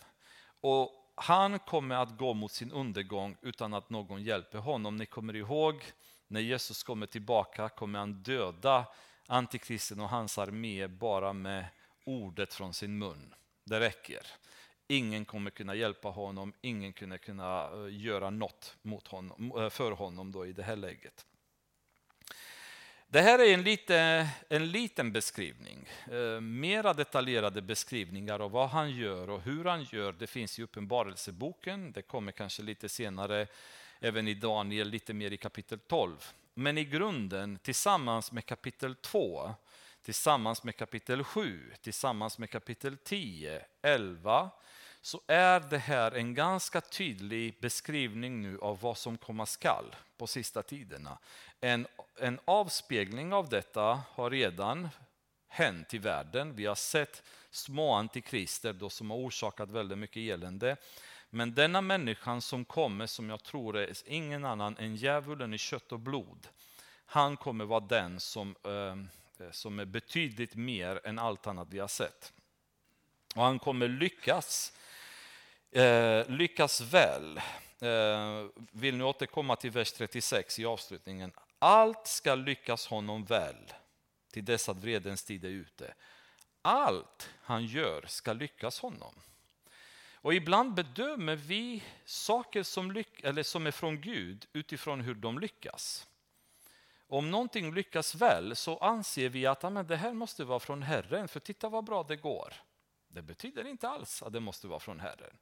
Och 0.61 1.11
han 1.15 1.59
kommer 1.59 1.95
att 1.95 2.17
gå 2.17 2.33
mot 2.33 2.51
sin 2.51 2.71
undergång 2.71 3.37
utan 3.41 3.73
att 3.73 3.89
någon 3.89 4.23
hjälper 4.23 4.57
honom. 4.57 4.95
Ni 4.95 5.05
kommer 5.05 5.35
ihåg 5.35 5.83
när 6.27 6.41
Jesus 6.41 6.83
kommer 6.83 7.05
tillbaka 7.05 7.69
kommer 7.69 7.99
han 7.99 8.23
döda 8.23 8.85
antikristen 9.27 9.99
och 9.99 10.09
hans 10.09 10.37
armé 10.37 10.87
bara 10.87 11.33
med 11.33 11.65
ordet 12.05 12.53
från 12.53 12.73
sin 12.73 12.97
mun. 12.97 13.33
Det 13.63 13.79
räcker. 13.79 14.27
Ingen 14.87 15.25
kommer 15.25 15.51
kunna 15.51 15.75
hjälpa 15.75 16.09
honom, 16.09 16.53
ingen 16.61 16.93
kommer 16.93 17.17
kunna 17.17 17.63
eh, 17.63 18.01
göra 18.01 18.29
något 18.29 18.77
mot 18.81 19.07
honom, 19.07 19.53
eh, 19.57 19.69
för 19.69 19.91
honom 19.91 20.31
då 20.31 20.45
i 20.45 20.53
det 20.53 20.63
här 20.63 20.75
läget. 20.75 21.25
Det 23.11 23.21
här 23.21 23.39
är 23.39 23.53
en, 23.53 23.63
lite, 23.63 24.29
en 24.49 24.71
liten 24.71 25.11
beskrivning. 25.11 25.89
Eh, 26.11 26.41
mera 26.41 26.93
detaljerade 26.93 27.61
beskrivningar 27.61 28.39
av 28.39 28.51
vad 28.51 28.69
han 28.69 28.91
gör 28.91 29.29
och 29.29 29.41
hur 29.41 29.65
han 29.65 29.83
gör, 29.83 30.11
det 30.11 30.27
finns 30.27 30.59
i 30.59 30.63
Uppenbarelseboken. 30.63 31.91
Det 31.91 32.01
kommer 32.01 32.31
kanske 32.31 32.63
lite 32.63 32.89
senare, 32.89 33.47
även 33.99 34.27
i 34.27 34.33
Daniel, 34.33 34.89
lite 34.89 35.13
mer 35.13 35.31
i 35.31 35.37
kapitel 35.37 35.79
12. 35.79 36.31
Men 36.53 36.77
i 36.77 36.85
grunden, 36.85 37.59
tillsammans 37.61 38.31
med 38.31 38.45
kapitel 38.45 38.95
2, 38.95 39.51
tillsammans 40.01 40.63
med 40.63 40.75
kapitel 40.75 41.23
7, 41.23 41.73
tillsammans 41.81 42.37
med 42.37 42.49
kapitel 42.49 42.97
10, 42.97 43.61
11, 43.81 44.49
så 45.09 45.21
är 45.27 45.59
det 45.59 45.77
här 45.77 46.11
en 46.11 46.33
ganska 46.33 46.81
tydlig 46.81 47.57
beskrivning 47.61 48.41
nu 48.41 48.59
av 48.59 48.79
vad 48.81 48.97
som 48.97 49.17
komma 49.17 49.45
skall 49.45 49.95
på 50.17 50.27
sista 50.27 50.63
tiderna. 50.63 51.17
En, 51.61 51.87
en 52.19 52.39
avspegling 52.45 53.33
av 53.33 53.49
detta 53.49 54.01
har 54.11 54.29
redan 54.29 54.89
hänt 55.47 55.93
i 55.93 55.97
världen. 55.97 56.55
Vi 56.55 56.65
har 56.65 56.75
sett 56.75 57.23
små 57.51 57.93
antikrister 57.93 58.73
då 58.73 58.89
som 58.89 59.11
har 59.11 59.17
orsakat 59.17 59.71
väldigt 59.71 59.97
mycket 59.97 60.17
elände. 60.17 60.77
Men 61.29 61.53
denna 61.53 61.81
människan 61.81 62.41
som 62.41 62.65
kommer, 62.65 63.07
som 63.07 63.29
jag 63.29 63.43
tror 63.43 63.77
är 63.77 63.93
ingen 64.05 64.45
annan 64.45 64.77
än 64.77 64.95
djävulen 64.95 65.53
i 65.53 65.57
kött 65.57 65.91
och 65.91 65.99
blod, 65.99 66.47
han 67.05 67.37
kommer 67.37 67.65
vara 67.65 67.79
den 67.79 68.19
som, 68.19 68.55
eh, 68.63 69.45
eh, 69.45 69.51
som 69.51 69.79
är 69.79 69.85
betydligt 69.85 70.55
mer 70.55 71.01
än 71.03 71.19
allt 71.19 71.47
annat 71.47 71.67
vi 71.71 71.79
har 71.79 71.87
sett. 71.87 72.33
Och 73.35 73.43
han 73.43 73.59
kommer 73.59 73.87
lyckas, 73.87 74.73
eh, 75.71 76.29
lyckas 76.29 76.81
väl. 76.81 77.37
Eh, 77.81 78.45
vill 78.71 78.97
nu 78.97 79.03
återkomma 79.03 79.55
till 79.55 79.71
vers 79.71 79.91
36 79.91 80.59
i 80.59 80.65
avslutningen. 80.65 81.31
Allt 81.59 82.07
ska 82.07 82.35
lyckas 82.35 82.87
honom 82.87 83.25
väl 83.25 83.73
till 84.31 84.45
dess 84.45 84.69
att 84.69 84.77
vredens 84.77 85.23
tid 85.23 85.45
är 85.45 85.49
ute. 85.49 85.93
Allt 86.61 87.29
han 87.41 87.65
gör 87.65 88.05
ska 88.07 88.33
lyckas 88.33 88.79
honom. 88.79 89.13
Och 90.21 90.33
ibland 90.33 90.73
bedömer 90.73 91.35
vi 91.35 91.83
saker 92.05 92.63
som, 92.63 92.91
lyck 92.91 93.23
eller 93.23 93.43
som 93.43 93.67
är 93.67 93.71
från 93.71 94.01
Gud 94.01 94.45
utifrån 94.53 95.01
hur 95.01 95.15
de 95.15 95.39
lyckas. 95.39 96.07
Om 97.07 97.31
någonting 97.31 97.73
lyckas 97.73 98.15
väl 98.15 98.55
så 98.55 98.77
anser 98.77 99.29
vi 99.29 99.45
att 99.45 99.63
amen, 99.63 99.87
det 99.87 99.95
här 99.95 100.13
måste 100.13 100.43
vara 100.43 100.59
från 100.59 100.83
Herren, 100.83 101.27
för 101.27 101.39
titta 101.39 101.69
vad 101.69 101.83
bra 101.83 102.03
det 102.03 102.15
går. 102.15 102.53
Det 103.09 103.21
betyder 103.21 103.67
inte 103.67 103.89
alls 103.89 104.23
att 104.23 104.33
det 104.33 104.39
måste 104.39 104.67
vara 104.67 104.79
från 104.79 104.99
Herren. 104.99 105.37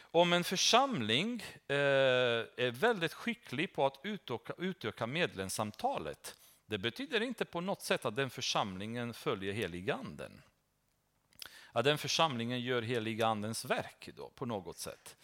Om 0.00 0.32
en 0.32 0.44
församling 0.44 1.42
eh, 1.68 1.76
är 1.76 2.70
väldigt 2.70 3.12
skicklig 3.12 3.72
på 3.72 3.86
att 3.86 4.00
utöka, 4.02 4.52
utöka 4.58 5.06
medlemsantalet, 5.06 6.36
det 6.66 6.78
betyder 6.78 7.20
inte 7.20 7.44
på 7.44 7.60
något 7.60 7.82
sätt 7.82 8.04
att 8.04 8.16
den 8.16 8.30
församlingen 8.30 9.14
följer 9.14 9.52
heliganden. 9.52 10.42
Att 11.72 11.84
den 11.84 11.98
församlingen 11.98 12.60
gör 12.60 12.82
heligandens 12.82 13.64
verk 13.64 14.08
då, 14.16 14.30
på 14.30 14.46
något 14.46 14.78
sätt. 14.78 15.16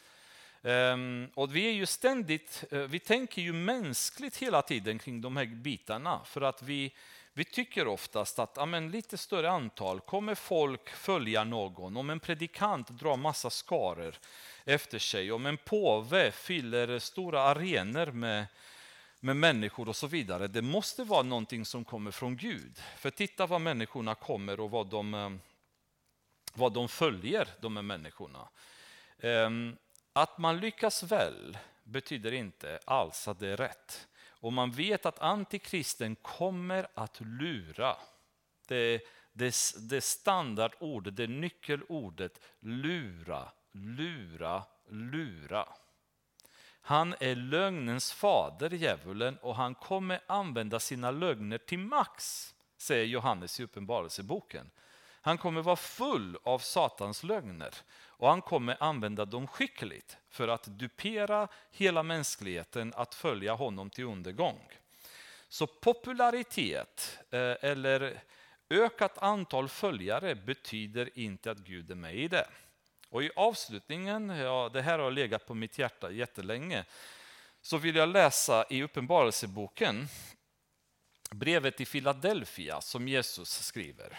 Um, 0.63 1.31
och 1.35 1.57
vi 1.57 1.67
är 1.67 1.73
ju 1.73 1.87
ständigt, 1.87 2.65
uh, 2.73 2.79
vi 2.79 2.99
tänker 2.99 3.43
ju 3.43 3.53
mänskligt 3.53 4.37
hela 4.37 4.63
tiden 4.63 4.99
kring 4.99 5.21
de 5.21 5.37
här 5.37 5.47
bitarna 5.47 6.25
för 6.25 6.41
att 6.41 6.63
vi, 6.63 6.95
vi 7.33 7.45
tycker 7.45 7.89
oftast 7.89 8.39
att 8.39 8.59
amen, 8.59 8.91
lite 8.91 9.19
större 9.19 9.51
antal, 9.51 10.01
kommer 10.01 10.35
folk 10.35 10.91
följa 10.91 11.45
någon, 11.45 11.97
om 11.97 12.11
en 12.11 12.21
predikant 12.21 12.89
drar 12.89 13.17
massa 13.17 13.51
skaror 13.51 14.15
efter 14.65 14.99
sig, 14.99 15.33
om 15.33 15.47
en 15.47 15.57
påve 15.57 16.31
fyller 16.31 16.99
stora 16.99 17.43
arenor 17.43 18.07
med, 18.07 18.47
med 19.21 19.37
människor 19.37 19.89
och 19.89 19.97
så 19.97 20.07
vidare. 20.07 20.47
Det 20.49 20.63
måste 20.63 21.05
vara 21.05 21.23
någonting 21.23 21.65
som 21.65 21.85
kommer 21.85 22.11
från 22.11 22.37
Gud. 22.37 22.83
För 22.97 23.11
titta 23.11 23.47
vad 23.47 23.61
människorna 23.61 24.15
kommer 24.15 24.61
och 24.61 24.71
vad 24.71 24.87
de, 24.87 25.15
eh, 25.15 25.31
vad 26.55 26.73
de 26.73 26.89
följer, 26.89 27.49
de 27.61 27.77
här 27.77 27.83
människorna. 27.83 28.49
Ehm, 29.19 29.77
att 30.13 30.39
man 30.39 30.61
lyckas 30.61 31.03
väl 31.03 31.59
betyder 31.85 32.33
inte 32.33 32.79
alls 32.85 33.29
att 33.29 33.39
det 33.39 33.49
är 33.49 33.57
rätt. 33.57 34.09
Och 34.41 34.53
man 34.53 34.71
vet 34.71 35.07
att 35.07 35.19
antikristen 35.19 36.17
kommer 36.17 36.87
att 36.95 37.21
lura. 37.21 37.97
Det, 38.69 39.03
det, 39.33 39.55
det 39.81 40.01
standardordet, 40.01 41.17
det 41.17 41.27
nyckelordet 41.27 42.41
lura, 42.61 43.49
lura, 43.73 44.63
lura. 44.89 45.69
Han 46.83 47.15
är 47.21 47.35
lögnens 47.35 48.13
fader, 48.13 48.71
djävulen, 48.71 49.39
och 49.39 49.57
han 49.57 49.75
kommer 49.75 50.21
använda 50.27 50.81
sina 50.81 51.11
lögner 51.11 51.59
till 51.59 51.79
max, 51.79 52.55
säger 52.77 53.05
Johannes 53.05 53.61
i 53.61 53.65
Uppenbarelseboken. 53.65 54.71
Han 55.23 55.39
kommer 55.39 55.63
vara 55.63 55.77
full 55.77 56.39
av 56.43 56.59
Satans 56.59 57.23
lögner 57.23 57.75
och 58.21 58.29
han 58.29 58.43
kommer 58.43 58.77
använda 58.81 59.25
dem 59.25 59.47
skickligt 59.47 60.17
för 60.29 60.49
att 60.49 60.65
dupera 60.65 61.49
hela 61.71 62.03
mänskligheten 62.03 62.93
att 62.97 63.15
följa 63.15 63.55
honom 63.55 63.91
till 63.91 64.05
undergång. 64.05 64.61
Så 65.49 65.67
popularitet 65.67 67.19
eh, 67.31 67.55
eller 67.61 68.23
ökat 68.71 69.19
antal 69.19 69.69
följare 69.69 70.35
betyder 70.35 71.19
inte 71.19 71.51
att 71.51 71.59
Gud 71.59 71.91
är 71.91 71.95
med 71.95 72.15
i 72.15 72.29
det. 72.29 72.47
Och 73.09 73.23
i 73.23 73.31
avslutningen, 73.37 74.29
ja, 74.29 74.71
det 74.73 74.83
här 74.83 74.99
har 74.99 75.11
legat 75.11 75.47
på 75.47 75.55
mitt 75.55 75.79
hjärta 75.79 76.11
jättelänge, 76.11 76.85
så 77.63 77.77
vill 77.77 77.97
jag 77.97 78.09
läsa 78.09 78.65
i 78.71 78.83
Uppenbarelseboken 78.83 80.09
brevet 81.31 81.77
till 81.77 81.87
Philadelphia 81.87 82.81
som 82.81 83.09
Jesus 83.09 83.65
skriver. 83.65 84.19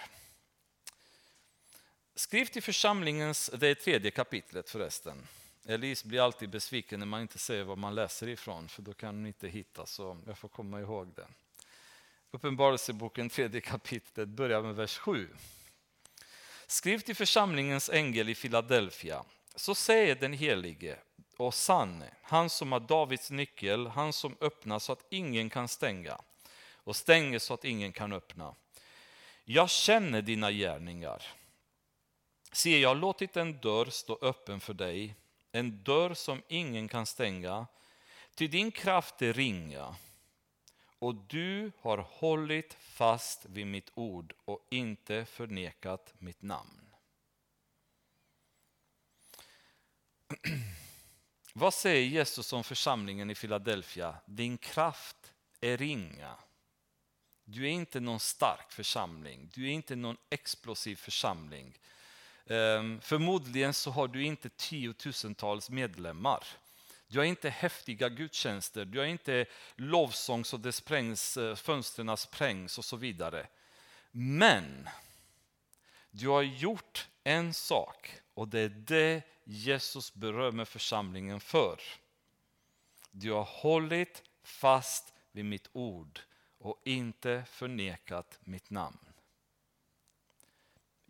Skriv 2.15 2.45
till 2.45 2.63
församlingens, 2.63 3.49
det 3.53 3.67
är 3.67 3.75
tredje 3.75 4.11
kapitlet 4.11 4.69
förresten. 4.69 5.27
Elise 5.65 6.07
blir 6.07 6.21
alltid 6.21 6.49
besviken 6.49 6.99
när 6.99 7.07
man 7.07 7.21
inte 7.21 7.37
säger 7.37 7.63
vad 7.63 7.77
man 7.77 7.95
läser 7.95 8.27
ifrån, 8.27 8.67
för 8.67 8.81
då 8.81 8.93
kan 8.93 9.15
hon 9.15 9.25
inte 9.25 9.47
hitta, 9.47 9.85
så 9.85 10.17
jag 10.27 10.37
får 10.37 10.47
komma 10.47 10.79
ihåg 10.79 11.13
det. 11.15 11.27
Uppenbarelseboken, 12.31 13.29
tredje 13.29 13.61
kapitlet, 13.61 14.29
börjar 14.29 14.61
med 14.61 14.75
vers 14.75 14.97
7. 14.97 15.29
Skriv 16.67 16.99
till 16.99 17.15
församlingens 17.15 17.89
ängel 17.89 18.29
i 18.29 18.35
Filadelfia. 18.35 19.23
Så 19.55 19.75
säger 19.75 20.15
den 20.15 20.33
helige 20.33 20.97
och 21.37 21.53
sanne, 21.53 22.09
han 22.21 22.49
som 22.49 22.71
har 22.71 22.79
Davids 22.79 23.31
nyckel, 23.31 23.87
han 23.87 24.13
som 24.13 24.35
öppnar 24.41 24.79
så 24.79 24.91
att 24.91 25.05
ingen 25.09 25.49
kan 25.49 25.67
stänga 25.67 26.17
och 26.73 26.95
stänger 26.95 27.39
så 27.39 27.53
att 27.53 27.65
ingen 27.65 27.91
kan 27.91 28.13
öppna. 28.13 28.55
Jag 29.43 29.69
känner 29.69 30.21
dina 30.21 30.51
gärningar 30.51 31.23
Se, 32.51 32.79
jag 32.79 32.89
har 32.89 32.95
låtit 32.95 33.37
en 33.37 33.59
dörr 33.59 33.89
stå 33.89 34.19
öppen 34.21 34.59
för 34.59 34.73
dig, 34.73 35.15
en 35.51 35.83
dörr 35.83 36.13
som 36.13 36.41
ingen 36.47 36.87
kan 36.87 37.05
stänga. 37.05 37.67
Ty 38.35 38.47
din 38.47 38.71
kraft 38.71 39.21
är 39.21 39.33
ringa 39.33 39.95
och 40.99 41.15
du 41.15 41.71
har 41.79 41.97
hållit 41.97 42.73
fast 42.73 43.45
vid 43.45 43.67
mitt 43.67 43.91
ord 43.93 44.33
och 44.45 44.67
inte 44.69 45.25
förnekat 45.25 46.13
mitt 46.17 46.41
namn. 46.41 46.93
Vad 51.53 51.73
säger 51.73 52.05
Jesus 52.05 52.53
om 52.53 52.63
församlingen 52.63 53.29
i 53.29 53.35
Philadelphia? 53.35 54.15
Din 54.25 54.57
kraft 54.57 55.33
är 55.61 55.77
ringa. 55.77 56.35
Du 57.43 57.65
är 57.65 57.71
inte 57.71 57.99
någon 57.99 58.19
stark 58.19 58.71
församling, 58.71 59.49
du 59.53 59.67
är 59.67 59.71
inte 59.71 59.95
någon 59.95 60.17
explosiv 60.29 60.95
församling. 60.95 61.79
Ehm, 62.47 63.01
förmodligen 63.01 63.73
så 63.73 63.91
har 63.91 64.07
du 64.07 64.23
inte 64.23 64.49
tiotusentals 64.49 65.69
medlemmar. 65.69 66.43
Du 67.07 67.17
har 67.17 67.25
inte 67.25 67.49
häftiga 67.49 68.09
gudstjänster, 68.09 68.85
du 68.85 68.99
har 68.99 69.05
inte 69.05 69.45
lovsång 69.75 70.45
så 70.45 70.57
det 70.57 70.71
sprängs, 70.71 71.37
eh, 71.37 71.55
fönstren 71.55 72.17
sprängs 72.17 72.77
och 72.77 72.85
så 72.85 72.97
vidare. 72.97 73.47
Men 74.11 74.89
du 76.11 76.27
har 76.27 76.41
gjort 76.41 77.07
en 77.23 77.53
sak 77.53 78.21
och 78.33 78.47
det 78.47 78.59
är 78.59 78.69
det 78.69 79.21
Jesus 79.43 80.13
berömmer 80.13 80.65
församlingen 80.65 81.39
för. 81.39 81.81
Du 83.11 83.31
har 83.31 83.43
hållit 83.43 84.23
fast 84.43 85.13
vid 85.31 85.45
mitt 85.45 85.69
ord 85.73 86.19
och 86.57 86.81
inte 86.85 87.43
förnekat 87.47 88.39
mitt 88.43 88.69
namn. 88.69 89.10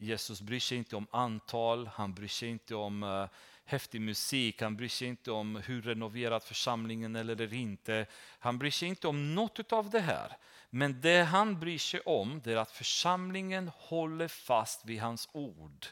Jesus 0.02 0.42
bryr 0.42 0.60
sig 0.60 0.78
inte 0.78 0.96
om 0.96 1.08
antal, 1.12 1.88
han 1.88 2.14
bryr 2.14 2.28
sig 2.28 2.50
inte 2.50 2.76
om 2.76 3.04
uh, 3.04 3.28
häftig 3.66 4.02
musik, 4.02 4.62
han 4.62 4.76
bryr 4.76 4.88
sig 4.88 5.08
inte 5.08 5.32
om 5.32 5.56
hur 5.56 5.82
renoverad 5.82 6.44
församlingen 6.44 7.16
är 7.16 7.20
eller 7.20 7.54
inte. 7.54 8.06
Han 8.40 8.60
bryr 8.60 8.72
sig 8.72 8.90
inte 8.90 9.08
om 9.08 9.36
något 9.36 9.74
av 9.74 9.90
det 9.90 10.00
här. 10.00 10.38
Men 10.70 11.02
det 11.02 11.24
han 11.24 11.60
bryr 11.60 11.78
sig 11.78 12.00
om 12.00 12.42
det 12.44 12.52
är 12.52 12.58
att 12.58 12.72
församlingen 12.72 13.72
håller 13.76 14.28
fast 14.28 14.86
vid 14.86 15.00
hans 15.00 15.30
ord 15.32 15.86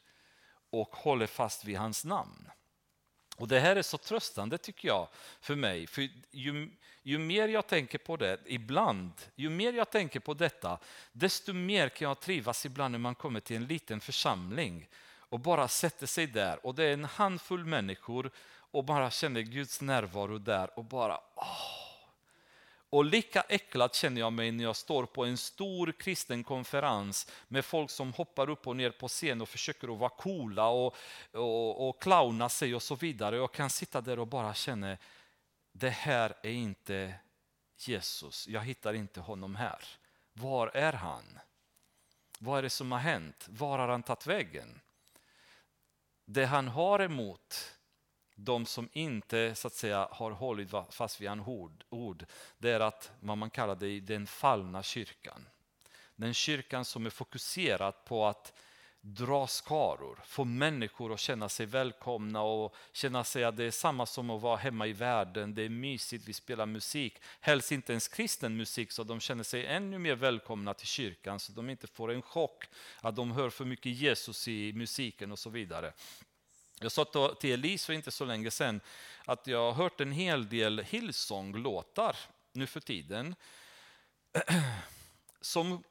och 0.69 0.95
håller 0.95 1.27
fast 1.27 1.65
vid 1.65 1.77
hans 1.77 2.05
namn. 2.05 2.49
Och 3.39 3.47
Det 3.47 3.59
här 3.59 3.75
är 3.75 3.81
så 3.81 3.97
tröstande 3.97 4.57
tycker 4.57 4.87
jag 4.87 5.07
för 5.41 5.55
mig. 5.55 5.87
För 5.87 6.09
ju, 6.31 6.69
ju 7.03 7.17
mer 7.17 7.47
jag 7.47 7.67
tänker 7.67 7.97
på 7.97 8.17
det 8.17 8.39
ibland, 8.45 9.11
ju 9.35 9.49
mer 9.49 9.73
jag 9.73 9.89
tänker 9.89 10.19
på 10.19 10.33
detta, 10.33 10.77
desto 11.11 11.53
mer 11.53 11.89
kan 11.89 12.07
jag 12.07 12.19
trivas 12.19 12.65
ibland 12.65 12.91
när 12.91 12.99
man 12.99 13.15
kommer 13.15 13.39
till 13.39 13.55
en 13.55 13.67
liten 13.67 13.99
församling 13.99 14.87
och 15.17 15.39
bara 15.39 15.67
sätter 15.67 16.05
sig 16.05 16.27
där 16.27 16.65
och 16.65 16.75
det 16.75 16.83
är 16.83 16.93
en 16.93 17.05
handfull 17.05 17.65
människor 17.65 18.31
och 18.71 18.83
bara 18.83 19.11
känner 19.11 19.41
Guds 19.41 19.81
närvaro 19.81 20.37
där 20.37 20.79
och 20.79 20.85
bara 20.85 21.19
åh, 21.35 21.88
och 22.89 23.05
lika 23.05 23.41
äcklad 23.41 23.95
känner 23.95 24.21
jag 24.21 24.33
mig 24.33 24.51
när 24.51 24.63
jag 24.63 24.75
står 24.75 25.05
på 25.05 25.25
en 25.25 25.37
stor 25.37 25.91
kristen 25.91 26.43
konferens 26.43 27.31
med 27.47 27.65
folk 27.65 27.89
som 27.89 28.13
hoppar 28.13 28.49
upp 28.49 28.67
och 28.67 28.75
ner 28.75 28.91
på 28.91 29.07
scen 29.07 29.41
och 29.41 29.49
försöker 29.49 29.93
att 29.93 29.99
vara 29.99 30.09
coola 30.09 30.67
och, 30.67 30.95
och, 31.31 31.89
och 31.89 32.01
clowna 32.01 32.49
sig 32.49 32.75
och 32.75 32.83
så 32.83 32.95
vidare. 32.95 33.35
Jag 33.35 33.51
kan 33.51 33.69
sitta 33.69 34.01
där 34.01 34.19
och 34.19 34.27
bara 34.27 34.53
känna, 34.53 34.97
det 35.71 35.89
här 35.89 36.33
är 36.43 36.51
inte 36.51 37.13
Jesus, 37.77 38.47
jag 38.47 38.61
hittar 38.61 38.93
inte 38.93 39.19
honom 39.19 39.55
här. 39.55 39.83
Var 40.33 40.67
är 40.67 40.93
han? 40.93 41.39
Vad 42.39 42.57
är 42.57 42.61
det 42.61 42.69
som 42.69 42.91
har 42.91 42.99
hänt? 42.99 43.47
Var 43.49 43.79
har 43.79 43.87
han 43.87 44.03
tagit 44.03 44.27
vägen? 44.27 44.81
Det 46.25 46.45
han 46.45 46.67
har 46.67 46.99
emot, 46.99 47.75
de 48.43 48.65
som 48.65 48.89
inte 48.93 49.55
så 49.55 49.67
att 49.67 49.73
säga 49.73 50.07
har 50.11 50.31
hållit 50.31 50.69
fast 50.89 51.21
vid 51.21 51.29
en 51.29 51.39
ord, 51.39 51.83
ord, 51.89 52.25
det 52.57 52.69
är 52.69 52.79
att 52.79 53.11
vad 53.19 53.37
man 53.37 53.49
kallar 53.49 53.75
det 53.75 53.99
den 53.99 54.27
fallna 54.27 54.83
kyrkan. 54.83 55.45
Den 56.15 56.33
kyrkan 56.33 56.85
som 56.85 57.05
är 57.05 57.09
fokuserad 57.09 58.05
på 58.05 58.25
att 58.25 58.53
dra 59.01 59.47
skaror, 59.47 60.19
få 60.25 60.43
människor 60.43 61.13
att 61.13 61.19
känna 61.19 61.49
sig 61.49 61.65
välkomna 61.65 62.41
och 62.41 62.75
känna 62.93 63.23
sig 63.23 63.43
att 63.43 63.57
det 63.57 63.63
är 63.63 63.71
samma 63.71 64.05
som 64.05 64.29
att 64.29 64.41
vara 64.41 64.57
hemma 64.57 64.87
i 64.87 64.93
världen. 64.93 65.55
Det 65.55 65.61
är 65.61 65.69
mysigt, 65.69 66.27
vi 66.27 66.33
spelar 66.33 66.65
musik. 66.65 67.21
Helst 67.39 67.71
inte 67.71 67.93
ens 67.93 68.07
kristen 68.07 68.57
musik 68.57 68.91
så 68.91 69.03
de 69.03 69.19
känner 69.19 69.43
sig 69.43 69.65
ännu 69.65 69.99
mer 69.99 70.15
välkomna 70.15 70.73
till 70.73 70.87
kyrkan 70.87 71.39
så 71.39 71.51
de 71.51 71.69
inte 71.69 71.87
får 71.87 72.11
en 72.11 72.21
chock 72.21 72.65
att 73.01 73.15
de 73.15 73.31
hör 73.31 73.49
för 73.49 73.65
mycket 73.65 73.91
Jesus 73.91 74.47
i 74.47 74.73
musiken 74.73 75.31
och 75.31 75.39
så 75.39 75.49
vidare. 75.49 75.93
Jag 76.80 76.91
sa 76.91 77.35
till 77.39 77.53
Elise 77.53 77.85
för 77.85 77.93
inte 77.93 78.11
så 78.11 78.26
länge 78.26 78.51
sedan 78.51 78.81
att 79.26 79.47
jag 79.47 79.60
har 79.60 79.84
hört 79.84 80.01
en 80.01 80.11
hel 80.11 80.49
del 80.49 80.80
Hillsong-låtar 80.80 82.15
nu 82.51 82.68
för 82.68 82.80
tiden 82.80 83.35
som 85.41 85.84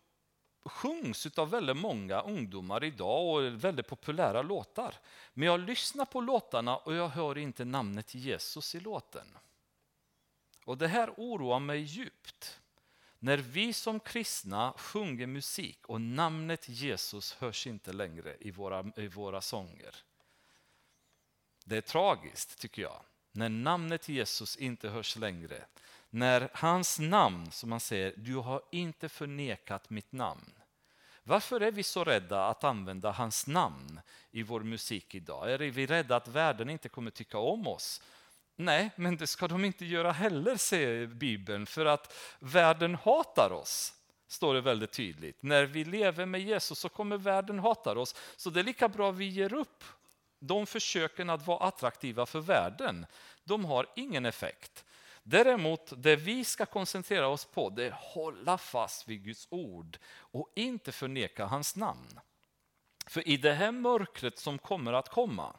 sjungs 0.64 1.26
av 1.38 1.50
väldigt 1.50 1.76
många 1.76 2.20
ungdomar 2.20 2.84
idag 2.84 3.34
och 3.34 3.42
är 3.42 3.50
väldigt 3.50 3.86
populära 3.86 4.42
låtar. 4.42 4.94
Men 5.34 5.46
jag 5.46 5.60
lyssnar 5.60 6.04
på 6.04 6.20
låtarna 6.20 6.76
och 6.76 6.94
jag 6.94 7.08
hör 7.08 7.38
inte 7.38 7.64
namnet 7.64 8.14
Jesus 8.14 8.74
i 8.74 8.80
låten. 8.80 9.26
Och 10.64 10.78
det 10.78 10.88
här 10.88 11.10
oroar 11.16 11.60
mig 11.60 11.80
djupt. 11.80 12.60
När 13.18 13.38
vi 13.38 13.72
som 13.72 14.00
kristna 14.00 14.74
sjunger 14.76 15.26
musik 15.26 15.86
och 15.86 16.00
namnet 16.00 16.68
Jesus 16.68 17.32
hörs 17.32 17.66
inte 17.66 17.92
längre 17.92 18.36
i 18.40 18.50
våra, 18.50 18.92
i 18.96 19.08
våra 19.08 19.40
sånger. 19.40 19.94
Det 21.68 21.76
är 21.76 21.80
tragiskt 21.80 22.58
tycker 22.58 22.82
jag, 22.82 23.00
när 23.32 23.48
namnet 23.48 24.08
Jesus 24.08 24.56
inte 24.56 24.88
hörs 24.88 25.16
längre. 25.16 25.64
När 26.10 26.48
hans 26.54 26.98
namn, 26.98 27.50
som 27.50 27.70
man 27.70 27.80
säger, 27.80 28.14
du 28.16 28.34
har 28.34 28.62
inte 28.72 29.08
förnekat 29.08 29.90
mitt 29.90 30.12
namn. 30.12 30.52
Varför 31.22 31.60
är 31.60 31.72
vi 31.72 31.82
så 31.82 32.04
rädda 32.04 32.46
att 32.46 32.64
använda 32.64 33.10
hans 33.10 33.46
namn 33.46 34.00
i 34.30 34.42
vår 34.42 34.60
musik 34.60 35.14
idag? 35.14 35.52
Är 35.52 35.58
vi 35.58 35.86
rädda 35.86 36.16
att 36.16 36.28
världen 36.28 36.70
inte 36.70 36.88
kommer 36.88 37.10
tycka 37.10 37.38
om 37.38 37.66
oss? 37.66 38.02
Nej, 38.56 38.90
men 38.96 39.16
det 39.16 39.26
ska 39.26 39.48
de 39.48 39.64
inte 39.64 39.84
göra 39.84 40.12
heller, 40.12 40.56
säger 40.56 41.06
Bibeln, 41.06 41.66
för 41.66 41.86
att 41.86 42.14
världen 42.38 42.94
hatar 42.94 43.52
oss 43.52 43.94
står 44.28 44.54
det 44.54 44.60
väldigt 44.60 44.92
tydligt. 44.92 45.42
När 45.42 45.64
vi 45.64 45.84
lever 45.84 46.26
med 46.26 46.40
Jesus 46.40 46.78
så 46.78 46.88
kommer 46.88 47.16
världen 47.16 47.58
hata 47.58 47.98
oss. 47.98 48.14
Så 48.36 48.50
det 48.50 48.60
är 48.60 48.64
lika 48.64 48.88
bra 48.88 49.10
att 49.10 49.16
vi 49.16 49.28
ger 49.28 49.52
upp 49.52 49.84
de 50.38 50.66
försöken 50.66 51.30
att 51.30 51.46
vara 51.46 51.66
attraktiva 51.66 52.26
för 52.26 52.40
världen. 52.40 53.06
De 53.44 53.64
har 53.64 53.86
ingen 53.96 54.26
effekt. 54.26 54.84
Däremot, 55.22 55.92
det 55.96 56.16
vi 56.16 56.44
ska 56.44 56.66
koncentrera 56.66 57.28
oss 57.28 57.44
på, 57.44 57.70
det 57.70 57.84
är 57.84 57.90
att 57.90 58.00
hålla 58.00 58.58
fast 58.58 59.08
vid 59.08 59.24
Guds 59.24 59.48
ord 59.50 59.98
och 60.08 60.52
inte 60.54 60.92
förneka 60.92 61.46
hans 61.46 61.76
namn. 61.76 62.20
För 63.06 63.28
i 63.28 63.36
det 63.36 63.52
här 63.52 63.72
mörkret 63.72 64.38
som 64.38 64.58
kommer 64.58 64.92
att 64.92 65.08
komma, 65.08 65.56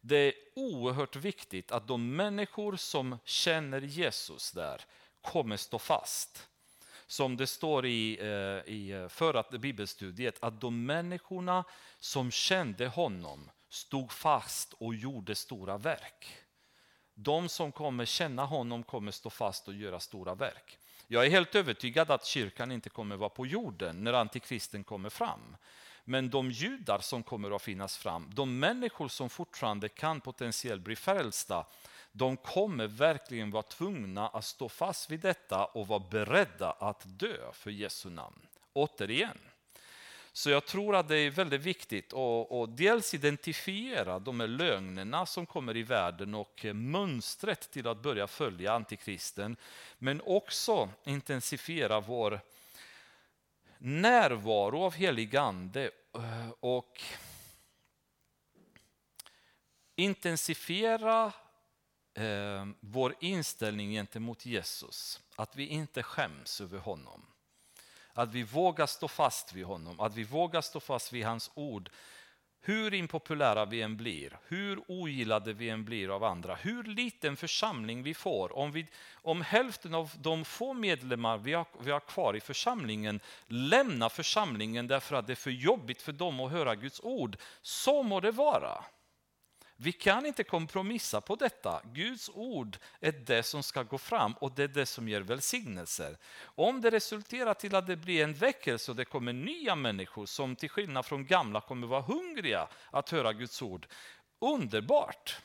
det 0.00 0.16
är 0.16 0.34
oerhört 0.56 1.16
viktigt 1.16 1.72
att 1.72 1.88
de 1.88 2.16
människor 2.16 2.76
som 2.76 3.18
känner 3.24 3.80
Jesus 3.80 4.52
där 4.52 4.84
kommer 5.22 5.56
stå 5.56 5.78
fast. 5.78 6.48
Som 7.06 7.36
det 7.36 7.46
står 7.46 7.86
i, 7.86 8.18
eh, 8.20 8.72
i 8.74 8.90
eh, 8.90 9.08
förra 9.08 9.58
bibelstudiet, 9.58 10.38
att 10.40 10.60
de 10.60 10.86
människorna 10.86 11.64
som 11.98 12.30
kände 12.30 12.86
honom 12.86 13.50
stod 13.74 14.12
fast 14.12 14.72
och 14.72 14.94
gjorde 14.94 15.34
stora 15.34 15.78
verk. 15.78 16.36
De 17.14 17.48
som 17.48 17.72
kommer 17.72 18.04
känna 18.04 18.44
honom 18.44 18.82
kommer 18.82 19.12
stå 19.12 19.30
fast 19.30 19.68
och 19.68 19.74
göra 19.74 20.00
stora 20.00 20.34
verk. 20.34 20.78
Jag 21.06 21.26
är 21.26 21.30
helt 21.30 21.54
övertygad 21.54 22.10
att 22.10 22.24
kyrkan 22.24 22.72
inte 22.72 22.90
kommer 22.90 23.16
vara 23.16 23.30
på 23.30 23.46
jorden 23.46 24.04
när 24.04 24.12
antikristen 24.12 24.84
kommer 24.84 25.10
fram. 25.10 25.56
Men 26.04 26.30
de 26.30 26.50
judar 26.50 26.98
som 26.98 27.22
kommer 27.22 27.56
att 27.56 27.62
finnas 27.62 27.96
fram, 27.96 28.30
de 28.34 28.58
människor 28.58 29.08
som 29.08 29.30
fortfarande 29.30 29.88
kan 29.88 30.20
potentiellt 30.20 30.82
bli 30.82 30.96
frälsta, 30.96 31.66
de 32.12 32.36
kommer 32.36 32.86
verkligen 32.86 33.50
vara 33.50 33.62
tvungna 33.62 34.28
att 34.28 34.44
stå 34.44 34.68
fast 34.68 35.10
vid 35.10 35.20
detta 35.20 35.64
och 35.64 35.86
vara 35.86 36.02
beredda 36.10 36.70
att 36.70 37.02
dö 37.06 37.52
för 37.52 37.70
Jesu 37.70 38.10
namn. 38.10 38.46
Återigen, 38.72 39.38
så 40.36 40.50
jag 40.50 40.66
tror 40.66 40.96
att 40.96 41.08
det 41.08 41.16
är 41.16 41.30
väldigt 41.30 41.60
viktigt 41.60 42.12
att, 42.12 42.76
dels 42.76 43.14
identifiera 43.14 44.18
de 44.18 44.40
här 44.40 44.46
lögnerna 44.46 45.26
som 45.26 45.46
kommer 45.46 45.76
i 45.76 45.82
världen 45.82 46.34
och 46.34 46.64
mönstret 46.74 47.70
till 47.70 47.86
att 47.86 48.02
börja 48.02 48.26
följa 48.26 48.72
antikristen. 48.72 49.56
Men 49.98 50.20
också 50.20 50.90
intensifiera 51.04 52.00
vår 52.00 52.40
närvaro 53.78 54.82
av 54.82 54.94
helig 54.94 55.36
ande 55.36 55.90
och 56.60 57.02
intensifiera 59.96 61.32
eh, 62.14 62.66
vår 62.80 63.14
inställning 63.20 63.90
gentemot 63.90 64.46
Jesus. 64.46 65.20
Att 65.36 65.56
vi 65.56 65.66
inte 65.66 66.02
skäms 66.02 66.60
över 66.60 66.78
honom. 66.78 67.26
Att 68.14 68.32
vi 68.32 68.42
vågar 68.42 68.86
stå 68.86 69.08
fast 69.08 69.52
vid 69.52 69.64
honom, 69.64 70.00
att 70.00 70.14
vi 70.14 70.24
vågar 70.24 70.60
stå 70.60 70.80
fast 70.80 71.12
vid 71.12 71.24
hans 71.24 71.50
ord. 71.54 71.90
Hur 72.60 72.94
impopulära 72.94 73.64
vi 73.64 73.82
än 73.82 73.96
blir, 73.96 74.38
hur 74.48 74.82
ogillade 74.88 75.52
vi 75.52 75.68
än 75.68 75.84
blir 75.84 76.14
av 76.14 76.24
andra, 76.24 76.54
hur 76.54 76.84
liten 76.84 77.36
församling 77.36 78.02
vi 78.02 78.14
får. 78.14 78.56
Om, 78.58 78.72
vi, 78.72 78.86
om 79.12 79.42
hälften 79.42 79.94
av 79.94 80.10
de 80.20 80.44
få 80.44 80.72
medlemmar 80.72 81.38
vi 81.38 81.52
har, 81.52 81.66
vi 81.80 81.90
har 81.90 82.00
kvar 82.00 82.36
i 82.36 82.40
församlingen 82.40 83.20
lämnar 83.46 84.08
församlingen 84.08 84.86
därför 84.86 85.16
att 85.16 85.26
det 85.26 85.32
är 85.32 85.34
för 85.34 85.50
jobbigt 85.50 86.02
för 86.02 86.12
dem 86.12 86.40
att 86.40 86.52
höra 86.52 86.74
Guds 86.74 87.00
ord, 87.00 87.36
så 87.62 88.02
må 88.02 88.20
det 88.20 88.30
vara. 88.30 88.84
Vi 89.76 89.92
kan 89.92 90.26
inte 90.26 90.44
kompromissa 90.44 91.20
på 91.20 91.36
detta. 91.36 91.80
Guds 91.92 92.30
ord 92.34 92.76
är 93.00 93.12
det 93.12 93.42
som 93.42 93.62
ska 93.62 93.82
gå 93.82 93.98
fram 93.98 94.32
och 94.32 94.52
det 94.52 94.62
är 94.62 94.68
det 94.68 94.86
som 94.86 95.08
ger 95.08 95.20
välsignelser. 95.20 96.16
Om 96.44 96.80
det 96.80 96.90
resulterar 96.90 97.54
till 97.54 97.74
att 97.74 97.86
det 97.86 97.96
blir 97.96 98.24
en 98.24 98.34
väckelse 98.34 98.90
och 98.90 98.96
det 98.96 99.04
kommer 99.04 99.32
nya 99.32 99.74
människor 99.74 100.26
som 100.26 100.56
till 100.56 100.70
skillnad 100.70 101.06
från 101.06 101.26
gamla 101.26 101.60
kommer 101.60 101.86
vara 101.86 102.00
hungriga 102.00 102.68
att 102.90 103.10
höra 103.10 103.32
Guds 103.32 103.62
ord. 103.62 103.86
Underbart! 104.38 105.38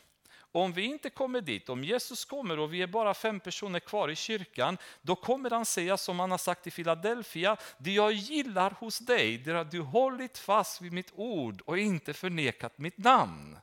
Om 0.51 0.73
vi 0.73 0.83
inte 0.83 1.09
kommer 1.09 1.41
dit, 1.41 1.69
om 1.69 1.83
Jesus 1.83 2.25
kommer 2.25 2.59
och 2.59 2.73
vi 2.73 2.81
är 2.81 2.87
bara 2.87 3.13
fem 3.13 3.39
personer 3.39 3.79
kvar 3.79 4.09
i 4.09 4.15
kyrkan, 4.15 4.77
då 5.01 5.15
kommer 5.15 5.49
han 5.49 5.65
säga 5.65 5.97
som 5.97 6.19
han 6.19 6.31
har 6.31 6.37
sagt 6.37 6.67
i 6.67 6.71
Philadelphia, 6.71 7.57
det 7.77 7.91
jag 7.91 8.11
gillar 8.11 8.71
hos 8.71 8.99
dig, 8.99 9.37
det 9.37 9.51
är 9.51 9.55
att 9.55 9.71
du 9.71 9.79
hållit 9.79 10.37
fast 10.37 10.81
vid 10.81 10.93
mitt 10.93 11.11
ord 11.15 11.61
och 11.65 11.77
inte 11.77 12.13
förnekat 12.13 12.77
mitt 12.77 12.97
namn 12.97 13.59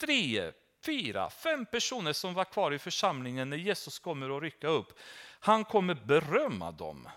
tre, 0.00 0.52
fyra, 0.84 1.30
fem 1.30 1.66
personer 1.66 2.12
som 2.12 2.34
var 2.34 2.44
kvar 2.44 2.72
i 2.72 2.78
församlingen 2.78 3.50
när 3.50 3.56
Jesus 3.56 3.98
kommer 3.98 4.36
att 4.36 4.42
rycka 4.42 4.68
upp. 4.68 4.98
Han 5.40 5.64
kommer 5.64 5.94
berömma 5.94 6.72
dem. 6.72 7.08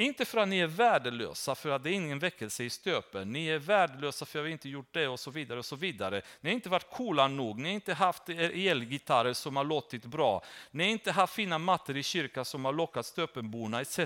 Inte 0.00 0.24
för 0.24 0.38
att 0.38 0.48
ni 0.48 0.58
är 0.58 0.66
värdelösa, 0.66 1.54
för 1.54 1.68
att 1.70 1.84
det 1.84 1.90
är 1.90 1.94
ingen 1.94 2.18
väckelse 2.18 2.64
i 2.64 2.70
stöpen. 2.70 3.32
Ni 3.32 3.46
är 3.46 3.58
värdelösa 3.58 4.26
för 4.26 4.38
att 4.38 4.44
vi 4.44 4.50
inte 4.50 4.68
gjort 4.68 4.94
det 4.94 5.08
och 5.08 5.20
så 5.20 5.30
vidare. 5.30 5.58
och 5.58 5.64
så 5.64 5.76
vidare. 5.76 6.22
Ni 6.40 6.50
har 6.50 6.54
inte 6.54 6.68
varit 6.68 6.90
coola 6.90 7.28
nog, 7.28 7.58
ni 7.58 7.68
har 7.68 7.74
inte 7.74 7.94
haft 7.94 8.28
elgitarrer 8.28 9.32
som 9.32 9.56
har 9.56 9.64
låtit 9.64 10.04
bra. 10.04 10.44
Ni 10.70 10.84
har 10.84 10.90
inte 10.90 11.12
haft 11.12 11.34
fina 11.34 11.58
mattor 11.58 11.96
i 11.96 12.02
kyrkan 12.02 12.44
som 12.44 12.64
har 12.64 12.72
lockat 12.72 13.06
stöpenborna 13.06 13.80
etc. 13.80 14.00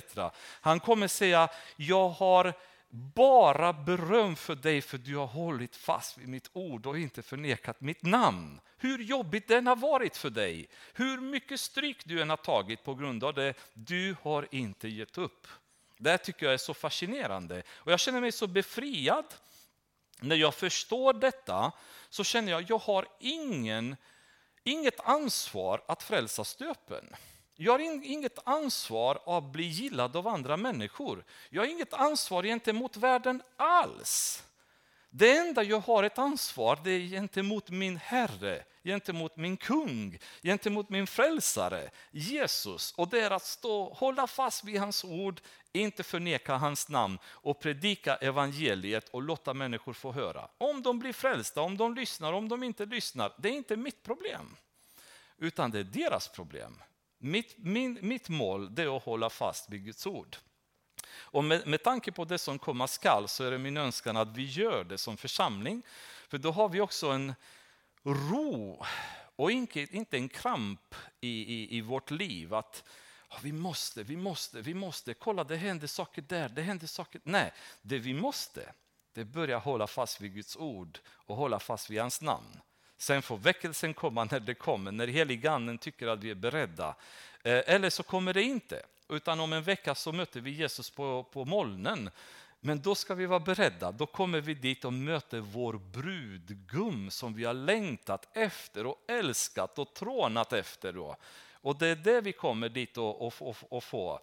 Han 0.60 0.80
kommer 0.80 1.08
säga, 1.08 1.48
jag 1.76 2.08
har 2.08 2.54
bara 2.94 3.72
beröm 3.72 4.36
för 4.36 4.54
dig 4.54 4.80
för 4.80 4.98
du 4.98 5.16
har 5.16 5.26
hållit 5.26 5.76
fast 5.76 6.18
vid 6.18 6.28
mitt 6.28 6.50
ord 6.52 6.86
och 6.86 6.98
inte 6.98 7.22
förnekat 7.22 7.80
mitt 7.80 8.02
namn. 8.02 8.60
Hur 8.76 8.98
jobbigt 8.98 9.48
den 9.48 9.66
har 9.66 9.76
varit 9.76 10.16
för 10.16 10.30
dig, 10.30 10.68
hur 10.94 11.20
mycket 11.20 11.60
stryk 11.60 12.04
du 12.04 12.22
än 12.22 12.30
har 12.30 12.36
tagit 12.36 12.84
på 12.84 12.94
grund 12.94 13.24
av 13.24 13.34
det, 13.34 13.54
du 13.74 14.16
har 14.22 14.48
inte 14.50 14.88
gett 14.88 15.18
upp. 15.18 15.46
Det 15.98 16.18
tycker 16.18 16.46
jag 16.46 16.52
är 16.54 16.58
så 16.58 16.74
fascinerande 16.74 17.62
och 17.70 17.92
jag 17.92 18.00
känner 18.00 18.20
mig 18.20 18.32
så 18.32 18.46
befriad. 18.46 19.34
När 20.20 20.36
jag 20.36 20.54
förstår 20.54 21.12
detta 21.12 21.72
så 22.08 22.24
känner 22.24 22.52
jag 22.52 22.62
att 22.62 22.70
jag 22.70 22.78
har 22.78 23.06
ingen, 23.20 23.96
inget 24.64 25.00
ansvar 25.00 25.82
att 25.88 26.02
frälsa 26.02 26.44
stöpen. 26.44 27.04
Jag 27.54 27.72
har 27.72 28.04
inget 28.04 28.38
ansvar 28.44 29.18
att 29.26 29.44
bli 29.44 29.64
gillad 29.64 30.16
av 30.16 30.28
andra 30.28 30.56
människor. 30.56 31.24
Jag 31.50 31.62
har 31.62 31.68
inget 31.68 31.94
ansvar 31.94 32.42
gentemot 32.42 32.96
världen 32.96 33.42
alls. 33.56 34.44
Det 35.10 35.36
enda 35.36 35.62
jag 35.62 35.80
har 35.80 36.02
ett 36.02 36.18
ansvar 36.18 36.78
det 36.84 36.90
är 36.90 37.00
gentemot 37.00 37.70
min 37.70 37.96
Herre, 37.96 38.64
gentemot 38.84 39.36
min 39.36 39.56
kung, 39.56 40.18
gentemot 40.42 40.88
min 40.88 41.06
frälsare, 41.06 41.90
Jesus. 42.10 42.92
Och 42.96 43.08
det 43.08 43.20
är 43.20 43.30
att 43.30 43.44
stå, 43.44 43.92
hålla 43.92 44.26
fast 44.26 44.64
vid 44.64 44.80
hans 44.80 45.04
ord, 45.04 45.40
inte 45.72 46.02
förneka 46.02 46.56
hans 46.56 46.88
namn 46.88 47.18
och 47.26 47.60
predika 47.60 48.16
evangeliet 48.16 49.08
och 49.08 49.22
låta 49.22 49.54
människor 49.54 49.92
få 49.92 50.12
höra. 50.12 50.48
Om 50.58 50.82
de 50.82 50.98
blir 50.98 51.12
frälsta, 51.12 51.60
om 51.60 51.76
de 51.76 51.94
lyssnar, 51.94 52.32
om 52.32 52.48
de 52.48 52.62
inte 52.62 52.86
lyssnar, 52.86 53.32
det 53.36 53.48
är 53.48 53.52
inte 53.52 53.76
mitt 53.76 54.02
problem. 54.02 54.56
Utan 55.38 55.70
det 55.70 55.78
är 55.78 55.84
deras 55.84 56.28
problem. 56.28 56.82
Mitt, 57.24 57.54
min, 57.58 57.98
mitt 58.02 58.28
mål 58.28 58.78
är 58.78 58.96
att 58.96 59.02
hålla 59.02 59.30
fast 59.30 59.70
vid 59.70 59.84
Guds 59.84 60.06
ord. 60.06 60.36
Och 61.14 61.44
med, 61.44 61.66
med 61.66 61.82
tanke 61.82 62.12
på 62.12 62.24
det 62.24 62.38
som 62.38 62.58
komma 62.58 62.88
skall 62.88 63.28
så 63.28 63.44
är 63.44 63.50
det 63.50 63.58
min 63.58 63.76
önskan 63.76 64.16
att 64.16 64.36
vi 64.36 64.44
gör 64.44 64.84
det 64.84 64.98
som 64.98 65.16
församling. 65.16 65.82
För 66.28 66.38
då 66.38 66.50
har 66.50 66.68
vi 66.68 66.80
också 66.80 67.10
en 67.10 67.34
ro 68.02 68.84
och 69.36 69.50
inte, 69.50 69.80
inte 69.80 70.16
en 70.16 70.28
kramp 70.28 70.94
i, 71.20 71.28
i, 71.28 71.76
i 71.76 71.80
vårt 71.80 72.10
liv. 72.10 72.54
Att 72.54 72.84
vi 73.42 73.52
måste, 73.52 74.02
vi 74.02 74.16
måste, 74.16 74.60
vi 74.60 74.74
måste. 74.74 75.14
Kolla, 75.14 75.44
det 75.44 75.56
händer 75.56 75.86
saker 75.86 76.22
där, 76.22 76.48
det 76.48 76.62
händer 76.62 76.86
saker. 76.86 77.20
Nej, 77.24 77.52
det 77.82 77.98
vi 77.98 78.14
måste, 78.14 78.72
det 79.12 79.20
är 79.20 79.24
börja 79.24 79.58
hålla 79.58 79.86
fast 79.86 80.20
vid 80.20 80.34
Guds 80.34 80.56
ord 80.56 80.98
och 81.08 81.36
hålla 81.36 81.58
fast 81.58 81.90
vid 81.90 82.00
hans 82.00 82.20
namn. 82.20 82.60
Sen 83.02 83.22
får 83.22 83.36
väckelsen 83.38 83.94
komma 83.94 84.24
när 84.30 84.40
det 84.40 84.54
kommer, 84.54 84.92
när 84.92 85.06
heliganden 85.06 85.78
tycker 85.78 86.06
att 86.06 86.18
vi 86.18 86.30
är 86.30 86.34
beredda. 86.34 86.88
Eh, 87.42 87.62
eller 87.66 87.90
så 87.90 88.02
kommer 88.02 88.34
det 88.34 88.42
inte, 88.42 88.82
utan 89.08 89.40
om 89.40 89.52
en 89.52 89.62
vecka 89.62 89.94
så 89.94 90.12
möter 90.12 90.40
vi 90.40 90.50
Jesus 90.50 90.90
på, 90.90 91.22
på 91.32 91.44
molnen. 91.44 92.10
Men 92.60 92.80
då 92.80 92.94
ska 92.94 93.14
vi 93.14 93.26
vara 93.26 93.40
beredda, 93.40 93.92
då 93.92 94.06
kommer 94.06 94.40
vi 94.40 94.54
dit 94.54 94.84
och 94.84 94.92
möter 94.92 95.40
vår 95.40 95.72
brudgum 95.72 97.10
som 97.10 97.34
vi 97.34 97.44
har 97.44 97.54
längtat 97.54 98.36
efter 98.36 98.86
och 98.86 99.04
älskat 99.08 99.78
och 99.78 99.94
trånat 99.94 100.52
efter. 100.52 100.92
Då. 100.92 101.16
Och 101.52 101.78
det 101.78 101.88
är 101.88 101.96
det 101.96 102.20
vi 102.20 102.32
kommer 102.32 102.68
dit 102.68 102.98
och, 102.98 103.26
och, 103.26 103.34
och, 103.38 103.56
och 103.68 103.84
få. 103.84 104.20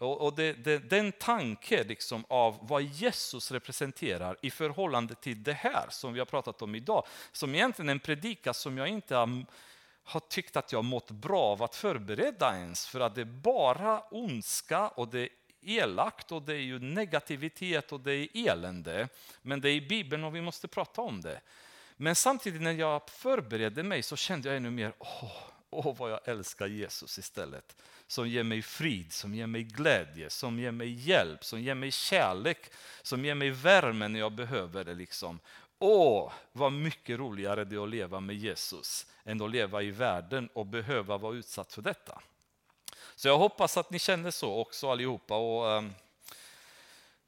Och, 0.00 0.20
och 0.20 0.34
det, 0.34 0.52
det, 0.52 0.78
den 0.78 1.12
tanke 1.12 1.84
liksom 1.84 2.24
av 2.28 2.58
vad 2.62 2.82
Jesus 2.82 3.50
representerar 3.50 4.36
i 4.42 4.50
förhållande 4.50 5.14
till 5.14 5.42
det 5.42 5.52
här 5.52 5.86
som 5.90 6.12
vi 6.12 6.18
har 6.18 6.26
pratat 6.26 6.62
om 6.62 6.74
idag, 6.74 7.06
som 7.32 7.54
egentligen 7.54 7.88
är 7.88 7.92
en 7.92 8.00
predika 8.00 8.54
som 8.54 8.78
jag 8.78 8.88
inte 8.88 9.16
har, 9.16 9.44
har 10.04 10.20
tyckt 10.20 10.56
att 10.56 10.72
jag 10.72 10.84
mått 10.84 11.10
bra 11.10 11.42
av 11.42 11.62
att 11.62 11.74
förbereda 11.74 12.56
ens, 12.56 12.86
för 12.86 13.00
att 13.00 13.14
det 13.14 13.20
är 13.20 13.24
bara 13.24 14.00
ondska 14.00 14.88
och 14.88 15.08
det 15.08 15.20
är 15.20 15.28
elakt 15.62 16.32
och 16.32 16.42
det 16.42 16.54
är 16.54 16.62
ju 16.62 16.78
negativitet 16.78 17.92
och 17.92 18.00
det 18.00 18.14
är 18.14 18.28
elände. 18.34 19.08
Men 19.42 19.60
det 19.60 19.70
är 19.70 19.74
i 19.74 19.88
Bibeln 19.88 20.24
och 20.24 20.34
vi 20.34 20.40
måste 20.40 20.68
prata 20.68 21.00
om 21.00 21.20
det. 21.20 21.40
Men 21.96 22.14
samtidigt 22.14 22.62
när 22.62 22.72
jag 22.72 23.10
förberedde 23.10 23.82
mig 23.82 24.02
så 24.02 24.16
kände 24.16 24.48
jag 24.48 24.56
ännu 24.56 24.70
mer, 24.70 24.92
åh, 24.98 25.32
åh 25.70 25.96
vad 25.96 26.10
jag 26.10 26.20
älskar 26.24 26.66
Jesus 26.66 27.18
istället. 27.18 27.76
Som 28.06 28.28
ger 28.28 28.42
mig 28.42 28.62
frid, 28.62 29.12
som 29.12 29.34
ger 29.34 29.46
mig 29.46 29.62
glädje, 29.62 30.30
som 30.30 30.58
ger 30.58 30.70
mig 30.70 31.08
hjälp, 31.08 31.44
som 31.44 31.60
ger 31.60 31.74
mig 31.74 31.90
kärlek, 31.90 32.70
som 33.02 33.24
ger 33.24 33.34
mig 33.34 33.50
värme 33.50 34.08
när 34.08 34.20
jag 34.20 34.32
behöver 34.32 34.84
det. 34.84 34.94
Liksom. 34.94 35.40
Åh, 35.78 36.32
vad 36.52 36.72
mycket 36.72 37.18
roligare 37.18 37.64
det 37.64 37.76
är 37.76 37.82
att 37.82 37.88
leva 37.88 38.20
med 38.20 38.36
Jesus 38.36 39.06
än 39.24 39.42
att 39.42 39.50
leva 39.50 39.82
i 39.82 39.90
världen 39.90 40.48
och 40.52 40.66
behöva 40.66 41.18
vara 41.18 41.34
utsatt 41.34 41.72
för 41.72 41.82
detta. 41.82 42.22
Så 43.16 43.28
jag 43.28 43.38
hoppas 43.38 43.76
att 43.76 43.90
ni 43.90 43.98
känner 43.98 44.30
så 44.30 44.54
också 44.54 44.90
allihopa 44.90 45.36
och 45.36 45.70
ehm, 45.70 45.84
um, 45.84 45.94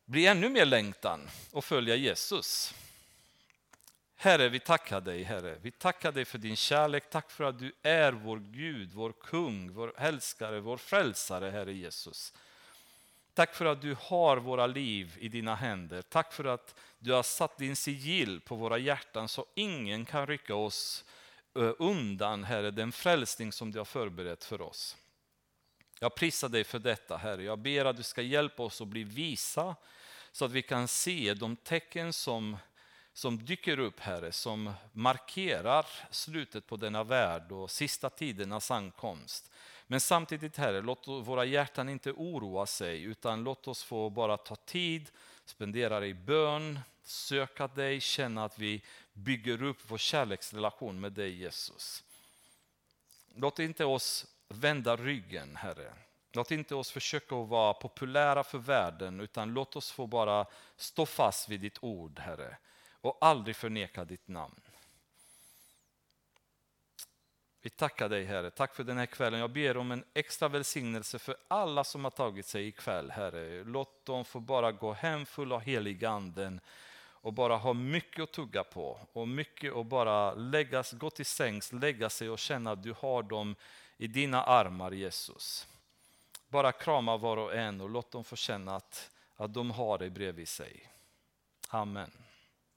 blir 0.05 0.29
ännu 0.29 0.49
mer 0.49 0.65
längtan 0.65 1.21
att 1.53 1.65
följa 1.65 1.97
Jesus. 1.97 2.75
Herre, 4.23 4.49
vi 4.49 4.61
tackar 4.61 5.01
dig, 5.01 5.23
Herre. 5.23 5.59
Vi 5.63 5.71
tackar 5.71 6.13
dig 6.13 6.25
för 6.25 6.39
din 6.39 6.57
kärlek. 6.57 7.11
Tack 7.11 7.31
för 7.31 7.45
att 7.45 7.59
du 7.59 7.73
är 7.83 8.13
vår 8.13 8.39
Gud, 8.39 8.93
vår 8.93 9.13
kung, 9.13 9.73
vår 9.73 9.95
älskare, 9.97 10.61
vår 10.61 10.77
frälsare, 10.77 11.51
Herre 11.51 11.73
Jesus. 11.73 12.33
Tack 13.35 13.55
för 13.55 13.65
att 13.65 13.83
du 13.83 13.97
har 14.01 14.37
våra 14.37 14.67
liv 14.67 15.17
i 15.21 15.29
dina 15.29 15.55
händer. 15.55 16.03
Tack 16.03 16.33
för 16.33 16.45
att 16.45 16.75
du 16.99 17.13
har 17.13 17.23
satt 17.23 17.59
din 17.59 17.77
sigill 17.77 18.41
på 18.41 18.55
våra 18.55 18.79
hjärtan 18.79 19.29
så 19.29 19.47
ingen 19.55 20.05
kan 20.05 20.27
rycka 20.27 20.55
oss 20.55 21.05
undan, 21.79 22.45
Herre, 22.45 22.71
den 22.71 22.93
frälsning 22.93 23.53
som 23.53 23.73
du 23.73 23.79
har 23.79 23.85
förberett 23.85 24.45
för 24.45 24.61
oss. 24.61 24.97
Jag 26.01 26.15
prisar 26.15 26.49
dig 26.49 26.65
för 26.65 26.79
detta, 26.79 27.17
Herre. 27.17 27.43
Jag 27.43 27.59
ber 27.59 27.85
att 27.85 27.97
du 27.97 28.03
ska 28.03 28.23
hjälpa 28.23 28.63
oss 28.63 28.81
att 28.81 28.89
bli 28.89 29.05
visa 29.05 29.77
så 30.33 30.45
att 30.45 30.53
vi 30.53 30.63
kan 30.63 30.89
se 30.89 31.35
de 31.35 31.57
tecken 31.57 32.13
som 32.13 32.57
som 33.13 33.45
dyker 33.45 33.79
upp, 33.79 34.01
Herre, 34.01 34.33
som 34.33 34.73
markerar 34.93 35.87
slutet 36.11 36.67
på 36.67 36.77
denna 36.77 37.05
värld 37.05 37.53
och 37.53 37.71
sista 37.71 38.11
tidernas 38.11 38.71
ankomst. 38.71 39.51
Men 39.87 40.01
samtidigt, 40.01 40.57
Herre, 40.57 40.81
låt 40.81 41.09
våra 41.09 41.45
hjärtan 41.45 41.89
inte 41.89 42.13
oroa 42.13 42.67
sig, 42.67 43.03
utan 43.03 43.45
låt 43.45 43.69
oss 43.69 43.85
få 43.85 44.11
bara 44.11 44.37
ta 44.37 44.57
tid, 44.57 45.11
spendera 45.45 46.07
i 46.07 46.15
bön, 46.15 46.81
söka 47.03 47.69
dig, 47.69 48.01
känna 48.01 48.45
att 48.45 48.59
vi 48.59 48.83
bygger 49.13 49.63
upp 49.63 49.79
vår 49.89 49.99
kärleksrelation 49.99 51.01
med 51.01 51.13
dig, 51.13 51.35
Jesus. 51.35 52.05
Låt 53.35 53.59
inte 53.59 53.85
oss 53.85 54.27
vända 54.49 54.97
ryggen, 54.97 55.57
Herre. 55.57 55.93
Låt 56.33 56.51
inte 56.51 56.75
oss 56.75 56.91
försöka 56.91 57.37
vara 57.37 57.75
populära 57.75 58.45
för 58.45 58.59
världen, 58.59 59.21
utan 59.21 59.55
låt 59.55 59.77
oss 59.77 59.91
få 59.91 60.07
bara 60.07 60.47
stå 60.77 61.07
fast 61.07 61.49
vid 61.49 61.61
ditt 61.61 61.79
ord, 61.81 62.19
Herre 62.19 62.57
och 63.03 63.19
aldrig 63.21 63.57
förneka 63.57 64.05
ditt 64.05 64.29
namn. 64.29 64.61
Vi 67.65 67.71
tackar 67.71 68.09
dig 68.09 68.25
Herre, 68.25 68.51
tack 68.51 68.75
för 68.75 68.85
den 68.85 68.99
här 68.99 69.07
kvällen. 69.07 69.41
Jag 69.41 69.51
ber 69.51 69.77
om 69.77 69.91
en 69.93 70.05
extra 70.15 70.49
välsignelse 70.49 71.19
för 71.19 71.37
alla 71.49 71.85
som 71.85 72.05
har 72.05 72.11
tagit 72.11 72.47
sig 72.47 72.67
ikväll 72.67 73.11
Herre. 73.11 73.65
Låt 73.65 74.05
dem 74.05 74.25
få 74.25 74.41
bara 74.41 74.73
gå 74.73 74.93
hem 74.93 75.27
fulla 75.27 75.55
av 75.55 75.61
helig 75.61 76.05
anden 76.05 76.61
och 77.23 77.33
bara 77.33 77.57
ha 77.57 77.73
mycket 77.73 78.23
att 78.23 78.33
tugga 78.33 78.65
på 78.65 79.01
och 79.13 79.29
mycket 79.29 79.75
att 79.77 79.87
bara 79.87 80.35
läggas, 80.35 80.93
gå 80.93 81.11
till 81.11 81.27
sängs, 81.27 81.73
lägga 81.73 82.11
sig 82.11 82.31
och 82.31 82.39
känna 82.39 82.73
att 82.73 82.83
du 82.83 82.95
har 82.99 83.23
dem 83.23 83.57
i 83.97 84.07
dina 84.07 84.43
armar 84.45 84.91
Jesus. 84.93 85.67
Bara 86.49 86.73
krama 86.73 87.17
var 87.17 87.37
och 87.37 87.55
en 87.55 87.81
och 87.81 87.91
låt 87.91 88.11
dem 88.11 88.25
få 88.25 88.37
känna 88.37 88.77
att, 88.77 89.11
att 89.37 89.55
de 89.55 89.71
har 89.71 89.99
dig 89.99 90.11
bredvid 90.11 90.49
sig. 90.49 90.91
Amen. 91.69 92.11